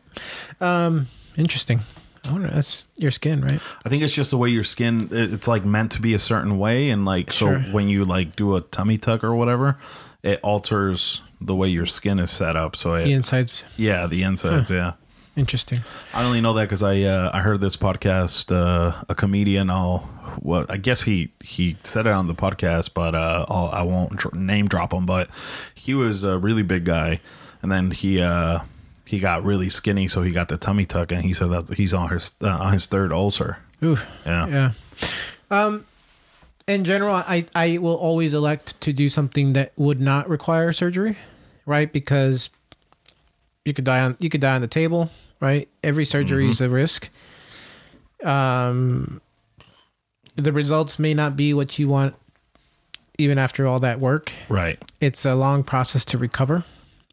that. 0.60 0.66
Um, 0.66 1.08
interesting. 1.38 1.80
I 2.28 2.32
wonder. 2.34 2.50
That's 2.50 2.88
your 2.98 3.12
skin, 3.12 3.42
right? 3.42 3.60
I 3.86 3.90
think 3.90 4.04
it's 4.04 4.14
just 4.14 4.30
the 4.30 4.38
way 4.38 4.50
your 4.50 4.64
skin. 4.66 5.08
It's 5.12 5.48
like 5.48 5.66
meant 5.66 5.92
to 5.94 6.02
be 6.02 6.14
a 6.14 6.20
certain 6.20 6.60
way, 6.60 6.90
and 6.90 7.06
like 7.06 7.32
Sure. 7.32 7.64
so 7.66 7.72
when 7.72 7.88
you 7.90 8.06
like 8.06 8.36
do 8.36 8.56
a 8.56 8.62
tummy 8.62 8.98
tuck 8.98 9.24
or 9.24 9.34
whatever, 9.34 9.78
it 10.24 10.40
alters 10.44 11.22
the 11.42 11.56
way 11.56 11.68
your 11.70 11.86
skin 11.86 12.20
is 12.20 12.32
set 12.32 12.56
up. 12.56 12.76
So 12.76 12.96
it, 12.96 13.04
The 13.06 13.14
insides. 13.14 13.66
yeah, 13.78 14.08
the 14.08 14.24
insides. 14.24 14.70
Yeah. 14.70 14.94
Interesting. 15.36 15.80
I 16.14 16.26
only 16.26 16.42
know 16.42 16.52
that 16.54 16.64
because 16.64 16.84
I 16.84 17.02
uh, 17.04 17.32
I 17.34 17.40
heard 17.40 17.62
this 17.62 17.78
podcast. 17.78 18.52
Uh, 18.54 19.04
a 19.08 19.16
comedian, 19.16 19.70
I'll 19.70 20.10
well, 20.42 20.66
I 20.68 20.76
guess 20.78 21.04
he 21.04 21.32
he 21.42 21.78
said 21.84 22.08
it 22.08 22.12
on 22.12 22.28
the 22.28 22.36
podcast, 22.36 22.94
but 22.94 23.16
uh, 23.16 23.46
I'll, 23.48 23.68
I 23.70 23.82
won't 23.84 24.18
dr- 24.18 24.34
name 24.36 24.68
drop 24.68 24.92
him. 24.92 25.06
But 25.06 25.30
he 25.74 25.94
was 25.94 26.26
a 26.26 26.38
really 26.38 26.64
big 26.64 26.84
guy, 26.84 27.22
and 27.62 27.72
then 27.72 27.92
he 27.92 28.22
uh, 28.22 28.60
he 29.06 29.20
got 29.20 29.46
really 29.46 29.70
skinny, 29.70 30.10
so 30.10 30.24
he 30.24 30.32
got 30.32 30.50
the 30.50 30.58
tummy 30.58 30.86
tuck, 30.86 31.14
and 31.14 31.24
he 31.24 31.34
said 31.34 31.52
that 31.52 31.70
he's 31.76 31.94
on 31.94 32.10
his 32.10 32.34
uh, 32.42 32.50
on 32.50 32.74
his 32.74 32.88
third 32.88 33.14
ulcer. 33.14 33.60
Ooh. 33.82 33.98
Yeah, 34.26 34.48
Yeah. 34.48 34.72
Um, 35.50 35.86
in 36.70 36.84
general, 36.84 37.16
I 37.16 37.46
I 37.56 37.78
will 37.80 37.96
always 37.96 38.34
elect 38.34 38.80
to 38.82 38.94
do 38.94 39.10
something 39.10 39.54
that 39.54 39.72
would 39.76 40.00
not 40.00 40.30
require 40.30 40.72
surgery, 40.72 41.18
right? 41.66 41.92
Because 41.92 42.50
you 43.66 43.74
could 43.74 43.86
die 43.86 44.02
on 44.02 44.16
you 44.20 44.30
could 44.30 44.42
die 44.42 44.56
on 44.56 44.62
the 44.62 44.68
table, 44.68 45.10
right? 45.40 45.68
Every 45.84 46.06
surgery 46.06 46.48
is 46.48 46.62
a 46.62 46.70
risk. 46.70 47.10
Um, 48.24 49.22
the 50.36 50.52
results 50.54 51.00
may 51.00 51.14
not 51.14 51.36
be 51.36 51.54
what 51.54 51.80
you 51.80 51.88
want, 51.88 52.16
even 53.18 53.38
after 53.38 53.66
all 53.66 53.80
that 53.80 54.00
work. 54.00 54.32
right. 54.50 54.78
It's 55.02 55.26
a 55.26 55.36
long 55.36 55.64
process 55.64 56.04
to 56.06 56.18
recover, 56.18 56.64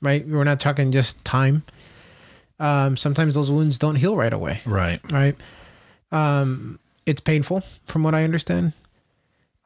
right? 0.03 0.27
We're 0.27 0.45
not 0.45 0.61
talking 0.61 0.91
just 0.93 1.25
time. 1.25 1.63
Um, 2.59 2.97
sometimes 2.97 3.35
those 3.35 3.51
wounds 3.51 3.79
don't 3.79 3.97
heal 3.97 4.17
right 4.17 4.33
away 4.33 4.61
Right. 4.65 5.01
right? 5.13 5.37
Um, 6.11 6.79
it's 7.05 7.21
painful, 7.21 7.61
from 7.87 8.03
what 8.03 8.15
I 8.15 8.25
understand. 8.25 8.73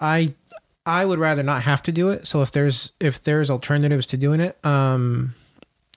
I 0.00 0.34
I 0.86 1.04
would 1.04 1.18
rather 1.18 1.42
not 1.42 1.62
have 1.62 1.82
to 1.84 1.92
do 1.92 2.08
it. 2.08 2.26
So 2.26 2.42
if 2.42 2.52
there's 2.52 2.92
if 3.00 3.22
there's 3.22 3.50
alternatives 3.50 4.06
to 4.08 4.16
doing 4.16 4.40
it, 4.40 4.58
um, 4.64 5.34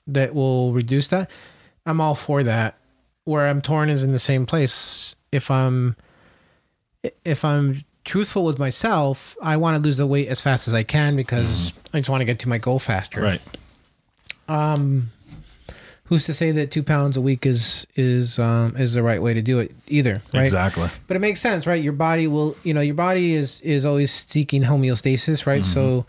that 0.08 0.36
will 0.36 0.74
reduce 0.74 1.08
that, 1.10 1.32
I'm 1.86 2.01
all 2.01 2.16
for 2.16 2.43
that. 2.43 2.78
Where 3.26 3.47
I'm 3.47 3.62
torn 3.62 3.89
is 3.89 4.04
in 4.04 4.12
the 4.12 4.20
same 4.20 4.45
place. 4.45 5.16
If 5.32 5.49
I'm 5.49 5.95
if 7.24 7.45
I'm 7.45 7.86
truthful 8.04 8.43
with 8.43 8.60
myself, 8.60 9.36
I 9.41 9.56
want 9.58 9.78
to 9.78 9.82
lose 9.82 9.97
the 9.97 10.08
weight 10.08 10.28
as 10.28 10.41
fast 10.41 10.68
as 10.68 10.74
I 10.74 10.84
can 10.84 11.16
because 11.16 11.72
I 11.93 11.99
just 11.99 12.10
want 12.10 12.22
to 12.22 12.26
get 12.26 12.39
to 12.39 12.49
my 12.49 12.58
goal 12.58 12.80
faster 12.80 13.22
Right. 13.22 13.41
Who's 16.14 16.26
to 16.26 16.34
say 16.34 16.51
that 16.51 16.70
two 16.70 16.84
pounds 16.84 17.18
a 17.18 17.22
week 17.22 17.43
is 17.45 17.88
is 17.95 18.38
um 18.38 18.76
is 18.78 18.93
the 18.93 19.01
right 19.01 19.20
way 19.20 19.34
to 19.34 19.41
do 19.41 19.57
it 19.57 19.72
either 19.88 20.22
right? 20.32 20.43
Exactly. 20.43 20.88
but 21.07 21.18
it 21.18 21.20
makes 21.20 21.41
sense 21.41 21.66
right? 21.66 21.82
Your 21.84 21.93
body 21.93 22.28
will 22.28 22.55
you 22.64 22.74
know 22.74 22.82
your 22.82 22.93
body 22.93 23.34
is 23.34 23.59
is 23.61 23.84
always 23.84 24.11
seeking 24.11 24.61
homeostasis 24.61 25.47
right? 25.47 25.66
So 25.66 26.05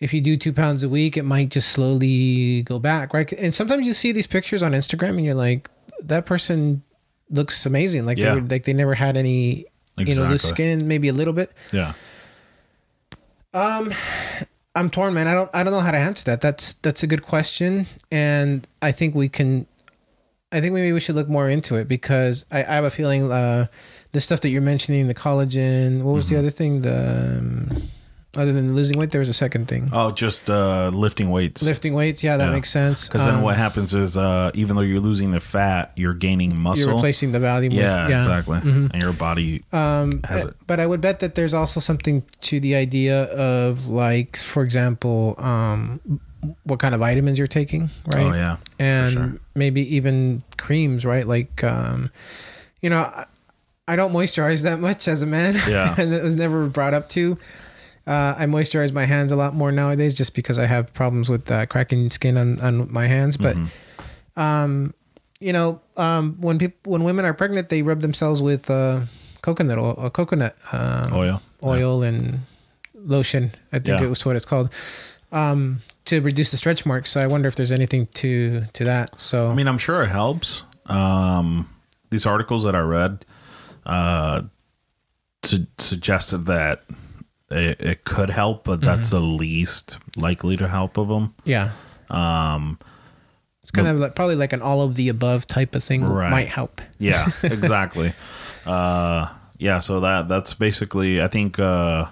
if 0.00 0.14
you 0.14 0.22
do 0.22 0.36
two 0.36 0.52
pounds 0.54 0.82
a 0.82 0.88
week 0.88 1.16
it 1.18 1.24
might 1.24 1.50
just 1.50 1.68
slowly 1.72 2.62
go 2.62 2.78
back 2.78 3.12
right? 3.12 3.30
And 3.32 3.54
sometimes 3.54 3.86
you 3.86 3.92
see 3.92 4.12
these 4.12 4.26
pictures 4.26 4.62
on 4.62 4.72
instagram 4.72 5.10
and 5.10 5.24
you're 5.26 5.34
like 5.34 5.68
that 6.00 6.24
person 6.24 6.82
looks 7.30 7.66
amazing. 7.66 8.06
Like 8.06 8.16
Yeah. 8.16 8.34
they 8.34 8.40
were 8.40 8.46
like 8.48 8.64
they 8.64 8.72
never 8.72 8.94
had 8.94 9.16
any 9.18 9.66
you 9.98 10.14
know 10.14 10.24
loose 10.24 10.42
skin 10.42 10.88
maybe 10.88 11.08
a 11.08 11.12
little 11.12 11.34
bit. 11.34 11.52
Yeah. 11.70 11.92
I'm 14.74 14.90
torn, 14.90 15.14
man. 15.14 15.28
I 15.28 15.34
don't 15.34 15.50
I 15.54 15.62
don't 15.62 15.72
know 15.72 15.80
how 15.80 15.92
to 15.92 15.98
answer 15.98 16.24
that. 16.24 16.40
That's 16.40 16.74
that's 16.74 17.02
a 17.02 17.06
good 17.06 17.22
question, 17.22 17.86
and 18.10 18.66
I 18.82 18.92
think 18.92 19.14
we 19.14 19.28
can. 19.28 19.66
I 20.50 20.60
think 20.60 20.72
maybe 20.72 20.92
we 20.92 21.00
should 21.00 21.16
look 21.16 21.28
more 21.28 21.48
into 21.48 21.74
it 21.76 21.88
because 21.88 22.44
I, 22.50 22.60
I 22.60 22.74
have 22.74 22.84
a 22.84 22.90
feeling 22.90 23.30
uh, 23.30 23.66
the 24.12 24.20
stuff 24.20 24.40
that 24.40 24.50
you're 24.50 24.62
mentioning, 24.62 25.08
the 25.08 25.14
collagen. 25.14 26.02
What 26.02 26.12
was 26.12 26.28
the 26.28 26.36
other 26.36 26.50
thing? 26.50 26.82
The 26.82 27.38
um, 27.38 27.82
other 28.36 28.52
than 28.52 28.74
losing 28.74 28.98
weight, 28.98 29.10
there 29.10 29.18
was 29.20 29.28
a 29.28 29.32
second 29.34 29.68
thing. 29.68 29.88
Oh, 29.92 30.10
just 30.10 30.48
uh, 30.50 30.90
lifting 30.92 31.30
weights. 31.30 31.62
Lifting 31.62 31.94
weights. 31.94 32.22
Yeah, 32.22 32.36
that 32.36 32.46
Yeah. 32.46 32.52
makes 32.52 32.70
sense. 32.70 33.08
Because 33.08 33.24
then 33.26 33.36
Um, 33.36 33.42
what 33.42 33.56
happens 33.56 33.94
is, 33.94 34.16
uh, 34.16 34.50
even 34.54 34.76
though 34.76 34.82
you're 34.82 35.00
losing 35.00 35.30
the 35.30 35.40
fat, 35.40 35.92
you're 35.96 36.14
gaining 36.14 36.58
muscle. 36.58 36.86
You're 36.86 36.94
replacing 36.94 37.32
the 37.32 37.40
value. 37.40 37.70
With, 37.70 37.78
yeah, 37.78 38.08
yeah, 38.08 38.18
exactly. 38.20 38.58
And 38.64 38.94
your 38.94 39.12
body 39.12 39.62
Um, 39.72 40.20
has 40.24 40.44
it. 40.44 40.54
but 40.66 40.80
I 40.80 40.86
would 40.86 41.00
bet 41.00 41.20
that 41.20 41.34
there's 41.34 41.54
also 41.54 41.80
something 41.80 42.22
to 42.42 42.60
the 42.60 42.74
idea 42.74 43.24
of 43.24 43.88
like, 43.88 44.36
for 44.36 44.62
example, 44.62 45.34
um, 45.38 46.00
what 46.64 46.78
kind 46.78 46.94
of 46.94 47.00
vitamins 47.00 47.38
you're 47.38 47.46
taking, 47.46 47.88
right? 48.06 48.22
Oh 48.26 48.32
yeah. 48.34 48.56
and 48.78 49.12
sure. 49.12 49.32
maybe 49.54 49.96
even 49.96 50.42
creams, 50.58 51.06
right? 51.06 51.26
Like, 51.26 51.64
um, 51.64 52.10
you 52.82 52.90
know, 52.90 52.98
I, 52.98 53.24
I 53.88 53.96
don't 53.96 54.12
moisturize 54.12 54.62
that 54.62 54.78
much 54.88 55.08
as 55.08 55.22
a 55.22 55.26
man. 55.26 55.54
Yeah. 55.68 55.94
and 55.98 56.12
it 56.12 56.22
was 56.22 56.36
never 56.36 56.66
brought 56.66 56.92
up 56.94 57.08
to. 57.10 57.38
Uh, 58.06 58.34
I 58.36 58.44
moisturize 58.46 58.92
my 58.92 59.04
hands 59.06 59.32
a 59.32 59.36
lot 59.36 59.54
more 59.54 59.72
nowadays 59.72 60.14
just 60.14 60.34
because 60.34 60.58
I 60.58 60.66
have 60.66 60.92
problems 60.92 61.28
with 61.30 61.50
uh, 61.50 61.64
cracking 61.66 62.10
skin 62.10 62.36
on, 62.36 62.60
on 62.60 62.92
my 62.92 63.06
hands. 63.06 63.36
But, 63.36 63.56
Mm-hmm. 63.56 64.40
um, 64.40 64.94
you 65.40 65.52
know, 65.52 65.80
um, 65.96 66.36
when 66.40 66.58
people 66.58 66.92
when 66.92 67.02
women 67.04 67.24
are 67.24 67.34
pregnant, 67.34 67.68
they 67.68 67.82
rub 67.82 68.00
themselves 68.00 68.40
with 68.42 68.70
uh, 68.70 69.00
coconut 69.42 69.78
oil, 69.78 69.94
uh, 69.98 70.10
coconut 70.10 70.56
um, 70.72 71.12
Oil. 71.12 71.42
oil 71.64 72.02
and 72.02 72.40
lotion. 72.94 73.50
I 73.72 73.78
think 73.78 73.98
Yeah. 74.00 74.04
it 74.06 74.08
was 74.08 74.24
what 74.24 74.36
it's 74.36 74.46
called. 74.46 74.70
Um, 75.32 75.80
to 76.06 76.20
reduce 76.20 76.50
the 76.50 76.56
stretch 76.56 76.84
marks. 76.86 77.10
So 77.10 77.20
I 77.20 77.26
wonder 77.26 77.48
if 77.48 77.56
there's 77.56 77.72
anything 77.72 78.06
to 78.14 78.62
to 78.74 78.84
that. 78.84 79.20
So 79.20 79.50
I 79.50 79.54
mean, 79.54 79.66
I'm 79.68 79.78
sure 79.78 80.02
it 80.02 80.08
helps. 80.08 80.62
Um, 80.86 81.68
these 82.10 82.24
articles 82.26 82.64
that 82.64 82.74
I 82.74 82.80
read 82.80 83.24
uh, 83.86 84.42
su- 85.42 85.66
suggested 85.78 86.44
that 86.46 86.84
it, 87.54 87.80
it 87.80 88.04
could 88.04 88.30
help, 88.30 88.64
but 88.64 88.80
that's 88.82 89.10
Mm-hmm. 89.10 89.16
the 89.22 89.28
least 89.44 89.98
likely 90.16 90.56
to 90.56 90.68
help 90.68 90.96
of 90.98 91.08
them. 91.08 91.34
yeah, 91.44 91.70
Um, 92.10 92.78
it's 93.62 93.70
kind 93.70 93.88
of 93.88 93.96
like 93.98 94.14
probably 94.14 94.36
like 94.36 94.52
an 94.52 94.60
all 94.62 94.82
of 94.82 94.94
the 94.96 95.08
above 95.08 95.46
type 95.46 95.74
of 95.74 95.82
thing 95.82 96.04
Right. 96.04 96.30
might 96.30 96.48
help. 96.48 96.80
yeah, 96.98 97.26
exactly. 97.42 98.12
uh, 98.66 99.28
yeah, 99.58 99.78
so 99.78 100.00
that 100.00 100.28
that's 100.28 100.52
basically. 100.54 101.22
I 101.22 101.28
think. 101.28 101.58
Uh, 101.58 102.06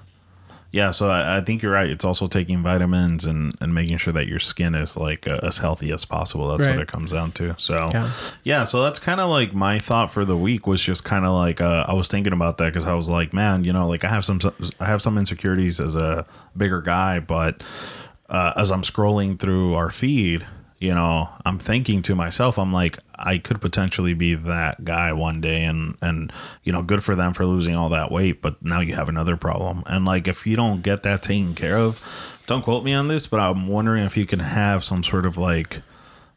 yeah, 0.73 0.91
so 0.91 1.09
I, 1.11 1.37
I 1.37 1.41
think 1.43 1.63
you're 1.63 1.73
right. 1.73 1.89
It's 1.91 2.05
also 2.05 2.27
taking 2.27 2.63
vitamins 2.63 3.25
and, 3.27 3.53
and 3.61 3.73
making 3.75 3.99
sure 3.99 4.13
that 4.15 4.27
your 4.27 4.39
skin 4.41 4.75
is 4.75 4.97
like 4.97 5.27
uh, 5.29 5.39
as 5.43 5.59
healthy 5.59 5.93
as 5.93 6.05
possible. 6.05 6.49
That's 6.49 6.67
Right. 6.67 6.75
what 6.77 6.83
it 6.83 6.89
comes 6.89 7.13
down 7.13 7.31
to. 7.33 7.55
So 7.59 7.91
Yeah. 7.93 8.11
yeah, 8.43 8.65
so 8.65 8.83
that's 8.83 8.99
kind 8.99 9.21
of 9.21 9.29
like 9.31 9.53
my 9.55 9.79
thought 9.79 10.11
for 10.11 10.25
the 10.25 10.37
week 10.37 10.67
was 10.67 10.83
just 10.83 11.05
kind 11.05 11.25
of 11.27 11.33
like 11.35 11.61
uh, 11.61 11.85
I 11.87 11.93
was 11.95 12.09
thinking 12.09 12.33
about 12.33 12.59
that 12.59 12.73
because 12.73 12.87
I 12.89 12.95
was 12.95 13.09
like, 13.09 13.33
man, 13.33 13.65
you 13.65 13.73
know, 13.73 13.87
like 13.87 14.03
I 14.03 14.09
have 14.09 14.25
some 14.25 14.41
I 14.81 14.87
have 14.87 15.03
some 15.03 15.19
insecurities 15.19 15.79
as 15.79 15.95
a 15.95 16.27
bigger 16.57 16.81
guy, 16.81 17.19
but 17.21 17.63
uh, 18.31 18.55
as 18.57 18.71
I'm 18.73 18.83
scrolling 18.83 19.39
through 19.39 19.75
our 19.75 19.91
feed, 19.91 20.47
you 20.83 20.95
know, 20.95 21.29
I'm 21.47 21.59
thinking 21.59 22.03
to 22.03 22.15
myself, 22.15 22.59
I'm 22.59 22.73
like, 22.73 22.99
I 23.15 23.39
could 23.39 23.61
potentially 23.61 24.15
be 24.15 24.35
that 24.35 24.85
guy 24.85 25.13
one 25.13 25.41
day, 25.41 25.65
and 25.65 25.97
and 26.03 26.33
you 26.65 26.73
know, 26.73 26.83
good 26.83 27.05
for 27.05 27.15
them 27.15 27.33
for 27.33 27.47
losing 27.47 27.75
all 27.77 27.89
that 27.91 28.11
weight, 28.11 28.43
but 28.43 28.63
now 28.63 28.81
you 28.81 28.95
have 28.95 29.09
another 29.09 29.37
problem, 29.37 29.85
and 29.87 30.05
like 30.05 30.27
if 30.27 30.47
you 30.47 30.57
don't 30.57 30.83
get 30.83 31.03
that 31.05 31.23
taken 31.23 31.55
care 31.55 31.79
of, 31.79 32.03
don't 32.47 32.63
quote 32.63 32.85
me 32.85 32.93
on 32.93 33.09
this, 33.09 33.27
but 33.27 33.39
I'm 33.41 33.69
wondering 33.69 34.05
if 34.05 34.17
you 34.17 34.27
can 34.27 34.41
have 34.41 34.83
some 34.85 35.03
sort 35.03 35.25
of 35.25 35.37
like 35.37 35.83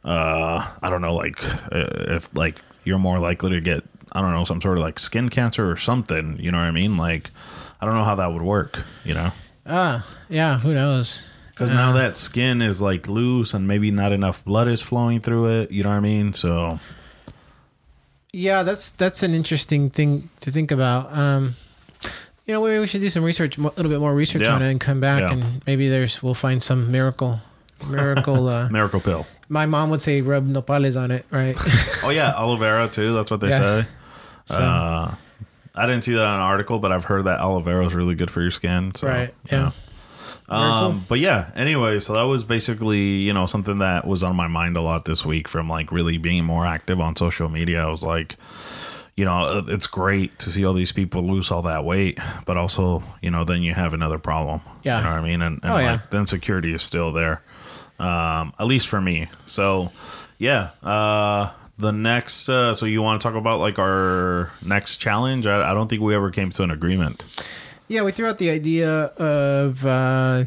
uh 0.04 0.70
i 0.84 0.90
don't 0.92 1.02
know 1.02 1.16
like 1.16 1.44
uh, 1.74 1.88
if 2.16 2.30
like 2.38 2.62
you're 2.84 3.00
more 3.00 3.18
likely 3.18 3.50
to 3.50 3.60
get 3.60 3.84
i 4.12 4.22
don't 4.22 4.34
know 4.34 4.44
some 4.44 4.62
sort 4.62 4.78
of 4.78 4.84
like 4.84 5.00
skin 5.00 5.30
cancer 5.30 5.72
or 5.72 5.76
something 5.76 6.38
you 6.40 6.52
know 6.52 6.60
what 6.60 6.66
i 6.66 6.70
mean 6.70 6.96
like 6.96 7.32
i 7.82 7.88
don't 7.88 7.96
know 7.96 8.04
how 8.04 8.14
that 8.14 8.32
would 8.32 8.44
work 8.44 8.84
you 9.04 9.16
know 9.16 9.32
Ah, 9.66 10.06
yeah. 10.30 10.60
Who 10.60 10.76
knows? 10.76 11.26
Because 11.56 11.70
now 11.72 11.94
that 11.94 12.18
skin 12.18 12.62
is 12.62 12.82
like 12.82 13.08
loose 13.08 13.54
and 13.54 13.66
maybe 13.68 13.90
not 13.90 14.12
enough 14.12 14.44
blood 14.46 14.68
is 14.68 14.82
flowing 14.82 15.22
through 15.22 15.48
it 15.62 15.72
you 15.72 15.82
know 15.84 15.90
what 15.90 15.96
i 15.96 16.00
mean 16.02 16.34
so 16.34 16.78
Yeah, 18.32 18.64
that's 18.64 18.90
that's 18.92 19.24
an 19.24 19.34
interesting 19.34 19.90
thing 19.90 20.30
to 20.42 20.52
think 20.52 20.72
about. 20.72 21.12
Um, 21.16 21.56
You 22.46 22.54
know, 22.54 22.62
maybe 22.64 22.80
we 22.80 22.86
should 22.88 23.00
do 23.02 23.10
some 23.10 23.24
research, 23.24 23.58
a 23.58 23.62
little 23.62 23.90
bit 23.90 24.00
more 24.02 24.14
research 24.14 24.44
Yeah. 24.44 24.54
on 24.56 24.62
it, 24.62 24.70
and 24.70 24.80
come 24.80 25.00
back, 25.00 25.22
Yeah. 25.22 25.32
and 25.32 25.66
maybe 25.66 25.88
there's 25.88 26.22
we'll 26.22 26.34
find 26.36 26.62
some 26.62 26.92
miracle, 26.92 27.40
miracle. 27.88 28.48
uh 28.58 28.68
Miracle 28.70 29.00
pill. 29.00 29.26
My 29.48 29.66
mom 29.66 29.90
would 29.92 30.02
say 30.02 30.20
rub 30.22 30.46
nopales 30.48 31.00
on 31.00 31.12
it, 31.12 31.26
right? 31.32 31.56
Oh 32.04 32.10
yeah, 32.12 32.34
aloe 32.36 32.58
vera 32.58 32.88
too. 32.90 33.14
That's 33.16 33.32
what 33.32 33.40
they 33.40 33.50
Yeah. 33.50 33.60
say. 33.60 33.88
So- 34.46 34.62
Uh, 34.62 35.16
I 35.78 35.86
didn't 35.88 36.04
see 36.04 36.14
that 36.14 36.26
on 36.28 36.36
an 36.36 36.42
article, 36.42 36.80
but 36.80 36.92
I've 36.92 37.06
heard 37.06 37.24
that 37.26 37.40
aloe 37.40 37.62
vera 37.62 37.86
is 37.88 37.94
really 37.96 38.16
good 38.16 38.30
for 38.30 38.42
your 38.42 38.52
skin. 38.52 38.92
So, 38.96 39.08
right. 39.08 39.34
Yeah. 39.52 39.72
Um, 40.48 40.94
cool. 40.94 41.02
but 41.10 41.20
yeah, 41.20 41.52
anyway, 41.56 42.00
so 42.00 42.14
that 42.14 42.24
was 42.24 42.44
basically, 42.44 43.00
you 43.00 43.34
know, 43.34 43.46
something 43.46 43.78
that 43.78 44.06
was 44.06 44.24
on 44.24 44.36
my 44.36 44.48
mind 44.48 44.78
a 44.78 44.82
lot 44.82 45.06
this 45.06 45.26
week 45.26 45.48
from 45.48 45.68
like 45.70 45.92
really 45.92 46.18
being 46.18 46.46
more 46.46 46.66
active 46.66 47.00
on 47.00 47.16
social 47.16 47.50
media. 47.50 47.84
I 47.84 47.90
was 47.90 48.04
like, 48.04 48.36
you 49.16 49.26
know, 49.26 49.64
it's 49.68 49.88
great 49.88 50.38
to 50.40 50.52
see 50.52 50.66
all 50.66 50.74
these 50.74 50.92
people 50.92 51.24
lose 51.24 51.50
all 51.50 51.62
that 51.64 51.84
weight, 51.86 52.20
but 52.46 52.58
also, 52.58 53.02
you 53.22 53.32
know, 53.32 53.44
then 53.44 53.64
you 53.64 53.74
have 53.74 53.94
another 53.94 54.20
problem. 54.20 54.62
Yeah. 54.84 54.98
You 54.98 55.04
know 55.06 55.10
what 55.12 55.20
I 55.20 55.24
mean? 55.24 55.42
And, 55.42 55.60
and 55.64 55.72
Oh, 55.72 55.76
like 55.76 55.84
yeah. 55.84 56.00
the 56.10 56.18
insecurity 56.18 56.74
is 56.74 56.84
still 56.84 57.12
there. 57.12 57.42
Um, 57.98 58.54
at 58.60 58.66
least 58.68 58.88
for 58.90 59.00
me. 59.00 59.30
So 59.46 59.92
yeah, 60.38 60.72
uh, 60.84 61.52
the 61.78 61.92
next, 61.92 62.50
uh, 62.50 62.74
so 62.74 62.86
you 62.86 63.02
want 63.02 63.22
to 63.22 63.26
talk 63.28 63.36
about 63.36 63.60
like 63.62 63.80
our 63.80 64.52
next 64.66 64.98
challenge? 64.98 65.48
I, 65.48 65.72
I 65.72 65.74
don't 65.74 65.88
think 65.90 66.02
we 66.02 66.14
ever 66.14 66.30
came 66.30 66.50
to 66.52 66.64
an 66.64 66.72
agreement. 66.72 67.24
Yeah, 67.88 68.02
we 68.04 68.12
threw 68.12 68.26
out 68.28 68.38
the 68.40 68.50
idea 68.50 68.90
of 68.90 69.86
uh, 69.86 70.46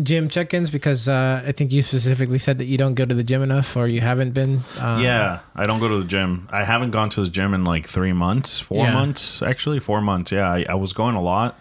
gym 0.00 0.28
check-ins 0.28 0.70
because 0.70 1.08
uh, 1.08 1.42
I 1.44 1.52
think 1.52 1.72
you 1.72 1.82
specifically 1.82 2.38
said 2.38 2.58
that 2.58 2.66
you 2.66 2.78
don't 2.78 2.94
go 2.94 3.04
to 3.04 3.14
the 3.14 3.24
gym 3.24 3.42
enough 3.42 3.76
or 3.76 3.88
you 3.88 4.00
haven't 4.00 4.30
been. 4.32 4.62
Um, 4.78 5.02
Yeah, 5.02 5.40
I 5.56 5.66
don't 5.66 5.80
go 5.80 5.88
to 5.88 5.98
the 5.98 6.04
gym. 6.04 6.48
I 6.50 6.62
haven't 6.64 6.92
gone 6.92 7.08
to 7.10 7.22
the 7.22 7.28
gym 7.28 7.54
in 7.54 7.64
like 7.64 7.86
three 7.88 8.12
months, 8.12 8.60
four 8.60 8.84
Yeah. 8.86 8.94
months 8.94 9.42
actually, 9.42 9.80
four 9.80 10.00
months. 10.00 10.30
Yeah, 10.32 10.48
I, 10.50 10.64
I 10.68 10.74
was 10.74 10.92
going 10.92 11.16
a 11.16 11.22
lot, 11.22 11.58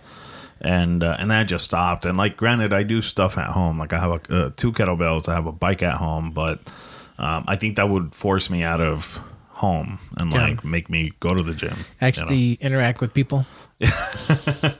and 0.61 1.03
uh, 1.03 1.15
and 1.17 1.31
then 1.31 1.39
I 1.39 1.43
just 1.43 1.65
stopped. 1.65 2.05
And 2.05 2.15
like, 2.15 2.37
granted, 2.37 2.71
I 2.71 2.83
do 2.83 3.01
stuff 3.01 3.37
at 3.39 3.47
home. 3.47 3.79
Like 3.79 3.93
I 3.93 3.99
have 3.99 4.29
a, 4.29 4.35
uh, 4.45 4.49
two 4.55 4.71
kettlebells. 4.71 5.27
I 5.27 5.33
have 5.33 5.47
a 5.47 5.51
bike 5.51 5.81
at 5.81 5.95
home, 5.95 6.31
but 6.31 6.59
um, 7.17 7.45
I 7.47 7.55
think 7.55 7.77
that 7.77 7.89
would 7.89 8.13
force 8.13 8.49
me 8.51 8.61
out 8.63 8.79
of 8.81 9.19
home 9.61 9.99
and 10.17 10.33
Yeah. 10.33 10.47
like 10.47 10.65
make 10.65 10.89
me 10.89 11.13
go 11.19 11.33
to 11.33 11.41
the 11.43 11.53
gym. 11.53 11.69
you 11.71 11.75
know? 11.77 12.07
Actually, 12.07 12.53
interact 12.61 12.99
with 12.99 13.13
people. 13.13 13.45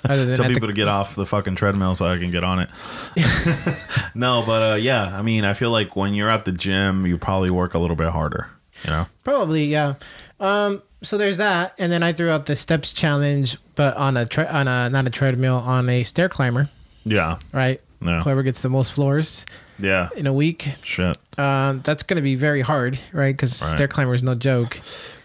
Other 0.05 0.25
than 0.25 0.35
tell 0.35 0.47
people 0.47 0.67
to 0.67 0.73
get 0.73 0.87
off 0.87 1.15
the 1.15 1.25
fucking 1.25 1.55
treadmill 1.55 1.95
so 1.95 2.05
I 2.05 2.17
can 2.17 2.31
get 2.31 2.43
on 2.43 2.59
it. 2.59 2.69
no, 4.15 4.43
but 4.45 4.73
uh, 4.73 4.75
yeah, 4.75 5.17
I 5.17 5.21
mean, 5.21 5.43
I 5.45 5.53
feel 5.53 5.71
like 5.71 5.95
when 5.95 6.13
you're 6.13 6.29
at 6.29 6.45
the 6.45 6.51
gym, 6.51 7.05
you 7.05 7.17
probably 7.17 7.49
work 7.49 7.73
a 7.73 7.79
little 7.79 7.95
bit 7.95 8.09
harder. 8.09 8.49
You 8.83 8.89
know? 8.91 9.07
Probably, 9.23 9.65
yeah. 9.65 9.95
Um, 10.39 10.81
so 11.03 11.17
there's 11.17 11.37
that, 11.37 11.73
and 11.79 11.91
then 11.91 12.03
I 12.03 12.13
threw 12.13 12.29
out 12.29 12.45
the 12.45 12.55
steps 12.55 12.91
challenge, 12.93 13.57
but 13.75 13.95
on 13.97 14.17
a 14.17 14.25
tre- 14.25 14.47
on 14.47 14.67
a 14.67 14.89
not 14.89 15.07
a 15.07 15.09
treadmill, 15.09 15.55
on 15.57 15.89
a 15.89 16.03
stair 16.03 16.29
climber, 16.29 16.69
Yeah, 17.03 17.37
right? 17.53 17.79
Yeah. 18.01 18.21
Whoever 18.23 18.41
gets 18.43 18.61
the 18.61 18.69
most 18.69 18.91
floors 18.93 19.45
yeah. 19.83 20.09
in 20.15 20.27
a 20.27 20.33
week, 20.33 20.69
Shit. 20.83 21.17
um, 21.37 21.81
that's 21.83 22.03
going 22.03 22.17
to 22.17 22.21
be 22.21 22.35
very 22.35 22.61
hard, 22.61 22.99
right? 23.13 23.33
Because 23.35 23.61
Right. 23.61 23.71
stair 23.75 23.87
climber 23.87 24.13
is 24.13 24.23
no 24.23 24.35
joke. 24.35 24.79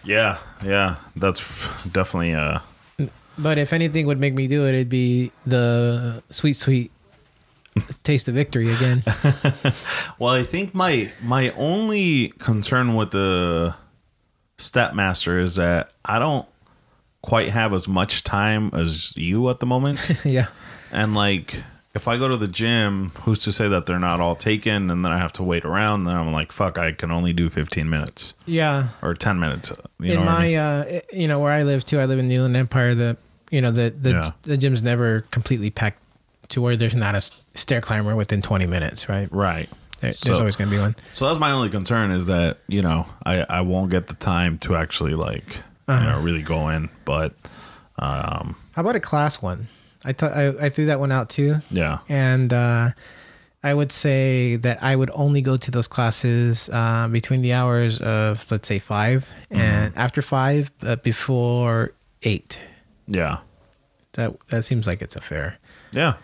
Yeah, 0.05 0.39
yeah, 0.65 0.97
that's 1.17 1.41
definitely 1.91 2.35
uh 2.35 2.61
But 3.39 3.59
if 3.59 3.73
anything 3.73 4.07
would 4.07 4.21
make 4.21 4.35
me 4.35 4.47
do 4.47 4.65
it, 4.67 4.75
it'd 4.75 4.89
be 4.89 5.33
the 5.47 6.23
sweet, 6.31 6.55
sweet 6.55 6.91
taste 8.05 8.29
of 8.29 8.35
victory 8.35 8.73
again. 8.73 9.03
well, 10.19 10.33
I 10.33 10.43
think 10.45 10.75
my 10.75 11.13
my 11.23 11.51
only 11.51 12.29
concern 12.39 12.95
with 12.95 13.11
the 13.11 13.75
Stepmaster 14.59 15.39
is 15.43 15.57
that 15.57 15.91
I 16.05 16.19
don't 16.19 16.47
quite 17.23 17.51
have 17.51 17.75
as 17.75 17.87
much 17.89 18.23
time 18.25 18.71
as 18.73 19.13
you 19.17 19.51
at 19.51 19.61
the 19.61 19.67
moment. 19.67 20.13
yeah. 20.25 20.47
and 20.93 21.15
like 21.15 21.63
if 21.97 22.07
I 22.07 22.17
go 22.19 22.29
to 22.29 22.37
the 22.37 22.47
gym, 22.49 23.11
who's 23.23 23.39
to 23.41 23.53
say 23.53 23.69
that 23.69 23.87
they're 23.87 23.99
not 23.99 24.21
all 24.21 24.37
taken 24.37 24.91
and 24.91 25.05
then 25.05 25.11
I 25.13 25.19
have 25.19 25.33
to 25.35 25.43
wait 25.43 25.65
around, 25.65 26.05
then 26.05 26.15
I'm 26.17 26.31
like, 26.33 26.53
fuck, 26.53 26.79
I 26.79 26.93
can 26.93 27.11
only 27.11 27.33
do 27.33 27.51
15 27.51 27.89
minutes 27.89 28.35
Yeah. 28.47 28.89
or 29.03 29.15
10 29.15 29.41
minutes. 29.41 29.73
You 29.99 30.15
know 30.15 30.23
in 30.23 30.29
I 30.29 30.33
my, 30.39 30.47
mean? 30.47 30.57
uh, 30.59 31.01
you 31.13 31.27
know, 31.29 31.41
where 31.41 31.53
I 31.53 31.63
live 31.65 31.85
too, 31.85 31.99
I 31.99 32.05
live 32.05 32.19
in 32.19 32.29
the 32.29 32.35
Inland 32.37 32.57
Empire. 32.57 32.95
The, 32.95 33.17
you 33.51 33.61
know, 33.61 33.71
the 33.73 33.91
the, 34.01 34.11
Yeah. 34.11 34.31
the 34.43 34.57
gym's 34.57 34.83
never 34.83 35.23
completely 35.31 35.71
packed 35.71 36.01
to 36.51 36.61
where 36.63 36.77
there's 36.77 36.95
not 36.95 37.15
a 37.17 37.23
stair 37.55 37.81
climber 37.81 38.15
within 38.15 38.41
20 38.43 38.67
minutes, 38.67 39.09
right? 39.09 39.29
Right. 39.33 39.69
There, 40.01 40.13
So- 40.13 40.29
there's 40.29 40.39
always 40.41 40.55
going 40.57 40.71
to 40.71 40.77
be 40.77 40.81
one. 40.81 40.95
So 41.13 41.27
that's 41.27 41.39
my 41.41 41.51
only 41.51 41.71
concern 41.71 42.11
is 42.11 42.27
that 42.27 42.59
you 42.69 42.83
know 42.83 43.07
I 43.25 43.47
I 43.49 43.61
won't 43.63 43.91
get 43.91 44.09
the 44.09 44.15
time 44.15 44.59
to 44.59 44.77
actually 44.77 45.15
like 45.15 45.59
Uh-huh. 45.89 45.99
you 46.01 46.07
know 46.11 46.21
really 46.21 46.43
go 46.43 46.69
in, 46.69 46.89
but 47.05 47.33
um 47.99 48.57
How 48.73 48.83
about 48.83 48.97
a 48.97 49.01
class 49.01 49.41
one? 49.41 49.69
I 50.07 50.13
thought 50.13 50.33
I, 50.33 50.49
I 50.67 50.69
threw 50.71 50.87
that 50.87 51.01
one 51.01 51.11
out 51.13 51.29
too, 51.29 51.57
yeah 51.71 51.99
and 52.09 52.53
uh, 52.53 52.91
I 53.63 53.75
would 53.75 53.91
say 53.93 54.55
that 54.57 54.81
I 54.83 54.95
would 54.95 55.11
only 55.13 55.43
go 55.43 55.57
to 55.57 55.71
those 55.73 55.89
classes 55.89 56.71
uh, 56.73 57.09
between 57.11 57.43
the 57.43 57.53
hours 57.53 58.01
of 58.01 58.49
let's 58.51 58.69
say 58.69 58.79
5 58.79 59.27
Mm-hmm. 59.51 59.61
and 59.61 59.93
after 59.97 60.23
five, 60.23 60.71
but 60.81 61.03
before 61.03 61.93
eight. 62.23 62.59
yeah 63.07 63.39
That 64.15 64.35
that 64.49 64.63
seems 64.65 64.87
like 64.87 65.03
it's 65.03 65.17
a 65.17 65.21
fair 65.23 65.59
yeah. 65.93 66.15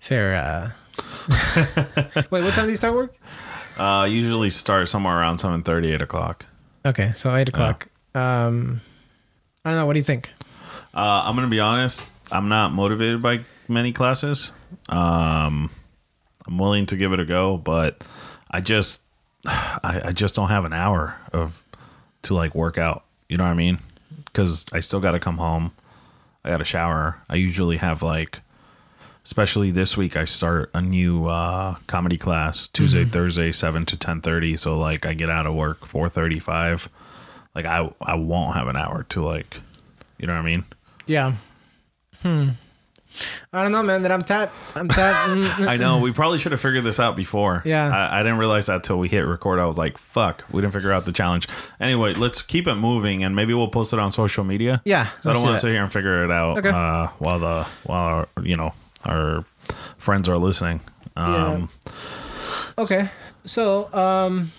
fair. 0.00 0.34
Uh... 0.36 0.70
Wait, 2.30 2.42
what 2.44 2.54
time 2.54 2.64
do 2.66 2.70
you 2.70 2.76
start 2.76 2.94
work? 2.94 3.14
Uh, 3.78 4.04
usually 4.08 4.50
start 4.50 4.88
somewhere 4.88 5.16
around 5.18 5.38
seven 5.38 5.62
thirty, 5.62 5.92
eight 5.92 6.00
o'clock. 6.02 6.46
Okay, 6.84 7.12
so 7.14 7.34
eight 7.34 7.48
o'clock. 7.48 7.88
Um, 8.14 8.80
I 9.64 9.70
don't 9.70 9.78
know. 9.78 9.86
What 9.86 9.92
do 9.94 9.98
you 9.98 10.04
think? 10.04 10.32
Uh, 10.94 11.22
I'm 11.24 11.34
gonna 11.36 11.48
be 11.48 11.60
honest. 11.60 12.02
I'm 12.32 12.48
not 12.48 12.72
motivated 12.72 13.22
by 13.22 13.40
many 13.68 13.92
classes. 13.92 14.52
Um, 14.88 15.70
I'm 16.46 16.58
willing 16.58 16.86
to 16.86 16.96
give 16.96 17.12
it 17.12 17.20
a 17.20 17.24
go, 17.24 17.56
but 17.56 18.04
I 18.50 18.60
just 18.60 19.02
I, 19.46 20.02
I 20.06 20.12
just 20.12 20.34
don't 20.34 20.48
have 20.48 20.64
an 20.64 20.72
hour 20.72 21.16
of 21.32 21.62
to 22.22 22.34
like 22.34 22.54
work 22.54 22.78
out. 22.78 23.04
You 23.28 23.36
know 23.36 23.44
what 23.44 23.50
I 23.50 23.54
mean? 23.54 23.78
Because 24.24 24.66
I 24.72 24.80
still 24.80 25.00
got 25.00 25.12
to 25.12 25.20
come 25.20 25.38
home. 25.38 25.72
I 26.44 26.50
got 26.50 26.58
to 26.58 26.64
shower. 26.64 27.20
I 27.28 27.36
usually 27.36 27.76
have 27.78 28.02
like, 28.02 28.40
especially 29.24 29.70
this 29.70 29.96
week, 29.96 30.16
I 30.16 30.24
start 30.24 30.70
a 30.72 30.80
new 30.80 31.26
uh, 31.26 31.76
comedy 31.86 32.16
class 32.16 32.68
Tuesday, 32.68 33.04
Thursday, 33.04 33.52
seven 33.52 33.84
to 33.86 33.96
ten 33.96 34.20
thirty. 34.20 34.56
So 34.56 34.78
like, 34.78 35.04
I 35.04 35.14
get 35.14 35.30
out 35.30 35.46
of 35.46 35.54
work 35.54 35.84
four 35.86 36.08
thirty 36.08 36.38
five. 36.38 36.88
Like 37.54 37.66
I 37.66 37.92
I 38.00 38.14
won't 38.14 38.56
have 38.56 38.68
an 38.68 38.76
hour 38.76 39.04
to 39.10 39.24
like, 39.24 39.60
you 40.18 40.26
know 40.26 40.34
what 40.34 40.40
I 40.40 40.44
mean? 40.44 40.64
Yeah. 41.06 41.34
Hmm. 42.22 42.50
I 43.52 43.62
don't 43.64 43.72
know, 43.72 43.82
man. 43.82 44.02
That 44.02 44.12
I'm 44.12 44.22
tapped. 44.22 44.54
I'm 44.76 44.88
tapped. 44.88 45.28
Mm, 45.30 45.66
I 45.66 45.76
know. 45.76 46.00
We 46.00 46.12
probably 46.12 46.38
should 46.38 46.52
have 46.52 46.60
figured 46.60 46.84
this 46.84 47.00
out 47.00 47.16
before. 47.16 47.62
Yeah. 47.64 47.90
I, 47.90 48.20
I 48.20 48.22
didn't 48.22 48.38
realize 48.38 48.66
that 48.66 48.84
till 48.84 48.98
we 48.98 49.08
hit 49.08 49.20
record. 49.20 49.58
I 49.58 49.66
was 49.66 49.76
like, 49.76 49.98
fuck, 49.98 50.44
we 50.52 50.62
didn't 50.62 50.72
figure 50.74 50.92
out 50.92 51.04
the 51.06 51.12
challenge. 51.12 51.48
Anyway, 51.80 52.14
let's 52.14 52.40
keep 52.42 52.66
it 52.68 52.76
moving 52.76 53.24
and 53.24 53.34
maybe 53.34 53.52
we'll 53.52 53.68
post 53.68 53.92
it 53.92 53.98
on 53.98 54.12
social 54.12 54.44
media. 54.44 54.80
Yeah, 54.84 55.08
So 55.22 55.30
I 55.30 55.32
don't 55.32 55.42
want 55.42 55.56
to 55.56 55.60
sit 55.60 55.72
here 55.72 55.82
and 55.82 55.92
figure 55.92 56.24
it 56.24 56.30
out 56.30 56.58
Okay. 56.58 56.68
uh, 56.70 57.08
while 57.18 57.40
the, 57.40 57.66
while, 57.84 58.04
our, 58.04 58.28
you 58.44 58.56
know, 58.56 58.72
our 59.04 59.44
friends 59.98 60.28
are 60.28 60.38
listening. 60.38 60.80
Um, 61.16 61.68
okay. 62.78 63.10
So, 63.44 63.92
um, 63.92 64.52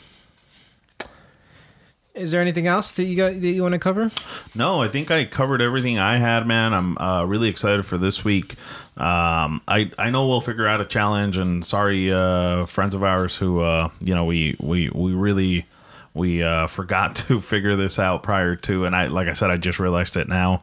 is 2.14 2.32
there 2.32 2.42
anything 2.42 2.68
else 2.68 2.92
that 2.94 3.04
you 3.04 3.16
got 3.16 3.34
that 3.34 3.48
you 3.48 3.62
want 3.62 3.74
to 3.74 3.80
cover? 3.80 4.12
No, 4.56 4.82
I 4.82 4.88
think 4.88 5.12
I 5.12 5.26
covered 5.26 5.62
everything 5.62 5.98
I 5.98 6.18
had, 6.18 6.46
man. 6.46 6.74
I'm 6.74 6.98
uh, 6.98 7.24
really 7.26 7.50
excited 7.50 7.86
for 7.86 7.98
this 7.98 8.24
week. 8.24 8.56
Um, 8.98 9.62
I 9.68 9.92
I 9.98 10.10
know 10.10 10.28
we'll 10.28 10.42
figure 10.42 10.68
out 10.68 10.82
a 10.82 10.86
challenge, 10.86 11.38
and 11.38 11.66
sorry, 11.66 12.12
uh, 12.12 12.66
friends 12.66 12.94
of 12.94 13.04
ours 13.04 13.38
who 13.38 13.62
uh, 13.62 13.90
you 14.04 14.14
know 14.14 14.26
we 14.26 14.56
we 14.60 14.90
we 14.90 15.14
really 15.14 15.66
we 16.14 16.44
uh, 16.44 16.68
forgot 16.68 17.16
to 17.28 17.40
figure 17.40 17.76
this 17.76 17.98
out 18.00 18.24
prior 18.24 18.56
to, 18.58 18.86
and 18.86 18.96
I 18.96 19.08
like 19.08 19.28
I 19.28 19.34
said, 19.34 19.50
I 19.50 19.56
just 19.56 19.80
realized 19.80 20.18
it 20.18 20.28
now, 20.28 20.62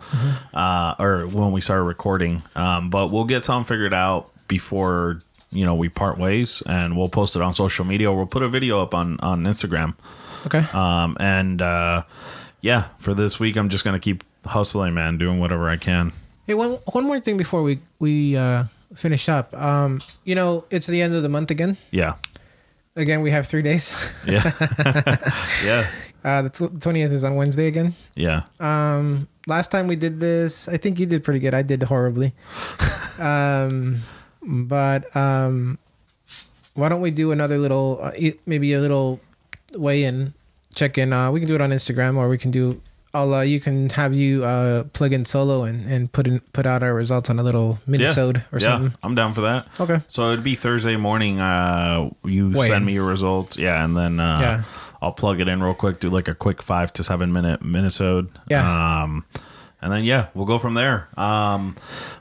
uh, 0.52 0.94
or 0.98 1.26
when 1.26 1.52
we 1.52 1.60
started 1.60 1.84
recording. 1.84 2.42
Um, 2.56 2.90
but 2.90 3.10
we'll 3.10 3.24
get 3.24 3.44
something 3.44 3.66
figured 3.66 3.94
out 3.94 4.30
before 4.48 5.20
you 5.50 5.64
know 5.64 5.74
we 5.74 5.88
part 5.88 6.18
ways, 6.18 6.62
and 6.66 6.96
we'll 6.96 7.08
post 7.08 7.36
it 7.36 7.42
on 7.42 7.54
social 7.54 7.84
media. 7.84 8.12
We'll 8.12 8.26
put 8.26 8.42
a 8.42 8.48
video 8.48 8.82
up 8.82 8.94
on 8.94 9.18
on 9.20 9.44
Instagram. 9.44 9.94
Okay. 10.46 10.64
Um, 10.72 11.16
and 11.20 11.60
uh, 11.62 12.02
yeah, 12.60 12.88
for 12.98 13.14
this 13.14 13.38
week, 13.40 13.56
I'm 13.56 13.68
just 13.68 13.84
gonna 13.84 14.00
keep 14.00 14.24
hustling, 14.46 14.94
man, 14.94 15.18
doing 15.18 15.38
whatever 15.40 15.68
I 15.68 15.76
can. 15.76 16.12
Hey, 16.46 16.54
one 16.54 16.78
one 16.92 17.04
more 17.04 17.20
thing 17.20 17.36
before 17.36 17.62
we 17.62 17.80
we 17.98 18.36
uh, 18.36 18.64
finish 18.94 19.28
up. 19.28 19.54
Um, 19.56 20.00
you 20.24 20.34
know, 20.34 20.64
it's 20.70 20.86
the 20.86 21.02
end 21.02 21.14
of 21.14 21.22
the 21.22 21.28
month 21.28 21.50
again. 21.50 21.76
Yeah, 21.90 22.14
Again, 22.96 23.20
we 23.22 23.30
have 23.30 23.46
three 23.46 23.62
days. 23.62 23.94
yeah, 24.26 24.42
yeah, 25.64 25.86
Uh, 26.24 26.42
the 26.42 26.50
twentieth 26.80 27.12
is 27.12 27.22
on 27.24 27.36
Wednesday 27.36 27.66
again. 27.68 27.94
yeah. 28.14 28.42
Um, 28.58 29.28
last 29.46 29.70
time 29.70 29.86
we 29.86 29.94
did 29.96 30.18
this, 30.20 30.66
I 30.68 30.76
think 30.78 30.98
you 30.98 31.06
did 31.06 31.22
pretty 31.22 31.38
good. 31.40 31.54
I 31.54 31.62
did 31.62 31.82
horribly. 31.84 32.32
um, 33.18 34.02
but 34.42 35.14
um, 35.16 35.78
why 36.74 36.88
don't 36.88 37.00
we 37.00 37.10
do 37.10 37.30
another 37.32 37.58
little, 37.58 38.00
uh, 38.02 38.12
maybe 38.46 38.72
a 38.72 38.80
little 38.80 39.20
weigh 39.74 40.04
in, 40.04 40.34
check 40.74 40.98
in? 40.98 41.12
Uh, 41.12 41.30
we 41.30 41.40
can 41.40 41.48
do 41.48 41.54
it 41.54 41.60
on 41.60 41.70
Instagram 41.70 42.16
or 42.16 42.28
we 42.28 42.38
can 42.38 42.50
do 42.50 42.80
I'll 43.14 43.32
uh, 43.34 43.40
you 43.42 43.58
can 43.58 43.88
have 43.90 44.12
you 44.14 44.44
uh, 44.44 44.84
plug 44.92 45.12
in 45.12 45.24
solo 45.24 45.64
and, 45.64 45.86
and 45.86 46.12
put 46.12 46.26
in 46.26 46.40
put 46.52 46.66
out 46.66 46.82
our 46.82 46.92
results 46.92 47.30
on 47.30 47.38
a 47.38 47.42
little 47.42 47.78
minisode 47.88 48.44
or 48.52 48.58
yeah, 48.58 48.66
something. 48.66 48.94
I'm 49.02 49.14
down 49.14 49.32
for 49.32 49.40
that. 49.42 49.66
Okay. 49.80 50.00
So 50.08 50.32
it'd 50.32 50.44
be 50.44 50.56
Thursday 50.56 50.96
morning. 50.96 51.40
Uh, 51.40 52.10
you 52.24 52.52
Wait. 52.54 52.68
send 52.68 52.84
me 52.84 52.92
your 52.92 53.06
results, 53.06 53.56
yeah, 53.56 53.82
and 53.82 53.96
then 53.96 54.20
uh, 54.20 54.38
Yeah. 54.40 54.62
I'll 55.00 55.12
plug 55.12 55.40
it 55.40 55.48
in 55.48 55.62
real 55.62 55.74
quick. 55.74 56.00
Do 56.00 56.10
like 56.10 56.28
a 56.28 56.34
quick 56.34 56.60
five 56.60 56.92
to 56.94 57.04
seven 57.04 57.32
minute 57.32 57.62
minisode. 57.62 58.28
Yeah. 58.50 59.02
Um, 59.02 59.24
and 59.80 59.90
then 59.90 60.04
yeah, 60.04 60.26
we'll 60.34 60.46
go 60.46 60.58
from 60.58 60.74
there. 60.74 61.08
Um, 61.18 61.76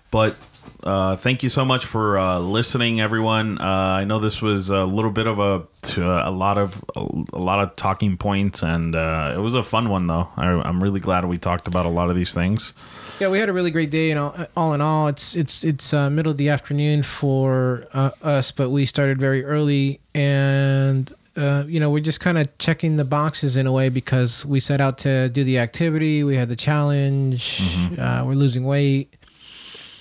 but 0.10 0.38
uh, 0.84 1.16
thank 1.16 1.44
you 1.44 1.50
so 1.50 1.66
much 1.66 1.86
for 1.86 2.18
uh, 2.18 2.40
listening, 2.40 3.02
everyone. 3.02 3.60
Uh, 3.60 3.64
I 3.64 4.06
know 4.06 4.20
this 4.20 4.42
was 4.42 4.70
a 4.70 4.86
little 4.86 5.12
bit 5.12 5.28
of 5.28 5.40
a 5.40 5.68
to 5.84 6.04
a 6.04 6.32
lot 6.32 6.58
of 6.58 6.84
a 6.96 7.40
lot 7.40 7.60
of 7.60 7.76
talking 7.76 8.18
points, 8.18 8.64
and 8.64 8.96
uh, 8.96 9.34
it 9.36 9.40
was 9.40 9.56
a 9.56 9.64
fun 9.64 9.90
one 9.90 10.08
though. 10.08 10.30
I, 10.38 10.48
I'm 10.48 10.82
really 10.82 11.00
glad 11.00 11.26
we 11.26 11.38
talked 11.38 11.68
about 11.68 11.86
a 11.86 11.90
lot 11.90 12.10
of 12.10 12.16
these 12.16 12.34
things. 12.34 12.74
Yeah, 13.20 13.30
we 13.30 13.40
had 13.40 13.50
a 13.50 13.54
really 13.54 13.72
great 13.72 13.90
day. 13.90 14.10
You 14.10 14.16
know, 14.16 14.48
all 14.56 14.74
in 14.74 14.82
all, 14.82 15.08
it's 15.08 15.36
it's 15.36 15.64
it's 15.64 15.94
uh, 15.94 16.10
middle 16.10 16.32
of 16.32 16.38
the 16.38 16.50
afternoon 16.50 17.04
for 17.04 17.88
uh, 17.94 18.12
us, 18.22 18.52
but 18.52 18.70
we 18.70 18.86
started 18.86 19.20
very 19.20 19.44
early, 19.44 20.00
and 20.14 21.14
uh, 21.36 21.64
you 21.68 21.80
know, 21.80 21.90
we're 21.90 22.00
just 22.04 22.20
kind 22.20 22.38
of 22.38 22.58
checking 22.58 22.98
the 22.98 23.06
boxes 23.06 23.58
in 23.58 23.68
a 23.68 23.72
way 23.72 23.90
because 23.90 24.46
we 24.46 24.60
set 24.60 24.82
out 24.82 24.98
to 25.00 25.30
do 25.30 25.44
the 25.44 25.60
activity. 25.60 26.24
We 26.24 26.36
had 26.36 26.50
the 26.50 26.56
challenge. 26.56 27.62
Uh, 27.98 28.24
we're 28.26 28.36
losing 28.36 28.64
weight. 28.64 29.16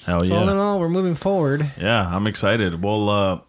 Hell 0.07 0.21
So 0.21 0.27
yeah! 0.27 0.41
all 0.41 0.49
in 0.49 0.57
all, 0.57 0.81
we're 0.81 0.89
moving 0.89 1.15
forward. 1.17 1.71
Yeah, 1.79 2.07
I'm 2.07 2.27
excited. 2.27 2.83
Well, 2.83 3.09
uh, 3.11 3.41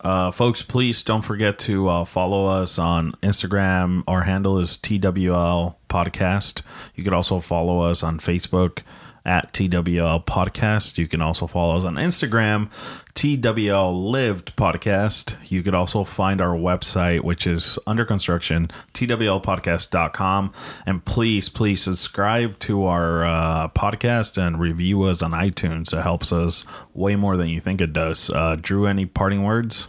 uh, 0.00 0.30
folks, 0.30 0.62
please 0.62 1.02
don't 1.02 1.22
forget 1.22 1.58
to 1.60 1.88
uh, 1.88 2.04
follow 2.04 2.46
us 2.46 2.78
on 2.78 3.12
Instagram. 3.22 4.04
Our 4.06 4.22
handle 4.22 4.58
is 4.58 4.76
TWL 4.76 5.76
Podcast. 5.88 6.62
You 6.94 7.02
could 7.02 7.14
also 7.14 7.40
follow 7.40 7.80
us 7.80 8.02
on 8.02 8.18
Facebook 8.20 8.80
at 9.26 9.52
TWL 9.52 10.24
Podcast. 10.24 10.96
You 10.96 11.08
can 11.08 11.20
also 11.20 11.46
follow 11.46 11.76
us 11.76 11.84
on 11.84 11.96
Instagram, 11.96 12.70
TWL 13.14 14.10
Lived 14.10 14.54
Podcast. 14.56 15.36
You 15.50 15.62
could 15.62 15.74
also 15.74 16.04
find 16.04 16.40
our 16.40 16.56
website, 16.56 17.22
which 17.22 17.46
is 17.46 17.78
under 17.86 18.04
construction, 18.04 18.70
TWLpodcast.com. 18.94 20.52
And 20.86 21.04
please, 21.04 21.48
please 21.48 21.82
subscribe 21.82 22.58
to 22.60 22.84
our 22.84 23.24
uh, 23.24 23.68
podcast 23.68 24.38
and 24.38 24.60
review 24.60 25.02
us 25.02 25.22
on 25.22 25.32
iTunes. 25.32 25.92
It 25.92 26.02
helps 26.02 26.32
us 26.32 26.64
way 26.94 27.16
more 27.16 27.36
than 27.36 27.48
you 27.48 27.60
think 27.60 27.80
it 27.80 27.92
does. 27.92 28.30
Uh, 28.30 28.56
Drew, 28.60 28.86
any 28.86 29.06
parting 29.06 29.42
words? 29.42 29.88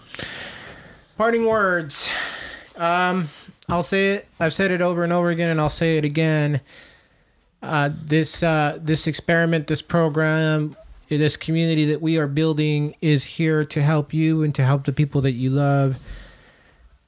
Parting 1.15 1.45
words. 1.45 2.09
Um, 2.75 3.29
I'll 3.69 3.83
say 3.83 4.13
it. 4.13 4.27
I've 4.39 4.53
said 4.53 4.71
it 4.71 4.81
over 4.81 5.03
and 5.03 5.13
over 5.13 5.29
again, 5.29 5.49
and 5.49 5.61
I'll 5.61 5.69
say 5.69 5.97
it 5.97 6.05
again. 6.05 6.61
Uh, 7.61 7.89
this 8.05 8.43
uh, 8.43 8.77
this 8.81 9.07
experiment, 9.07 9.67
this 9.67 9.81
program, 9.81 10.75
this 11.09 11.37
community 11.37 11.85
that 11.85 12.01
we 12.01 12.17
are 12.17 12.27
building 12.27 12.95
is 13.01 13.23
here 13.23 13.65
to 13.65 13.81
help 13.81 14.13
you 14.13 14.43
and 14.43 14.53
to 14.55 14.63
help 14.63 14.85
the 14.85 14.93
people 14.93 15.21
that 15.21 15.31
you 15.31 15.49
love. 15.49 15.97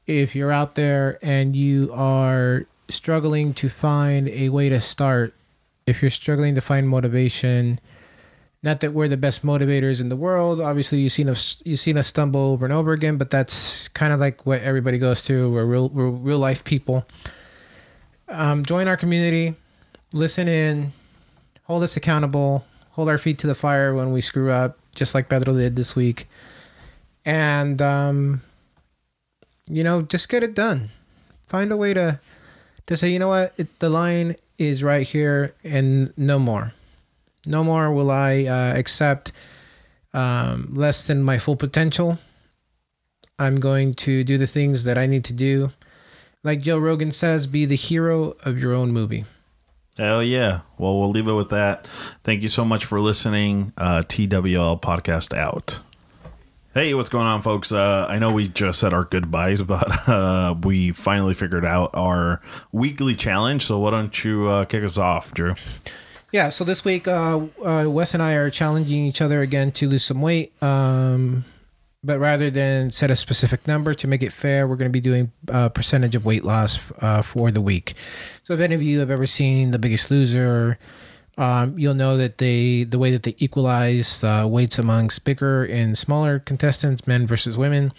If 0.07 0.35
you're 0.35 0.51
out 0.51 0.75
there 0.75 1.19
and 1.21 1.55
you 1.55 1.91
are 1.93 2.65
struggling 2.87 3.53
to 3.55 3.69
find 3.69 4.27
a 4.29 4.49
way 4.49 4.69
to 4.69 4.79
start, 4.79 5.35
if 5.85 6.01
you're 6.01 6.09
struggling 6.09 6.55
to 6.55 6.61
find 6.61 6.89
motivation, 6.89 7.79
not 8.63 8.81
that 8.81 8.93
we're 8.93 9.07
the 9.07 9.17
best 9.17 9.45
motivators 9.45 10.01
in 10.01 10.09
the 10.09 10.15
world. 10.15 10.59
Obviously, 10.59 10.99
you've 10.99 11.11
seen 11.11 11.29
us 11.29 11.61
you've 11.63 11.79
seen 11.79 11.97
us 11.97 12.07
stumble 12.07 12.41
over 12.41 12.65
and 12.65 12.73
over 12.73 12.93
again, 12.93 13.17
but 13.17 13.29
that's 13.29 13.87
kind 13.89 14.11
of 14.11 14.19
like 14.19 14.45
what 14.45 14.61
everybody 14.61 14.97
goes 14.97 15.21
through. 15.21 15.51
We're 15.51 15.65
real 15.65 15.89
we're 15.89 16.09
real 16.09 16.39
life 16.39 16.63
people. 16.63 17.05
Um, 18.27 18.63
join 18.63 18.87
our 18.87 18.97
community, 18.97 19.55
listen 20.13 20.47
in, 20.47 20.93
hold 21.63 21.83
us 21.83 21.97
accountable, 21.97 22.65
hold 22.91 23.09
our 23.09 23.17
feet 23.17 23.39
to 23.39 23.47
the 23.47 23.55
fire 23.55 23.93
when 23.93 24.11
we 24.11 24.21
screw 24.21 24.51
up, 24.51 24.77
just 24.95 25.13
like 25.13 25.29
Pedro 25.29 25.53
did 25.53 25.75
this 25.75 25.95
week, 25.95 26.27
and 27.25 27.81
um, 27.81 28.41
you 29.69 29.83
know, 29.83 30.01
just 30.01 30.29
get 30.29 30.43
it 30.43 30.55
done. 30.55 30.89
Find 31.47 31.71
a 31.71 31.77
way 31.77 31.93
to 31.93 32.19
to 32.87 32.97
say, 32.97 33.09
you 33.09 33.19
know 33.19 33.27
what, 33.27 33.53
it, 33.57 33.79
the 33.79 33.89
line 33.89 34.35
is 34.57 34.83
right 34.83 35.07
here, 35.07 35.53
and 35.63 36.13
no 36.17 36.39
more. 36.39 36.73
No 37.45 37.63
more 37.63 37.91
will 37.93 38.11
I 38.11 38.45
uh, 38.45 38.77
accept 38.77 39.31
um, 40.13 40.69
less 40.73 41.07
than 41.07 41.23
my 41.23 41.37
full 41.37 41.55
potential. 41.55 42.19
I'm 43.37 43.59
going 43.59 43.93
to 43.95 44.23
do 44.23 44.37
the 44.37 44.47
things 44.47 44.83
that 44.83 44.97
I 44.97 45.07
need 45.07 45.23
to 45.25 45.33
do. 45.33 45.71
Like 46.43 46.61
Joe 46.61 46.77
Rogan 46.77 47.11
says, 47.11 47.47
be 47.47 47.65
the 47.65 47.75
hero 47.75 48.35
of 48.43 48.59
your 48.59 48.73
own 48.73 48.91
movie. 48.91 49.25
Hell 49.99 50.23
yeah. 50.23 50.61
Well, 50.77 50.97
we'll 50.97 51.09
leave 51.09 51.27
it 51.27 51.33
with 51.33 51.49
that. 51.49 51.85
Thank 52.23 52.41
you 52.41 52.47
so 52.47 52.63
much 52.63 52.85
for 52.85 53.01
listening. 53.01 53.73
Uh, 53.75 54.01
TWL 54.01 54.79
Podcast 54.79 55.37
out. 55.37 55.81
Hey, 56.73 56.93
what's 56.93 57.09
going 57.09 57.25
on, 57.25 57.41
folks? 57.41 57.73
Uh, 57.73 58.07
I 58.07 58.17
know 58.17 58.31
we 58.31 58.47
just 58.47 58.79
said 58.79 58.93
our 58.93 59.03
goodbyes, 59.03 59.61
but 59.63 60.07
uh, 60.07 60.55
we 60.63 60.93
finally 60.93 61.33
figured 61.33 61.65
out 61.65 61.89
our 61.93 62.41
weekly 62.71 63.13
challenge. 63.13 63.65
So 63.65 63.79
why 63.79 63.89
don't 63.91 64.23
you 64.23 64.47
uh, 64.47 64.63
kick 64.63 64.85
us 64.85 64.97
off, 64.97 65.33
Drew? 65.33 65.55
Yeah, 66.31 66.47
so 66.47 66.63
this 66.63 66.85
week, 66.85 67.05
uh, 67.05 67.41
uh, 67.61 67.83
Wes 67.89 68.13
and 68.13 68.23
I 68.23 68.35
are 68.35 68.49
challenging 68.49 69.05
each 69.05 69.21
other 69.21 69.41
again 69.41 69.73
to 69.73 69.89
lose 69.89 70.05
some 70.05 70.21
weight. 70.21 70.53
Um, 70.63 71.43
but 72.03 72.19
rather 72.19 72.49
than 72.49 72.91
set 72.91 73.11
a 73.11 73.15
specific 73.15 73.67
number 73.67 73.93
to 73.93 74.07
make 74.07 74.23
it 74.23 74.31
fair, 74.31 74.67
we're 74.67 74.75
going 74.77 74.89
to 74.89 74.93
be 74.93 75.01
doing 75.01 75.31
a 75.47 75.69
percentage 75.69 76.15
of 76.15 76.25
weight 76.25 76.43
loss 76.43 76.79
uh, 76.99 77.21
for 77.21 77.51
the 77.51 77.61
week. 77.61 77.93
So 78.43 78.53
if 78.53 78.59
any 78.59 78.75
of 78.75 78.81
you 78.81 78.99
have 78.99 79.11
ever 79.11 79.25
seen 79.25 79.71
The 79.71 79.79
Biggest 79.79 80.09
Loser, 80.09 80.79
um, 81.37 81.77
you'll 81.79 81.93
know 81.93 82.17
that 82.17 82.37
they 82.37 82.83
the 82.83 82.99
way 82.99 83.11
that 83.11 83.23
they 83.23 83.35
equalize 83.37 84.23
uh, 84.23 84.45
weights 84.49 84.77
amongst 84.77 85.23
bigger 85.23 85.63
and 85.63 85.97
smaller 85.97 86.39
contestants, 86.39 87.07
men 87.07 87.25
versus 87.27 87.57
women, 87.57 87.93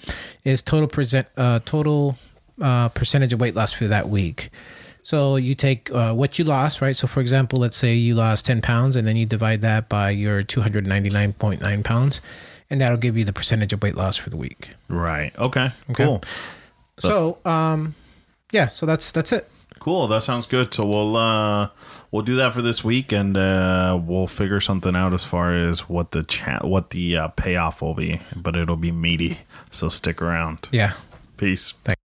is 0.45 0.61
total 0.61 0.89
present 0.89 1.27
uh, 1.37 1.61
total 1.65 2.19
uh, 2.61 2.91
percentage 2.91 3.33
of 3.33 3.41
weight 3.41 3.55
loss 3.55 3.73
for 3.73 3.87
that 3.87 4.09
week. 4.11 4.51
So 5.03 5.37
you 5.37 5.55
take 5.55 5.91
uh, 5.91 6.13
what 6.13 6.39
you 6.39 6.45
lost, 6.45 6.83
right? 6.83 6.95
So 6.95 7.07
for 7.07 7.21
example, 7.21 7.59
let's 7.59 7.77
say 7.77 7.95
you 7.95 8.15
lost 8.15 8.45
10 8.45 8.61
pounds 8.61 8.97
and 8.97 9.09
then 9.09 9.17
you 9.17 9.25
divide 9.25 9.63
that 9.63 9.89
by 9.89 10.11
your 10.11 10.43
299.9 10.43 11.85
pounds, 11.85 12.21
and 12.71 12.81
that'll 12.81 12.97
give 12.97 13.17
you 13.17 13.25
the 13.25 13.33
percentage 13.33 13.73
of 13.73 13.83
weight 13.83 13.97
loss 13.97 14.17
for 14.17 14.31
the 14.31 14.37
week. 14.37 14.71
Right. 14.89 15.37
Okay. 15.39 15.71
Okay. 15.91 16.05
Cool. 16.05 16.23
So, 16.99 17.39
um, 17.45 17.95
yeah, 18.53 18.69
so 18.69 18.87
that's 18.87 19.11
that's 19.13 19.33
it. 19.33 19.51
Cool. 19.79 20.09
That 20.09 20.23
sounds 20.23 20.47
good. 20.47 20.75
So 20.75 20.87
we'll 20.87 21.17
uh, 21.17 21.71
we'll 22.11 22.23
do 22.23 22.37
that 22.37 22.53
for 22.53 22.61
this 22.61 22.85
week, 22.85 23.13
and 23.13 23.37
uh, 23.37 23.99
we'll 24.03 24.27
figure 24.27 24.61
something 24.61 24.95
out 24.95 25.15
as 25.15 25.25
far 25.25 25.55
as 25.55 25.89
what 25.89 26.11
the 26.11 26.23
cha- 26.23 26.67
what 26.67 26.91
the 26.91 27.17
uh, 27.17 27.29
payoff 27.29 27.81
will 27.81 27.95
be. 27.95 28.21
But 28.37 28.57
it'll 28.57 28.77
be 28.77 28.93
meaty. 28.93 29.39
So 29.71 29.89
stick 29.89 30.21
around. 30.21 30.69
Yeah. 30.71 30.93
Peace. 31.39 31.73
Thanks. 31.85 32.00